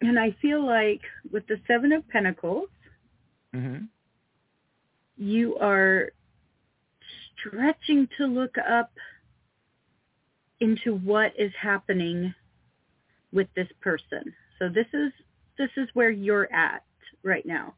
[0.00, 1.00] And I feel like
[1.32, 2.68] with the Seven of Pentacles,
[3.54, 3.88] Mhm.
[5.16, 6.10] you are
[7.32, 8.92] stretching to look up
[10.60, 12.34] into what is happening
[13.32, 14.34] with this person.
[14.58, 15.12] So this is
[15.58, 16.84] this is where you're at
[17.22, 17.74] right now.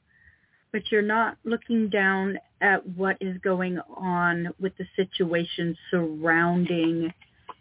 [0.72, 7.12] But you're not looking down at what is going on with the situation surrounding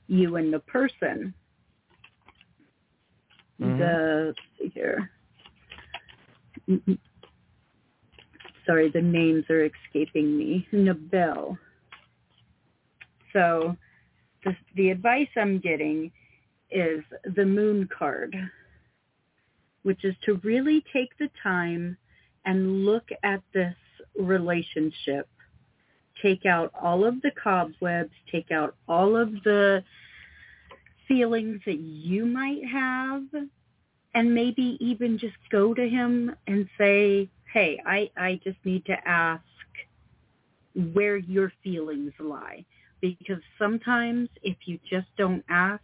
[0.07, 1.33] you and the person.
[3.59, 3.77] Mhm.
[3.77, 5.11] The see here.
[8.65, 10.67] Sorry, the names are escaping me.
[10.71, 11.57] Nabel.
[13.31, 13.77] So
[14.43, 16.11] the, the advice I'm getting
[16.69, 17.03] is
[17.35, 18.35] the moon card,
[19.83, 21.97] which is to really take the time
[22.47, 23.75] and look at this
[24.17, 25.27] relationship.
[26.23, 29.83] Take out all of the cobwebs, take out all of the
[31.07, 33.23] feelings that you might have,
[34.15, 38.97] and maybe even just go to him and say, hey, I, I just need to
[39.07, 39.43] ask
[40.93, 42.65] where your feelings lie
[43.01, 45.83] because sometimes if you just don't ask,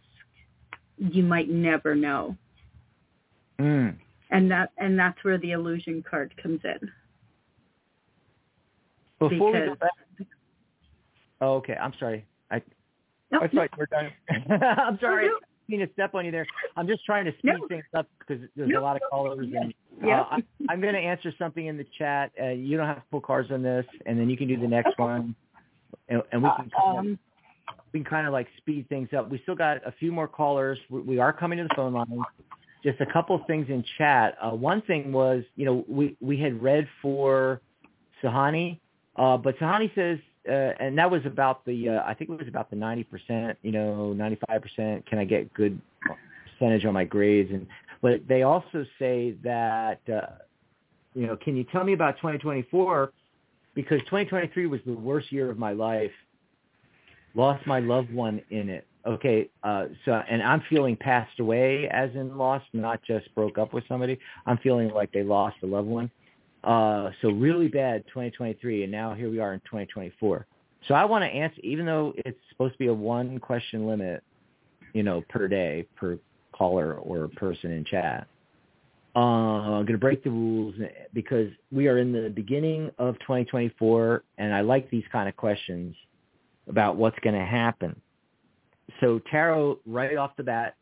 [0.98, 2.36] you might never know.
[3.60, 3.96] Mm.
[4.34, 6.90] And that and that's where the illusion card comes in.
[9.20, 9.90] Before we go back.
[11.40, 11.74] Oh, okay.
[11.74, 12.26] I'm sorry.
[12.50, 12.60] I
[13.30, 14.10] No, I thought you were done.
[14.60, 15.26] I'm sorry.
[15.26, 15.36] Oh, no.
[15.36, 16.46] I mean to step on you there.
[16.76, 17.68] I'm just trying to speed No.
[17.68, 18.80] things up because there's No.
[18.80, 19.46] a lot of callers.
[19.56, 19.72] And
[20.04, 20.22] Yeah.
[20.22, 22.32] uh, I'm, I'm going to answer something in the chat.
[22.38, 24.66] Uh, you don't have to pull cards on this, and then you can do the
[24.66, 25.36] next one,
[26.08, 27.18] and, and we can kind of, Um,
[27.92, 29.30] we can kind of like speed things up.
[29.30, 30.78] We still got a few more callers.
[30.90, 32.10] We, we are coming to the phone lines.
[32.84, 34.36] Just a couple things in chat.
[34.40, 37.60] Uh, one thing was, you know, we we had read for
[38.22, 38.78] Sahani,
[39.16, 42.48] uh, but Sahani says, uh, and that was about the, uh, I think it was
[42.48, 45.06] about the 90%, you know, 95%.
[45.06, 45.80] Can I get good
[46.58, 47.50] percentage on my grades?
[47.50, 47.66] And
[48.02, 50.34] but they also say that, uh,
[51.14, 53.12] you know, can you tell me about 2024?
[53.74, 56.10] Because 2023 was the worst year of my life.
[57.34, 58.86] Lost my loved one in it.
[59.06, 63.74] Okay, uh, so and I'm feeling passed away, as in lost, not just broke up
[63.74, 64.18] with somebody.
[64.46, 66.10] I'm feeling like they lost a loved one.
[66.62, 70.46] Uh, so really bad 2023, and now here we are in 2024.
[70.88, 74.22] So I want to answer, even though it's supposed to be a one question limit,
[74.94, 76.18] you know, per day per
[76.52, 78.26] caller or person in chat.
[79.16, 80.74] Uh, I'm going to break the rules
[81.12, 85.94] because we are in the beginning of 2024, and I like these kind of questions
[86.68, 88.00] about what's going to happen.
[89.00, 90.76] So tarot, right off the bat,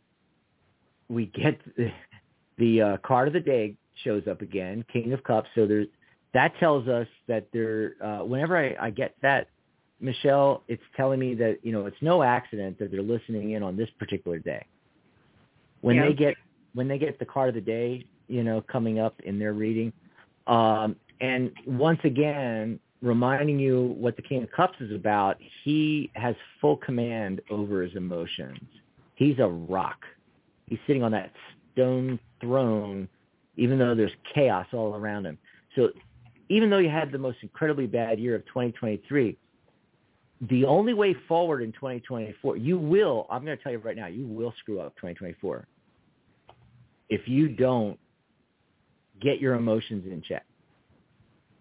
[1.09, 1.91] we get the,
[2.59, 5.49] the uh, card of the day shows up again, King of Cups.
[5.55, 5.89] So there's
[6.35, 7.95] that tells us that there.
[8.03, 9.49] Uh, whenever I, I get that,
[10.01, 13.77] Michelle, it's telling me that you know it's no accident that they're listening in on
[13.77, 14.65] this particular day.
[15.83, 16.07] When Yeah.
[16.07, 16.37] they get
[16.75, 19.93] when they get the card of the day, you know, coming up in their reading,
[20.47, 26.35] um, and once again, reminding you what the King of Cups is about, he has
[26.61, 28.61] full command over his emotions.
[29.17, 29.99] He's a rock.
[30.69, 31.33] He's sitting on that
[31.73, 33.09] stone throne,
[33.57, 35.37] even though there's chaos all around him.
[35.75, 35.89] So
[36.49, 39.37] even though you had the most incredibly bad year of 2023,
[40.49, 44.07] the only way forward in 2024, you will, I'm going to tell you right now,
[44.07, 45.67] you will screw up 2024
[47.09, 47.99] if you don't
[49.21, 50.45] get your emotions in check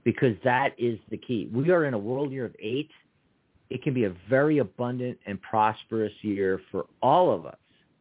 [0.03, 1.49] because that is the key.
[1.53, 2.89] We are in a world year of eight.
[3.69, 7.57] It can be a very abundant and prosperous year for all of us.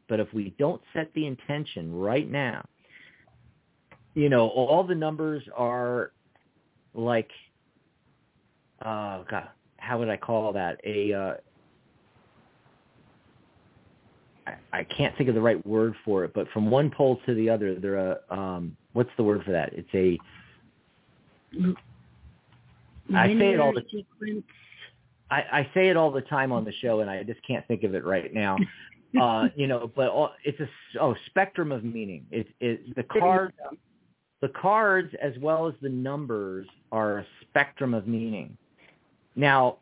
[0.08, 2.66] But if we don't set the intention right now,
[4.14, 6.10] you know, all the numbers are
[6.94, 7.30] like,
[8.84, 10.80] uh, God, how would I call that?
[10.84, 11.34] A, uh,
[14.72, 17.48] I, can't think of the right word for it, but from one pole to the
[17.48, 19.72] other, they're a, um, what's the word for that?
[19.72, 20.18] It's a,
[23.16, 24.44] I say it all the sequence.
[25.30, 27.84] I, I say it all the time on the show, and I just can't think
[27.84, 28.56] of it right now.
[29.20, 30.68] uh, you know, but all, it's a
[31.00, 32.26] oh spectrum of meaning.
[32.30, 33.54] It, it the cards,
[34.40, 38.56] the cards as well as the numbers are a spectrum of meaning.
[39.36, 39.78] Now,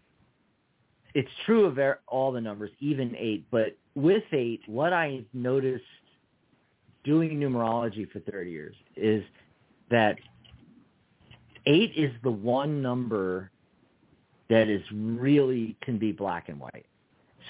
[1.15, 3.47] it's true of all the numbers, even eight.
[3.51, 5.85] But with eight, what I noticed
[7.05, 9.25] doing numerology for 30 years is
[9.91, 10.19] that
[11.69, 13.51] eight is the one number
[14.49, 16.87] that is really can be black and white.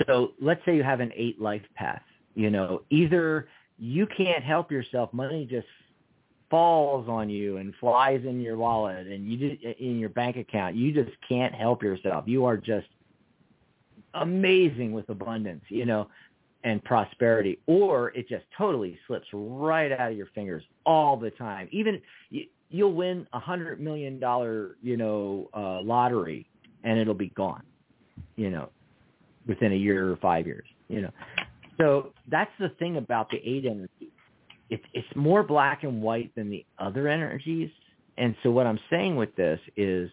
[0.06, 2.02] So let's say you have an eight life path.
[2.34, 5.66] You know, either you can't help yourself, money just
[6.50, 10.74] falls on you and flies in your wallet and you just, in your bank account.
[10.74, 12.24] You just can't help yourself.
[12.26, 12.86] You are just
[14.14, 16.08] amazing with abundance, you know,
[16.64, 17.58] and prosperity.
[17.66, 21.68] Or it just totally slips right out of your fingers all the time.
[21.70, 22.00] Even
[22.70, 26.48] you'll win a hundred million dollar, you know, uh, lottery
[26.84, 27.62] and it'll be gone,
[28.36, 28.68] you know,
[29.46, 31.10] within a year or five years, you know.
[31.78, 34.12] So that's the thing about the eight energy.
[34.70, 37.70] It's it's more black and white than the other energies.
[38.18, 40.10] And so what I'm saying with this is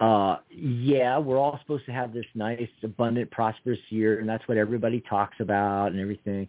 [0.00, 4.58] uh yeah, we're all supposed to have this nice, abundant, prosperous year and that's what
[4.58, 6.48] everybody talks about and everything.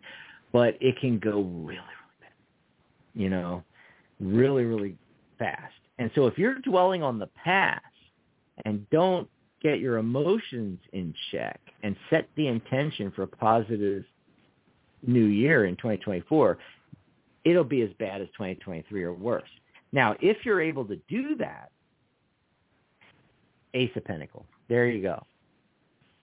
[0.51, 2.31] But it can go really, really bad.
[3.13, 3.63] You know,
[4.19, 4.95] really, really
[5.39, 5.73] fast.
[5.99, 7.83] And so if you're dwelling on the past
[8.65, 9.27] and don't
[9.61, 14.03] get your emotions in check and set the intention for a positive
[15.05, 16.57] new year in 2024,
[17.45, 19.49] it'll be as bad as 2023 or worse.
[19.91, 21.71] Now, if you're able to do that,
[23.73, 25.25] Ace of Pentacles, there you go.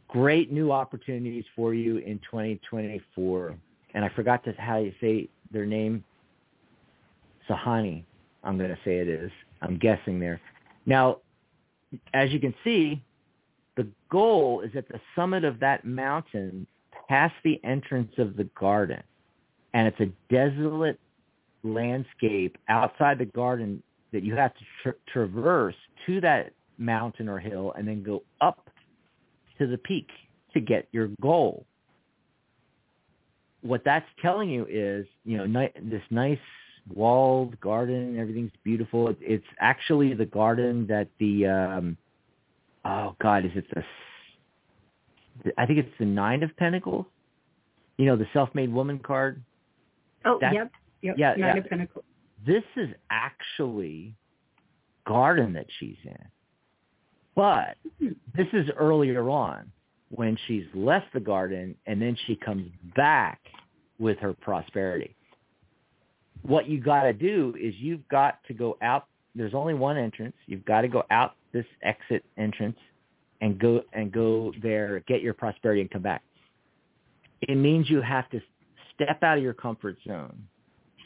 [0.09, 3.57] Great new opportunities for you in 2024.
[3.95, 6.05] And I forgot to how you say their name.
[7.49, 8.05] Sahani,
[8.43, 9.31] I'm going to say it is.
[9.63, 10.41] I'm guessing there.
[10.87, 11.19] Now,
[12.13, 13.03] as you can see,
[13.77, 16.67] the goal is at the summit of that mountain,
[17.09, 19.03] past the entrance of the garden.
[19.73, 21.01] And it's a desolate
[21.65, 25.75] landscape outside the garden that you have to tra- traverse
[26.07, 28.69] to that mountain or hill and then go up
[29.59, 30.09] to the peak
[30.53, 31.67] to get your goal.
[33.63, 36.39] What that's telling you is, you know, ni- this nice
[36.93, 38.19] walled garden.
[38.19, 39.09] Everything's beautiful.
[39.09, 41.97] It, it's actually the garden that the um,
[42.85, 43.83] oh god, is it the
[45.59, 47.07] I think it's the nine of pentacles.
[47.97, 49.43] You know, the self-made woman card.
[50.25, 51.15] Oh, That's, yep, yep.
[51.19, 51.57] Yeah, Nine yeah.
[51.59, 52.05] of Pentacles.
[52.47, 54.15] This is actually
[55.07, 56.19] garden that she's in.
[57.37, 57.77] But
[58.35, 59.71] this is earlier on
[60.11, 63.41] when she's left the garden and then she comes back
[63.99, 65.17] with her prosperity
[66.47, 69.07] what you got to do is you've got to go out.
[69.35, 70.37] There's only one entrance.
[70.47, 72.79] You've got to go out this exit entrance
[73.41, 76.23] and go and go there, get your prosperity, and come back.
[77.43, 78.41] It means you have to
[78.95, 80.47] step out of your comfort zone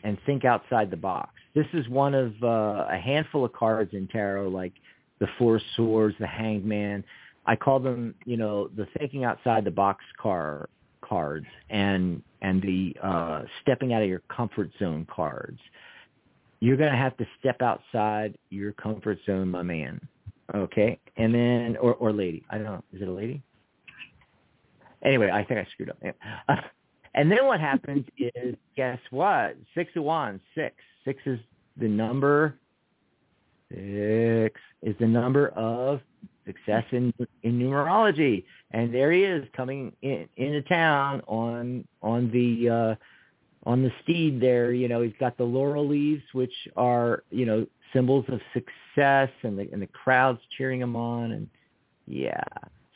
[0.05, 1.31] and think outside the box.
[1.55, 4.73] This is one of uh, a handful of cards in tarot, like
[5.19, 7.03] the Four Swords, the Hanged Man.
[7.47, 10.69] I call them, you know, the thinking outside the box card
[11.01, 15.59] cards and and the uh, stepping out of your comfort zone cards.
[16.61, 20.01] You're going to have to step outside your comfort zone, my man.
[20.55, 22.45] Okay, and then or or lady.
[22.51, 22.85] I don't know.
[22.93, 23.43] Is it a lady?
[25.05, 25.99] Anyway, I think I screwed up.
[27.15, 29.57] And then what happens is, guess what?
[29.75, 30.41] Six of wands.
[30.55, 30.77] Six.
[31.05, 31.41] Six is
[31.77, 32.55] the number.
[33.71, 36.01] Six is the number of
[36.47, 37.13] success in
[37.43, 42.95] in numerology, and there he is coming in into town on on the uh,
[43.69, 47.67] on the steed there, you know, he's got the laurel leaves, which are, you know,
[47.93, 51.49] symbols of success and the and the crowds cheering him on and
[52.07, 52.43] yeah.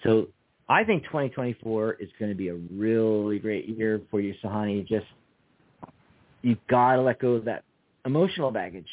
[0.03, 0.29] So
[0.69, 4.87] I think 2024 is going to be a really great year for you, Sahani.
[4.87, 5.07] Just
[6.41, 7.65] you've got to let go of that
[8.07, 8.89] emotional baggage.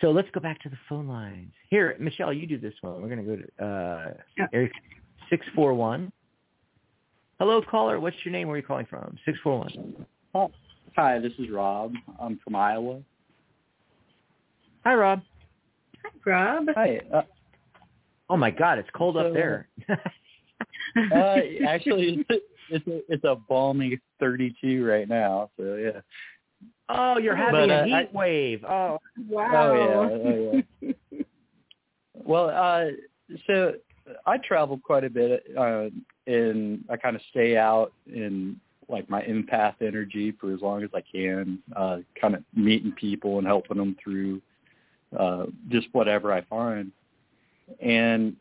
[0.00, 0.08] Yep.
[0.08, 1.52] So let's go back to the phone lines.
[1.68, 3.00] Here, Michelle, you do this one.
[3.02, 4.70] We're going to go to uh, area
[5.28, 6.10] 641.
[7.38, 8.00] Hello, caller.
[8.00, 8.48] What's your name?
[8.48, 9.16] Where are you calling from?
[9.24, 10.06] 641.
[10.34, 10.50] Oh,
[10.96, 11.92] hi, this is Rob.
[12.20, 13.00] I'm from Iowa.
[14.84, 15.22] Hi, Rob.
[16.24, 16.66] Hi, Rob.
[16.74, 17.00] Hi.
[17.12, 17.22] Uh,
[18.28, 19.68] oh my God, it's cold so, up there.
[19.88, 21.36] uh,
[21.66, 25.50] actually, it's it's a, it's a balmy 32 right now.
[25.56, 26.00] So yeah.
[26.92, 28.64] Oh, you're having But, a uh, heat I- wave.
[28.64, 28.98] Oh,
[29.28, 29.48] Wow.
[29.52, 30.62] Oh yeah.
[30.62, 31.22] Oh, yeah.
[32.14, 32.90] well, uh,
[33.46, 33.74] so
[34.26, 35.86] I travel quite a bit, uh,
[36.26, 38.58] and I kind of stay out in
[38.88, 43.38] like my empath energy for as long as I can, uh, kind of meeting people
[43.38, 44.42] and helping them through
[45.16, 46.90] uh, just whatever I find.
[47.80, 48.34] And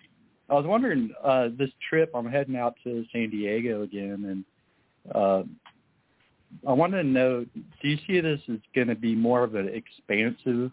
[0.50, 4.44] I was wondering, uh, this trip, I'm heading out to San Diego again,
[5.06, 5.44] and uh,
[6.68, 7.46] I wanted to know,
[7.82, 10.72] do you see this as going to be more of an expansive,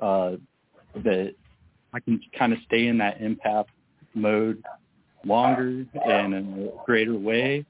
[0.00, 0.36] uh,
[1.04, 1.34] that
[1.92, 3.66] I can kind of stay in that empath
[4.14, 4.62] mode
[5.24, 7.64] longer and in a greater way?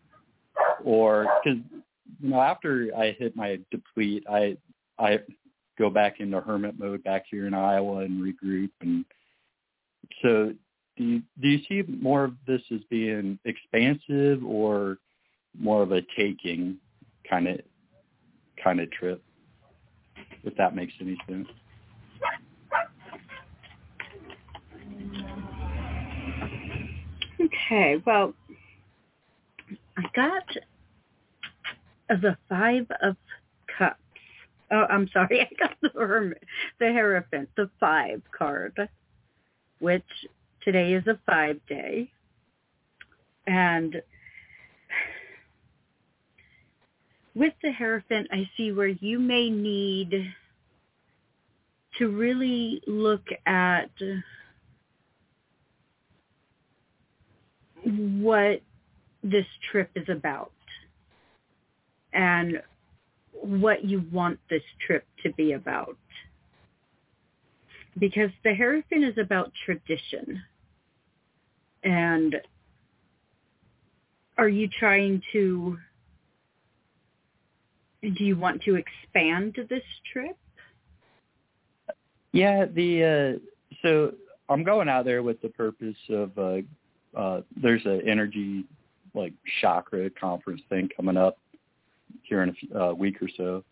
[0.84, 1.60] Or, because,
[2.20, 4.56] you know, after I hit my deplete, I,
[4.98, 5.20] I
[5.78, 8.70] go back into hermit mode back here in Iowa and regroup.
[8.80, 9.04] And
[10.22, 10.52] so
[10.96, 14.98] do you, do you see more of this as being expansive or
[15.58, 16.78] more of a taking
[17.28, 17.60] kind of
[18.62, 19.22] kind of trip,
[20.44, 21.48] if that makes any sense.
[27.40, 28.34] Okay, well,
[29.96, 30.44] I got
[32.08, 33.16] the five of
[33.78, 34.00] cups.
[34.70, 36.42] Oh, I'm sorry, I got the hermit,
[36.78, 38.88] the hierophant, the five card,
[39.78, 40.04] which
[40.62, 42.10] today is a five day,
[43.46, 44.02] and
[47.36, 50.32] with the hierophant, I see where you may need
[51.98, 53.90] to really look at
[57.84, 58.62] what
[59.22, 60.52] this trip is about
[62.12, 62.62] and
[63.32, 65.96] what you want this trip to be about.
[67.98, 70.42] Because the Hierophant is about tradition.
[71.84, 72.36] And
[74.38, 75.78] are you trying to,
[78.10, 80.36] do you want to expand this trip?
[82.32, 84.12] Yeah, the uh, so
[84.48, 86.58] I'm going out there with the purpose of uh,
[87.18, 88.64] uh, there's an energy
[89.14, 91.38] like chakra conference thing coming up
[92.22, 93.64] here in a few, uh, week or so.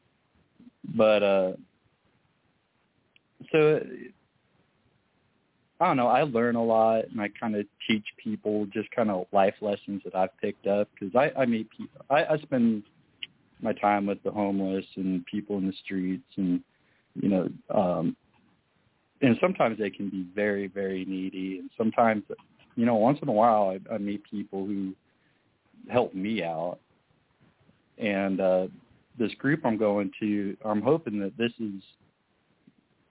[0.97, 1.53] But uh,
[3.53, 3.81] so
[5.81, 6.09] I don't know.
[6.09, 10.03] I learn a lot, and I kind of teach people just kind of life lessons
[10.05, 12.01] that I've picked up because I, I meet people.
[12.09, 12.85] I, I spend
[13.65, 16.61] my time with the homeless and people in the streets, and
[17.15, 18.17] you know, um,
[19.23, 22.23] and sometimes they can be very, very needy, and sometimes
[22.77, 24.95] you know, once in a while I, I meet people who
[25.91, 26.79] help me out.
[27.99, 28.67] And uh,
[29.19, 31.83] this group I'm going to, I'm hoping that this is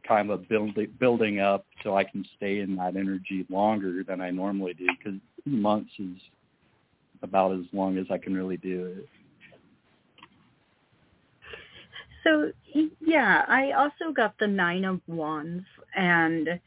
[0.08, 4.32] kind of building building up so I can stay in that energy longer than I
[4.32, 6.18] normally do because months is
[7.22, 9.10] about as long as I can really do it.
[12.24, 12.52] So
[13.02, 16.60] yeah, I also got the nine of wands and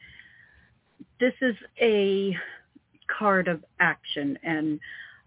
[1.19, 2.37] this is a
[3.09, 4.79] card of action and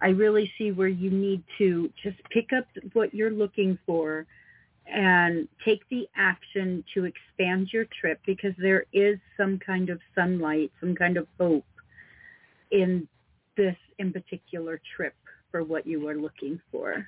[0.02, 4.26] I really see where you need to just pick up what you're looking for
[4.86, 10.72] and take the action to expand your trip because there is some kind of sunlight,
[10.80, 11.66] some kind of hope
[12.72, 13.08] in
[13.58, 15.16] this in particular trip
[15.52, 17.06] for what you are looking for.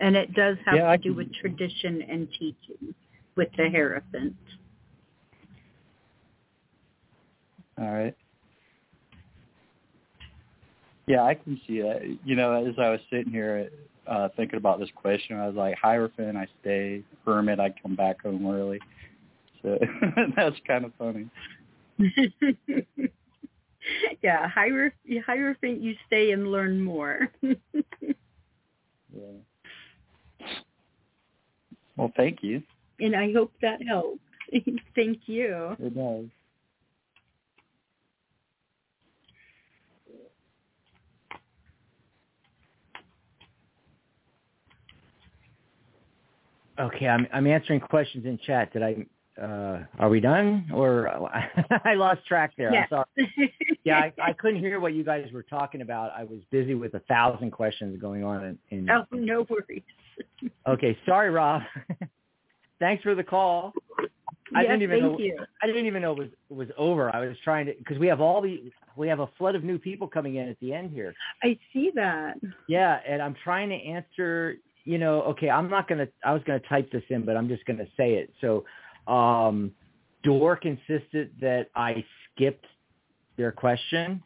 [0.00, 2.94] And it does have Yeah, to do with tradition and teaching
[3.34, 4.36] with the Hierophant.
[7.78, 8.14] All right.
[11.06, 12.02] Yeah, I can see that.
[12.24, 13.70] You know, as I was sitting here
[14.06, 17.02] uh, thinking about this question, I was like, Hierophant, I stay.
[17.24, 18.80] Hermit, I come back home early.
[19.62, 19.78] So
[20.36, 21.28] that's kind of funny.
[24.22, 27.30] yeah, Hierophant, Hierophant, you stay and learn more.
[29.14, 29.38] Yeah.
[31.96, 32.62] Well, thank you.
[33.00, 34.20] And I hope that helps.
[34.94, 35.76] thank you.
[35.78, 36.26] It does.
[46.78, 48.72] Okay, I'm I'm answering questions in chat.
[48.72, 49.06] Did I?
[49.40, 50.66] Uh, are we done?
[50.72, 51.08] Or
[51.84, 52.72] I lost track there.
[52.72, 52.86] Yeah.
[52.90, 53.52] I'm sorry.
[53.84, 56.10] Yeah, I, I, couldn't hear what you guys were talking about.
[56.10, 58.44] I was busy with a thousand questions going on.
[58.44, 59.82] In, in oh, no worries
[60.66, 61.62] okay, sorry, Rob.
[62.78, 63.74] Thanks for the call.
[64.54, 65.18] I yes, didn't even thank know.
[65.18, 65.36] you.
[65.62, 67.14] I didn't even know it was was over.
[67.14, 69.78] I was trying to because we have all the we have a flood of new
[69.78, 71.14] people coming in at the end here.
[71.42, 72.36] I see that.
[72.68, 74.56] Yeah, and I'm trying to answer.
[74.84, 76.06] You know, okay, I'm not gonna.
[76.24, 78.32] I was gonna type this in, but I'm just gonna say it.
[78.40, 78.64] So,
[79.12, 79.72] um,
[80.22, 82.66] Dork insisted that I skipped
[83.36, 84.22] their question.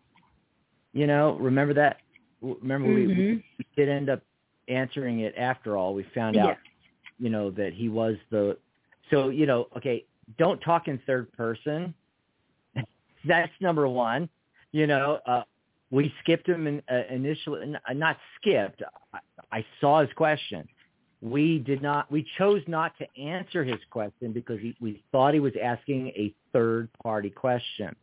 [0.92, 1.98] You know, remember that?
[2.42, 3.42] Remember we, Mhm.
[3.58, 4.22] we did end up
[4.70, 5.94] answering it after all.
[5.94, 6.56] We found out,
[7.18, 8.56] you know, that he was the.
[9.10, 10.05] So you know, okay,
[10.38, 11.94] don't talk in third person.
[13.26, 14.28] That's number one.
[14.72, 15.42] You know, uh,
[15.90, 18.82] we skipped him in, uh, initially, uh, not skipped.
[19.12, 19.18] I,
[19.51, 20.68] I saw his question.
[21.20, 22.10] We did not.
[22.10, 26.32] We chose not to answer his question because he, we thought he was asking a
[26.52, 27.94] third party question.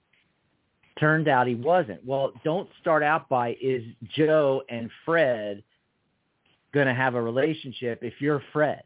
[1.00, 2.06] Turned out he wasn't.
[2.06, 3.84] Well, don't start out by is
[4.16, 5.64] Joe and Fred
[6.78, 8.84] going to have a relationship if you're Fred?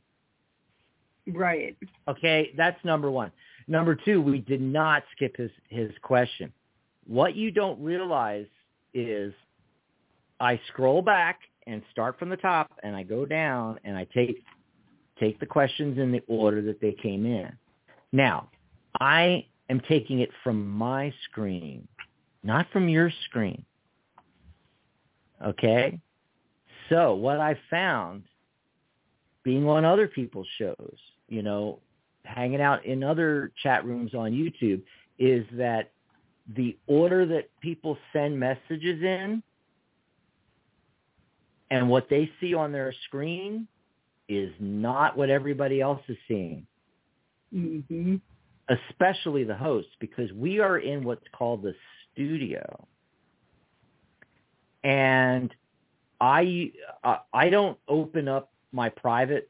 [1.27, 1.77] Right.
[2.07, 3.31] Okay, that's number one.
[3.67, 6.51] Number two, we did not skip his his question.
[7.05, 8.47] What you don't realize
[8.93, 9.33] is
[10.39, 14.43] I scroll back and start from the top and I go down and I take
[15.19, 17.51] take the questions in the order that they came in.
[18.11, 18.49] Now,
[18.99, 21.87] I am taking it from my screen,
[22.43, 23.63] not from your screen.
[25.45, 25.99] Okay?
[26.89, 28.23] So, what I found
[29.43, 30.97] being on other people's shows,
[31.27, 31.79] you know,
[32.23, 34.81] hanging out in other chat rooms on YouTube
[35.17, 35.91] is that
[36.55, 39.41] the order that people send messages in
[41.69, 43.67] and what they see on their screen
[44.27, 46.65] is not what everybody else is seeing,
[47.53, 48.21] Mhm.
[48.69, 51.75] especially the hosts, because we are in what's called the
[52.11, 52.87] studio.
[54.83, 55.53] And
[56.21, 56.71] I
[57.03, 59.49] uh, I don't open up my private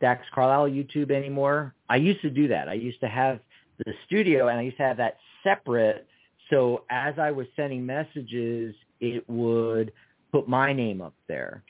[0.00, 1.74] Dax Carlisle YouTube anymore.
[1.88, 2.68] I used to do that.
[2.68, 3.38] I used to have
[3.78, 6.06] the studio and I used to have that separate.
[6.50, 9.92] So as I was sending messages, it would
[10.32, 11.62] put my name up there.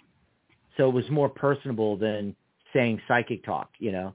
[0.77, 2.35] So it was more personable than
[2.73, 4.15] saying psychic talk, you know.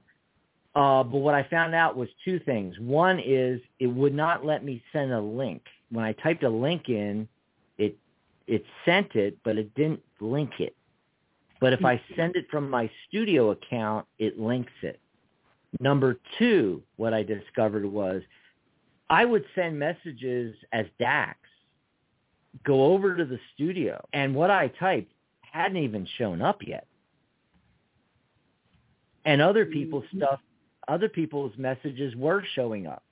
[0.74, 2.78] Uh, but what I found out was two things.
[2.80, 5.62] One is it would not let me send a link.
[5.90, 7.28] When I typed a link in,
[7.78, 7.96] it
[8.48, 10.74] it sent it, but it didn't link it.
[11.60, 12.14] But if I mm-hmm.
[12.16, 15.00] send it from my studio account, it links it.
[15.80, 18.22] Number two, what I discovered was
[19.10, 21.38] I would send messages as Dax,
[22.64, 25.12] go over to the studio, and what I typed
[25.42, 26.86] hadn't even shown up yet.
[29.24, 29.72] And other mm-hmm.
[29.74, 30.40] people's stuff,
[30.88, 33.02] other people's messages were showing up.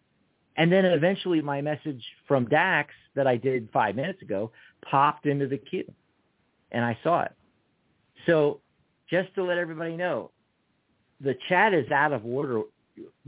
[0.56, 4.50] And then eventually my message from Dax that I did five minutes ago
[4.88, 5.90] popped into the queue.
[6.72, 7.32] And I saw it.
[8.26, 8.60] So
[9.08, 10.30] just to let everybody know,
[11.20, 12.62] the chat is out of order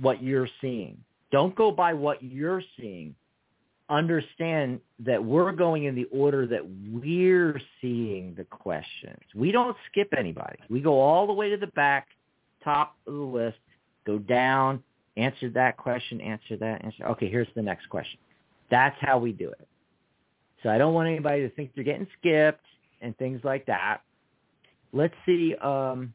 [0.00, 0.98] what you're seeing.
[1.30, 3.14] Don't go by what you're seeing.
[3.90, 9.20] Understand that we're going in the order that we're seeing the questions.
[9.34, 10.58] We don't skip anybody.
[10.68, 12.08] We go all the way to the back,
[12.62, 13.58] top of the list,
[14.06, 14.82] go down,
[15.18, 17.06] answer that question, answer that, answer.
[17.08, 18.18] Okay, here's the next question.
[18.70, 19.68] That's how we do it.
[20.62, 22.64] So I don't want anybody to think they're getting skipped
[23.00, 24.00] and things like that.
[24.92, 25.54] Let's see.
[25.56, 26.14] Um,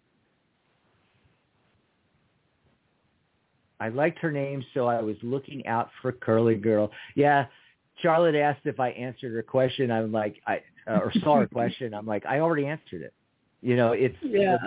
[3.80, 6.92] I liked her name, so I was looking out for Curly Girl.
[7.16, 7.46] Yeah,
[8.02, 9.92] Charlotte asked if I answered her question.
[9.92, 11.94] I'm like, I uh, or saw her question.
[11.94, 13.14] I'm like, I already answered it.
[13.62, 14.58] You know, it's Yeah.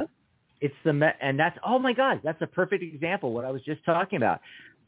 [0.61, 3.63] It's the me- and that's oh my god, that's a perfect example what I was
[3.63, 4.41] just talking about.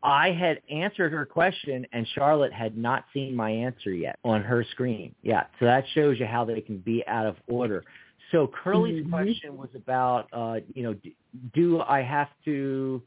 [0.02, 4.64] I had answered her question and Charlotte had not seen my answer yet on her
[4.70, 5.14] screen.
[5.22, 7.84] Yeah, so that shows you how they can be out of order.
[8.30, 9.10] So Curly's Mhm.
[9.10, 11.10] question was about, uh, you know, do,
[11.54, 13.02] do I have to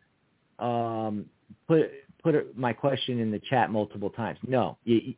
[0.60, 1.26] um,
[1.68, 4.38] put put my question in the chat multiple times?
[4.48, 4.78] No.
[4.84, 5.16] You-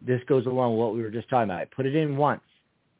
[0.00, 1.60] this goes along with what we were just talking about.
[1.62, 2.42] I put it in once,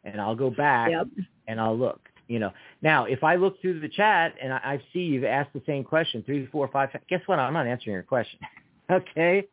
[0.05, 1.09] and I'll go back Yep.
[1.47, 2.09] and I'll look.
[2.29, 2.53] You know,
[2.83, 5.85] now if I look through the chat and I, I see you've asked the same
[5.85, 7.39] question three, four, five, guess what?
[7.39, 8.39] I'm not answering your question.
[8.91, 9.47] okay,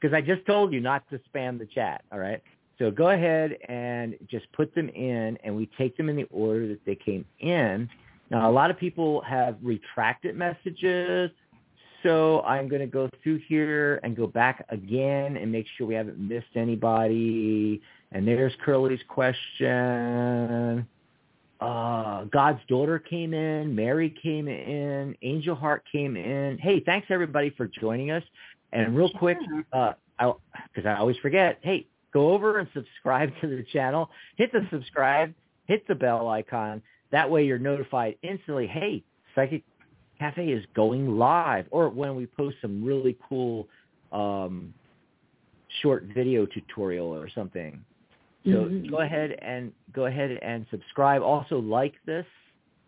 [0.00, 2.02] because I just told you not to spam the chat.
[2.12, 2.42] All right.
[2.78, 6.68] So go ahead and just put them in, and we take them in the order
[6.68, 7.88] that they came in.
[8.30, 11.30] Now, a lot of people have retracted messages,
[12.02, 15.94] so I'm going to go through here and go back again and make sure we
[15.94, 17.80] haven't missed anybody.
[18.12, 20.86] And there's Curly's question.
[21.60, 26.58] Uh, God's daughter came in, Mary came in, Angel Heart came in.
[26.58, 28.22] Hey, thanks everybody for joining us.
[28.72, 29.38] And real quick,
[29.72, 34.10] uh, because I, I always forget, hey, go over and subscribe to the channel.
[34.36, 35.32] Hit the subscribe,
[35.66, 36.82] hit the bell icon.
[37.12, 38.66] That way you're notified instantly.
[38.66, 39.02] Hey,
[39.34, 39.62] Psychic
[40.18, 43.68] Cafe is going live, or when we post some really cool
[44.12, 44.74] um,
[45.82, 47.84] short video tutorial or something.
[48.46, 48.88] So mm-hmm.
[48.88, 51.22] go ahead and go ahead and subscribe.
[51.22, 52.26] Also like this.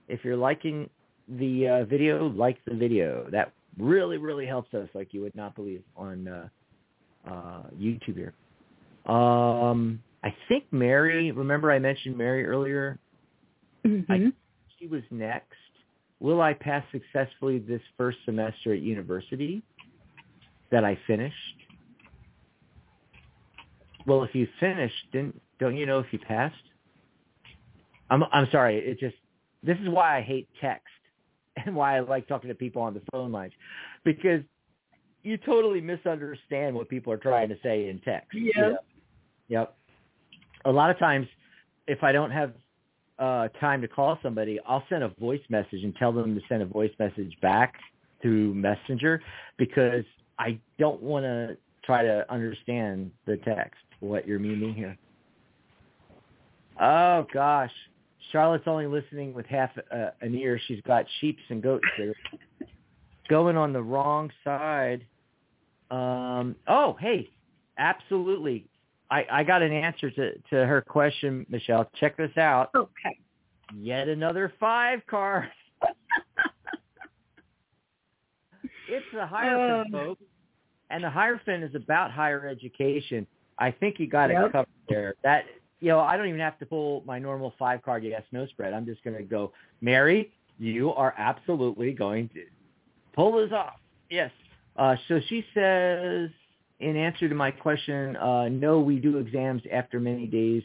[0.09, 0.89] If you're liking
[1.29, 3.29] the uh, video, like the video.
[3.31, 6.49] That really, really helps us like you would not believe on uh,
[7.29, 8.35] uh, YouTube here.
[9.13, 12.99] Um, I think Mary, remember I mentioned Mary earlier?
[13.87, 14.13] Mm-hmm.
[14.13, 14.33] I,
[14.79, 15.53] she was next.
[16.21, 19.63] Will I pass successfully this first semester at university
[20.71, 21.35] that I finished?
[24.07, 26.55] Well, if you finished, didn't don't you know if you passed?
[28.11, 28.79] I'm I'm sorry.
[28.79, 29.17] It just
[29.63, 30.87] this is why I hate text
[31.65, 33.53] and why I like talking to people on the phone lines
[34.05, 34.43] because
[35.23, 38.29] you totally misunderstand what people are trying to say in text.
[38.33, 38.75] Yeah.
[39.49, 39.77] Yep.
[40.65, 41.27] A lot of times,
[41.87, 42.53] if I don't have
[43.19, 46.63] uh, time to call somebody, I'll send a voice message and tell them to send
[46.63, 47.75] a voice message back
[48.23, 49.23] through Messenger
[49.57, 50.05] because
[50.39, 54.97] I don't want to try to understand the text, what you're meaning here.
[56.81, 57.73] Oh gosh,
[58.33, 60.61] Charlotte's only listening with half uh, an ear.
[60.67, 62.15] She's got sheeps and goats that are
[63.29, 65.05] going on the wrong side.
[65.91, 67.31] Um, oh, hey,
[67.79, 68.67] absolutely.
[69.11, 71.91] I, I got an answer to, to her question, Michelle.
[71.99, 72.71] Check this out.
[72.75, 73.19] Okay.
[73.77, 75.49] Yet another five card.
[78.89, 80.23] it's the Hierophant, um, folks.
[80.91, 83.27] And the Hierophant is about higher education.
[83.59, 84.47] I think you got yep.
[84.47, 85.15] it covered there.
[85.23, 85.45] That
[85.81, 88.73] you know, I don't even have to pull my normal five card yes no spread.
[88.73, 92.43] I'm just going to go, Mary, you are absolutely going to
[93.15, 93.75] pull this off.
[94.11, 94.31] Yes.
[94.77, 96.31] Uh, so she says,
[96.81, 100.63] in answer to my question, uh, no, we do exams after many days.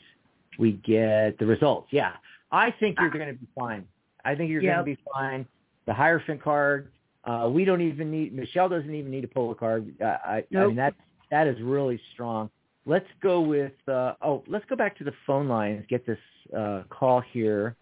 [0.60, 1.88] We get the results.
[1.91, 2.14] Yeah,
[2.52, 3.86] I think you're going to be fine.
[4.24, 4.76] I think you're yep.
[4.76, 5.48] going to be fine.
[5.88, 6.91] The Hierophant card,
[7.26, 9.91] uh, we don't even need, Michelle doesn't even need to pull a card.
[9.99, 10.64] Uh, I, nope.
[10.64, 10.94] I mean, that,
[11.32, 12.49] that is really strong.
[12.85, 16.18] Let's go with, uh, oh, let's go back to the phone lines, get this
[16.57, 17.76] uh, call here.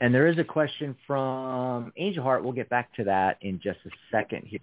[0.00, 2.44] And there is a question from Angel Heart.
[2.44, 4.60] We'll get back to that in just a second here.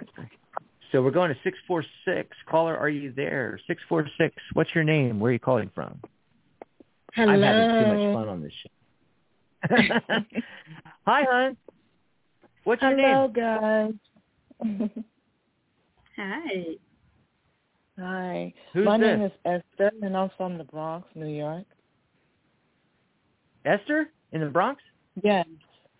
[0.92, 2.36] So we're going to 646.
[2.50, 3.60] Caller, are you there?
[3.68, 5.20] 646, what's your name?
[5.20, 6.00] Where are you calling from?
[7.14, 7.34] Hello.
[7.34, 8.70] I'm having too much fun on this show.
[11.06, 11.58] Hi, hon.
[12.64, 14.00] What's your Hello, name?
[14.60, 14.90] Hello, guys.
[16.18, 16.66] Hi.
[18.00, 18.54] Hi.
[18.74, 19.08] Who's My this?
[19.08, 21.66] name is Esther, and I'm from the Bronx, New York.
[23.66, 24.82] Esther in the Bronx?
[25.24, 25.48] Yes.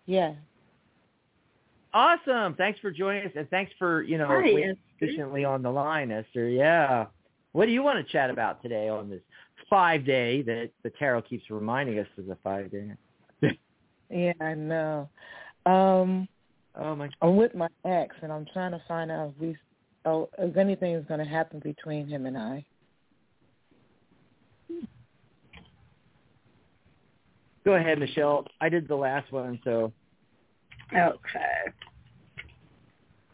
[0.06, 0.34] Yes.
[1.92, 2.54] Awesome.
[2.54, 6.10] Thanks for joining us, and thanks for you know Hi, waiting patiently on the line,
[6.10, 6.48] Esther.
[6.48, 7.06] Yeah.
[7.52, 9.22] What do you want to chat about today on this
[9.68, 12.92] five day that the tarot keeps reminding us is a five day?
[14.10, 15.08] yeah, I know.
[15.66, 16.28] Um,
[16.76, 17.08] oh my!
[17.22, 19.56] I'm with my ex, and I'm trying to find out if we
[20.04, 22.64] Oh, if anything is going to happen between him and I.
[27.64, 28.46] Go ahead, Michelle.
[28.60, 29.92] I did the last one, so.
[30.94, 31.72] Okay.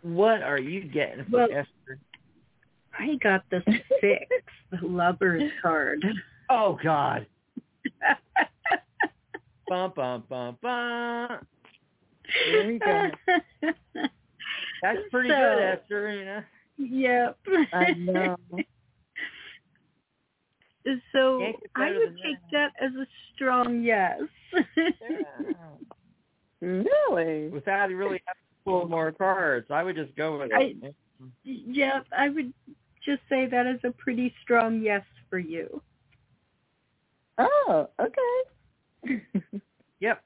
[0.03, 1.99] What are you getting well, Esther?
[2.99, 3.63] I got the
[4.01, 4.27] six,
[4.71, 6.05] the lover's card.
[6.51, 7.27] Oh God.
[9.69, 11.29] bum bum bum bum.
[12.47, 13.11] Here we go.
[14.83, 16.11] That's pretty so, good, Esther.
[16.13, 16.43] You know.
[16.79, 17.39] Yep.
[17.73, 18.37] I know.
[21.13, 21.43] so
[21.75, 22.73] I would take that.
[22.79, 24.21] that as a strong yes.
[26.61, 27.49] really?
[27.49, 30.77] Without really having to pull more cards, I would just go with it.
[30.85, 30.95] I,
[31.45, 32.53] yeah, I would
[33.05, 35.83] just say that is a pretty strong yes for you.
[37.39, 39.21] Oh, okay.
[40.01, 40.23] yep.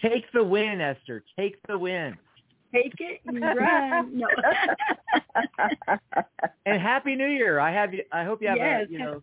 [0.00, 1.22] Take the win, Esther.
[1.38, 2.16] Take the win
[2.72, 4.18] take it and run.
[4.18, 4.26] No.
[6.66, 7.60] and happy New Year!
[7.60, 8.02] I have you.
[8.12, 8.86] I hope you have yes.
[8.88, 9.22] a you know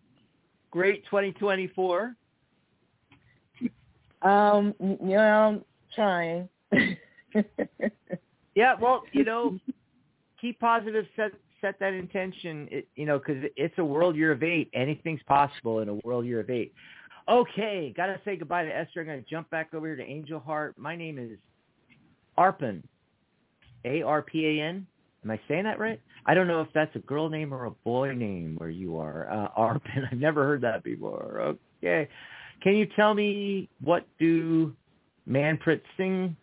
[0.71, 2.15] great 2024.
[4.21, 5.63] Um, you know, I'm
[5.95, 6.49] trying.
[8.55, 9.57] yeah, well, you know,
[10.39, 11.05] keep positive.
[11.15, 11.31] Set
[11.61, 12.67] set that intention.
[12.71, 14.69] It, you know, because it's a world year of eight.
[14.73, 16.73] Anything's possible in a world year of eight.
[17.27, 19.01] Okay, gotta say goodbye to Esther.
[19.01, 20.77] I'm gonna jump back over here to Angel Heart.
[20.77, 21.37] My name is
[23.85, 24.01] Arpan.
[24.01, 24.87] A-R-P-A-N.
[25.23, 25.99] Am I saying that right?
[26.25, 29.29] I don't know if that's a girl name or a boy name where you are.
[29.29, 30.07] Uh, Arpan.
[30.11, 31.57] I've never heard that before.
[31.83, 32.07] Okay.
[32.61, 34.73] Can you tell me what do
[35.29, 36.35] Manpreet Singh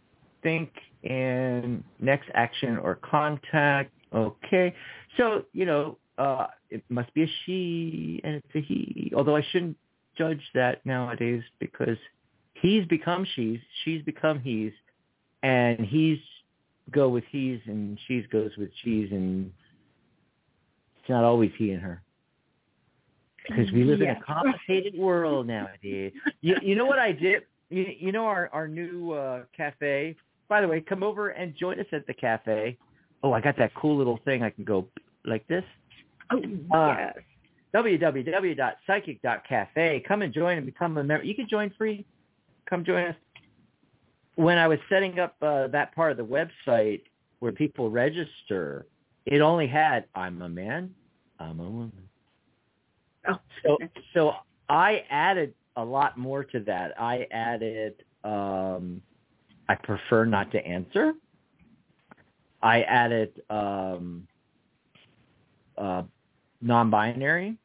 [0.42, 0.70] think
[1.04, 3.92] and next action or contact?
[4.14, 4.74] Okay.
[5.16, 9.44] So, you know, uh, it must be a she and it's a he, although I
[9.50, 9.76] shouldn't
[10.16, 11.98] judge that nowadays because
[12.54, 14.72] he's become she's, she's become he's,
[15.42, 16.18] and he's
[16.92, 19.52] go with he's and she's goes with she's and
[20.98, 22.02] it's not always he and her
[23.48, 24.12] because we live yeah.
[24.12, 26.12] in a complicated world nowadays.
[26.40, 27.44] You, you know what I did?
[27.70, 30.16] You, you know our our new uh, cafe.
[30.48, 32.78] By the way, come over and join us at the cafe.
[33.22, 34.42] Oh, I got that cool little thing.
[34.42, 34.86] I can go
[35.24, 35.64] like this.
[36.30, 36.50] Oh yes.
[36.72, 37.08] Uh,
[37.74, 40.04] www.psychic.cafe.
[40.06, 41.24] Come and join and become a member.
[41.24, 42.06] You can join free.
[42.68, 43.16] Come join us.
[44.36, 47.02] When I was setting up uh, that part of the website
[47.40, 48.86] where people register,
[49.24, 50.94] it only had "I'm a man,
[51.38, 52.08] I'm a woman."
[53.28, 53.38] Oh.
[53.64, 53.78] So
[54.14, 54.32] so
[54.68, 57.00] I added a lot more to that.
[57.00, 59.02] I added um
[59.68, 61.14] I prefer not to answer.
[62.62, 64.26] I added um
[65.76, 66.02] uh
[66.60, 67.56] non-binary.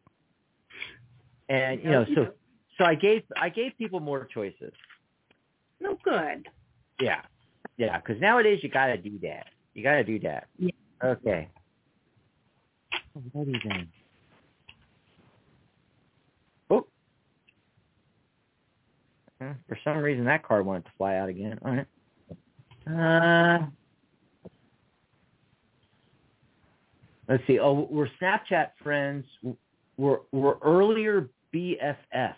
[1.49, 2.33] And you know, so
[2.77, 4.73] so I gave I gave people more choices.
[5.79, 6.47] No good.
[7.01, 7.21] Yeah.
[7.77, 9.47] Yeah, cuz nowadays you got to do that.
[9.73, 10.47] You got to do that.
[10.57, 10.71] Yeah.
[11.03, 11.49] Okay.
[13.17, 13.89] Alrighty then.
[19.67, 21.57] For some reason, that card wanted to fly out again.
[21.65, 21.87] All right.
[22.87, 23.65] Uh,
[27.27, 27.59] let's see.
[27.59, 29.25] Oh, we're Snapchat friends.
[29.97, 32.35] We're, we're earlier BFFs,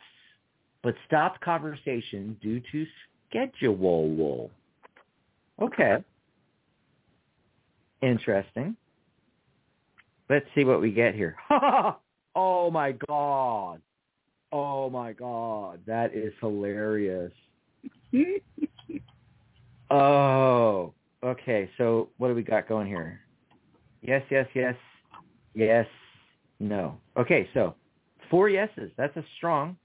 [0.82, 2.86] but stopped conversation due to
[3.34, 3.76] schedule.
[4.10, 4.52] Wool.
[5.62, 5.98] Okay.
[8.02, 8.76] Interesting.
[10.30, 11.36] Let's see what we get here.
[12.36, 13.82] oh my God.
[14.52, 17.32] Oh my god, that is hilarious.
[19.90, 20.94] oh,
[21.24, 21.70] okay.
[21.78, 23.20] So what do we got going here?
[24.04, 24.76] Yes, yes, yes,
[25.56, 25.88] yes,
[26.60, 27.00] no.
[27.18, 27.74] Okay, so
[28.30, 28.92] four yeses.
[28.96, 29.76] That's a strong,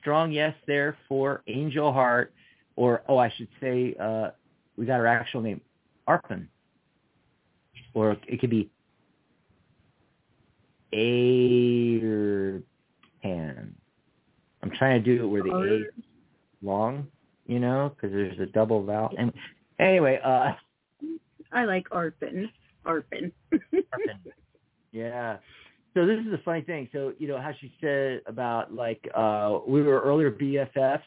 [0.00, 2.32] strong yes there for Angel Heart,
[2.80, 4.30] or oh, I should say, uh,
[4.78, 5.60] we got her actual name,
[6.08, 6.46] Arpan,
[7.92, 8.70] or it could be
[10.94, 12.62] Airpan.
[13.22, 16.04] I'm trying to do it where the A is
[16.62, 17.06] long,
[17.46, 19.10] you know, because there's a double vowel.
[19.18, 19.30] And
[19.78, 20.52] anyway, uh,
[21.52, 22.48] I like Arpin.
[22.86, 23.30] Arpin.
[23.52, 24.32] Arpin.
[24.92, 25.36] Yeah.
[25.92, 26.88] So this is the funny thing.
[26.92, 31.02] So you know how she said about like uh we were earlier BFFs.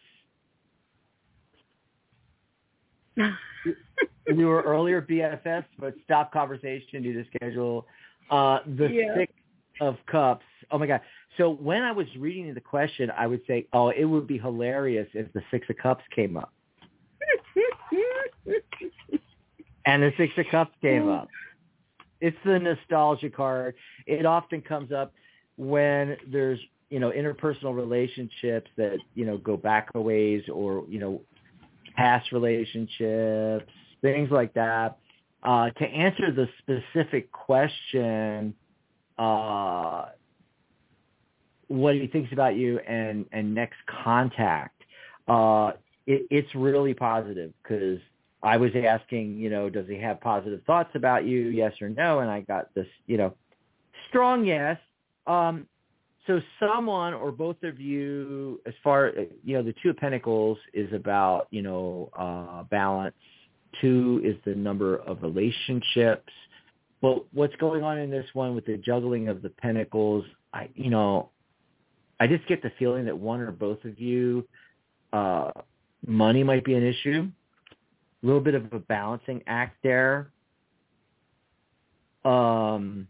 [3.16, 7.86] We were earlier BFFs, but stop conversation due to schedule.
[8.30, 9.16] Uh, the yeah.
[9.16, 9.34] six
[9.82, 10.46] of cups.
[10.72, 11.02] Oh my god!
[11.38, 15.08] So when I was reading the question, I would say, "Oh, it would be hilarious
[15.14, 16.54] if the Six of Cups came up."
[19.86, 21.28] and the Six of Cups came up.
[22.22, 23.76] It's the nostalgia card.
[24.08, 25.14] It often comes up
[25.58, 26.60] when there's
[26.90, 31.22] you know interpersonal relationships that you know go back a ways, or you know
[31.96, 33.72] past relationships,
[34.02, 34.98] things like that.
[35.44, 38.54] Uh, to answer the specific question,
[39.18, 40.06] uh,
[41.68, 44.84] what he thinks about you and and next contact
[45.28, 45.72] uh
[46.06, 48.00] it, it's really positive because
[48.44, 51.48] i was asking you know does he have positive thoughts about you?
[51.48, 52.20] Yes or no?
[52.20, 53.34] And i got this you know
[54.10, 54.78] strong yes.
[55.26, 55.66] Um
[56.28, 59.12] so someone or both of you as far
[59.44, 63.16] you know the two of pentacles is about you know uh balance
[63.82, 66.32] two is the number of relationships
[67.02, 70.24] but what's going on in this one with the juggling of the pentacles
[70.54, 71.30] i you know
[72.24, 74.48] I just get the feeling that one or both of you,
[75.12, 75.52] uh,
[76.08, 77.30] money might be an issue.
[78.24, 80.32] A little bit of a balancing act there.
[82.24, 83.10] Um,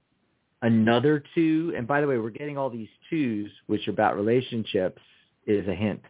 [0.63, 5.01] another two, and by the way, we're getting all these twos, which are about relationships,
[5.45, 6.01] is a hint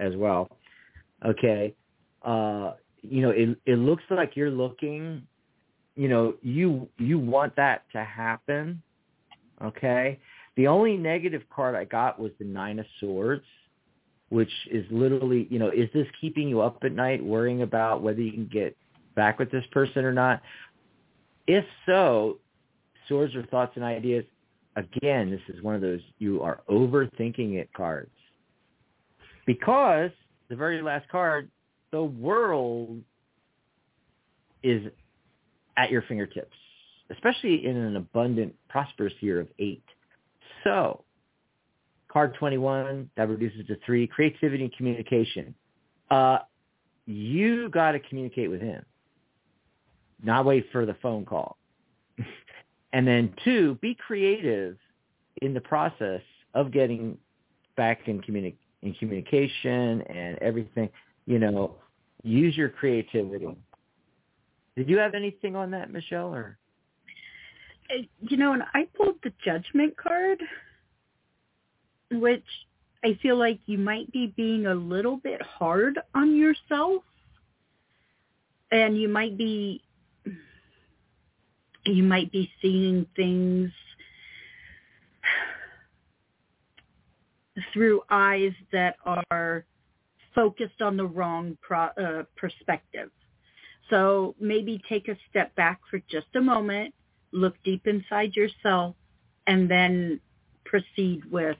[0.00, 0.58] as well.
[1.24, 1.74] Okay.
[2.22, 2.72] Uh,
[3.02, 5.22] you know, it it looks like you're looking,
[5.94, 8.82] you know, you you want that to happen.
[9.62, 10.18] Okay.
[10.56, 13.44] The only negative card I got was the Nine of Swords,
[14.30, 18.20] which is literally, you know, is this keeping you up at night worrying about whether
[18.20, 18.76] you can get
[19.14, 20.42] back with this person or not?
[21.46, 22.38] If so,
[23.10, 24.24] swords are thoughts and ideas.
[24.76, 28.10] Again, this is one of those you are overthinking it cards.
[29.44, 30.10] Because
[30.48, 31.50] the very last card,
[31.92, 33.02] the world
[34.62, 34.90] is
[35.76, 36.56] at your fingertips,
[37.10, 39.84] especially in an abundant, prosperous year of eight.
[40.64, 41.04] So
[42.12, 44.06] Card 21, that reduces to three.
[44.06, 45.54] Creativity and communication.
[46.10, 46.38] Uh,
[47.06, 48.84] you got to communicate with him,
[50.22, 51.56] not wait for the phone call.
[52.92, 54.76] And then two, be creative
[55.42, 56.22] in the process
[56.54, 57.16] of getting
[57.76, 60.88] back in, communi- in communication and everything.
[61.26, 61.76] You know,
[62.22, 63.56] use your creativity.
[64.76, 66.34] Did you have anything on that, Michelle?
[66.34, 66.58] Or
[67.90, 70.42] Uh, You know, and I pulled the judgment card,
[72.10, 72.44] which
[73.04, 77.02] I feel like you might be being a little bit hard on yourself,
[78.70, 79.82] and you might be
[81.84, 83.70] you might be seeing things
[87.72, 89.64] through eyes that are
[90.34, 93.10] focused on the wrong pro, uh, perspective.
[93.88, 96.94] So maybe take a step back for just a moment,
[97.32, 98.94] look deep inside yourself,
[99.46, 100.20] and then
[100.64, 101.56] proceed with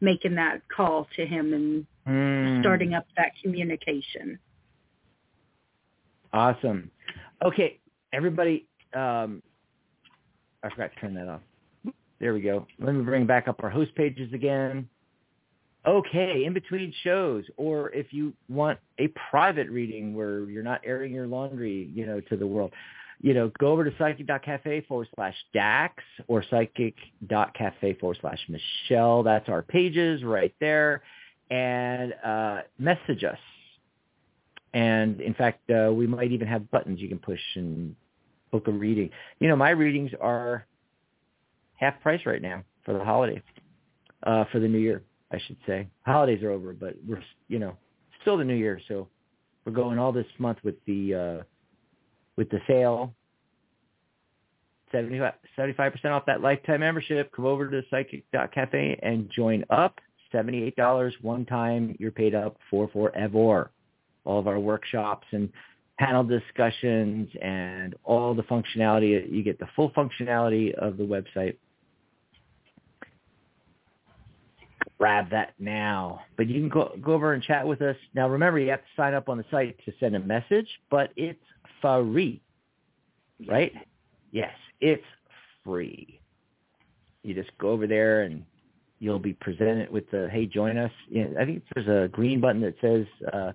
[0.00, 2.60] making that call to him and Mm.
[2.60, 4.38] starting up that communication.
[6.32, 6.90] Awesome.
[7.42, 7.80] Okay,
[8.12, 8.66] everybody.
[8.94, 9.42] Um,
[10.62, 11.40] I forgot to turn that off.
[12.20, 12.66] There we go.
[12.78, 14.88] Let me bring back up our host pages again.
[15.86, 21.12] Okay, in between shows, or if you want a private reading where you're not airing
[21.12, 22.72] your laundry, you know, to the world,
[23.20, 29.22] you know, go over to psychic.cafe forward slash Dax or psychic.cafe forward slash Michelle.
[29.22, 31.02] That's our pages right there.
[31.50, 33.38] And uh, message us.
[34.72, 37.94] And in fact, uh, we might even have buttons you can push and
[38.54, 39.10] book a reading.
[39.40, 40.64] You know, my readings are
[41.74, 43.42] half price right now for the holiday,
[44.22, 45.02] uh, for the new year,
[45.32, 45.88] I should say.
[46.06, 47.76] Holidays are over, but we're, you know,
[48.22, 48.80] still the new year.
[48.86, 49.08] So
[49.64, 51.42] we're going all this month with the, uh,
[52.36, 53.12] with the sale.
[54.92, 57.32] 75, 75% off that lifetime membership.
[57.34, 59.98] Come over to the psychic.cafe and join up.
[60.32, 61.96] $78 one time.
[61.98, 63.72] You're paid up for forever
[64.24, 65.50] all of our workshops and
[65.98, 69.30] panel discussions and all the functionality.
[69.30, 71.56] You get the full functionality of the website.
[74.98, 76.22] Grab that now.
[76.36, 77.96] But you can go, go over and chat with us.
[78.14, 81.10] Now remember, you have to sign up on the site to send a message, but
[81.16, 81.38] it's
[81.80, 82.40] free,
[83.46, 83.72] right?
[84.30, 85.04] Yes, it's
[85.64, 86.20] free.
[87.22, 88.44] You just go over there and
[88.98, 90.92] you'll be presented with the, hey, join us.
[91.10, 93.52] I think there's a green button that says, uh,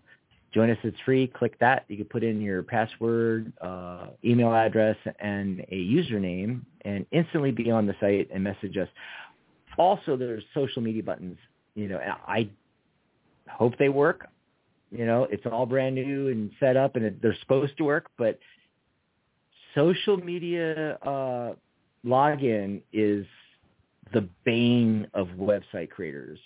[0.53, 0.77] join us.
[0.84, 1.27] It's free.
[1.27, 1.85] Click that.
[1.88, 7.71] You can put in your password, uh, email address, and a username, and instantly be
[7.71, 8.88] on the site and message us.
[9.77, 11.38] Also, there's social media buttons.
[11.76, 12.49] You know, I
[13.47, 14.27] hope they work.
[14.91, 18.09] You know, it's all brand new and set up, and it, they're supposed to work.
[18.17, 18.39] But
[19.76, 21.53] social media uh,
[22.05, 23.26] login is
[24.13, 26.39] the bane of website creators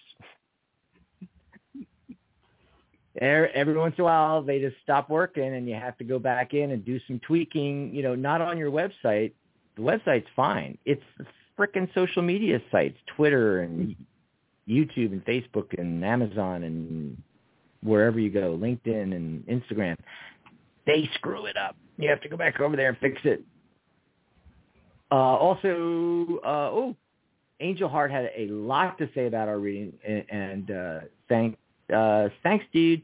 [3.21, 6.53] every once in a while they just stop working and you have to go back
[6.53, 9.33] in and do some tweaking, you know, not on your website.
[9.75, 10.77] The website's fine.
[10.85, 11.03] It's
[11.57, 13.95] frickin' social media sites, Twitter and
[14.67, 17.21] YouTube and Facebook and Amazon and
[17.81, 19.97] wherever you go, LinkedIn and Instagram.
[20.85, 21.75] They screw it up.
[21.97, 23.43] You have to go back over there and fix it.
[25.11, 26.95] Uh, also, uh, oh,
[27.59, 30.99] Angel Heart had a lot to say about our reading, and, and uh,
[31.29, 31.57] thank
[31.91, 33.03] uh, thanks, dude.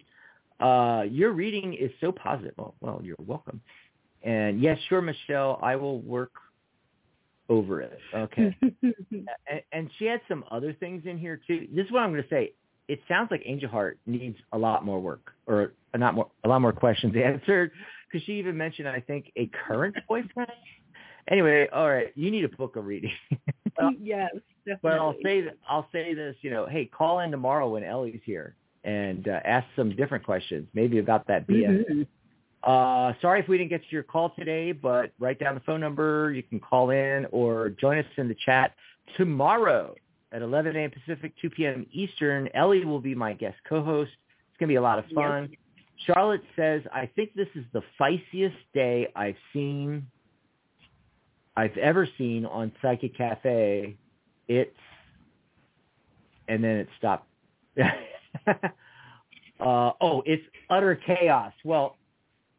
[0.60, 2.54] Uh, your reading is so positive.
[2.58, 3.62] Well, well, you're welcome.
[4.24, 6.32] And yes, sure, Michelle, I will work
[7.48, 7.98] over it.
[8.14, 8.56] Okay.
[8.62, 11.68] and, and she had some other things in here too.
[11.74, 12.54] This is what I'm going to say.
[12.88, 16.60] It sounds like Angel Heart needs a lot more work, or not more, a lot
[16.60, 17.72] more questions answered,
[18.08, 20.52] because she even mentioned, I think, a current boyfriend.
[21.30, 23.12] Anyway, all right, you need a book of reading.
[24.02, 24.32] yes,
[24.66, 24.80] definitely.
[24.82, 28.22] But I'll say that I'll say this, you know, hey, call in tomorrow when Ellie's
[28.26, 28.56] here
[28.90, 31.86] and uh, ask some different questions, maybe about that BS.
[31.90, 32.02] Mm-hmm.
[32.64, 35.80] Uh, sorry if we didn't get to your call today, but write down the phone
[35.80, 36.32] number.
[36.32, 38.74] You can call in or join us in the chat
[39.18, 39.96] tomorrow
[40.32, 40.92] at 11 a.m.
[40.92, 41.86] Pacific, 2 p.m.
[41.92, 42.50] Eastern.
[42.54, 44.12] Ellie will be my guest co-host.
[44.50, 45.50] It's going to be a lot of fun.
[45.52, 45.60] Yes.
[46.08, 50.08] Charlotte says, I think this is the feistiest day I've seen,
[51.56, 53.96] I've ever seen on Psychic Cafe.
[54.48, 54.72] It's,
[56.48, 57.28] and then it stopped.
[58.48, 61.54] uh, oh, it's utter chaos.
[61.64, 61.98] Well,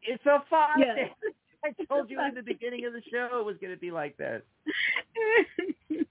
[0.03, 0.83] it's a fun.
[1.63, 4.17] I told you in the beginning of the show it was going to be like
[4.17, 4.41] this.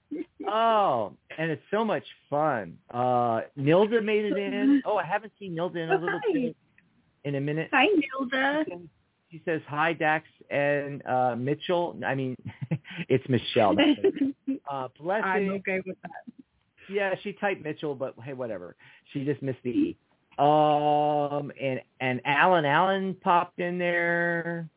[0.53, 2.77] Oh, and it's so much fun.
[2.93, 4.83] Uh, Nilda made it in.
[4.85, 6.57] Oh, I haven't seen Nilda in a little bit
[7.25, 7.69] in a minute.
[7.73, 8.65] Hi, Nilda.
[9.31, 11.97] She says hi, Dax and uh, Mitchell.
[12.05, 12.37] I mean,
[13.09, 13.77] it's Michelle.
[14.71, 15.25] Uh, blessing.
[15.25, 16.35] I'm okay with that.
[16.91, 18.77] Yeah, she typed Mitchell, but hey, whatever.
[19.13, 19.97] She just missed the E.
[20.39, 24.69] Um, and and Alan, Alan popped in there.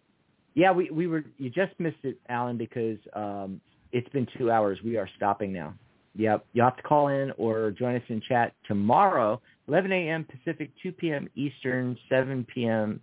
[0.55, 1.23] Yeah, we we were.
[1.37, 3.61] You just missed it, Alan, because um,
[3.91, 4.77] it's been two hours.
[4.83, 5.73] We are stopping now.
[6.15, 10.25] Yep, you'll have to call in or join us in chat tomorrow, 11 a.m.
[10.25, 11.27] Pacific, 2 p.m.
[11.35, 12.99] Eastern, 7 p.m.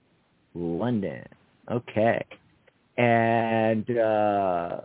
[0.55, 1.24] London.
[1.70, 2.24] Okay.
[2.97, 4.81] And uh,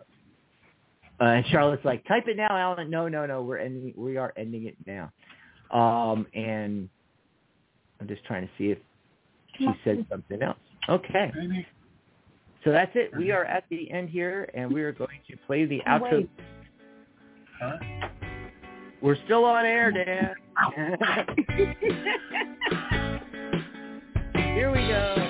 [1.20, 2.90] uh, and Charlotte's like, type it now, Alan.
[2.90, 3.42] No, no, no.
[3.42, 3.94] We're ending.
[3.96, 5.12] We are ending it now.
[5.72, 6.90] Um, and
[8.00, 8.78] I'm just trying to see if
[9.58, 10.58] she said something else.
[10.90, 11.32] Okay.
[12.64, 13.12] So that's it.
[13.18, 16.12] We are at the end here, and we are going to play the outro.
[16.12, 16.30] Wait.
[17.62, 17.78] Huh?
[19.02, 20.36] We're still on air, Dan.
[24.34, 25.25] here we go.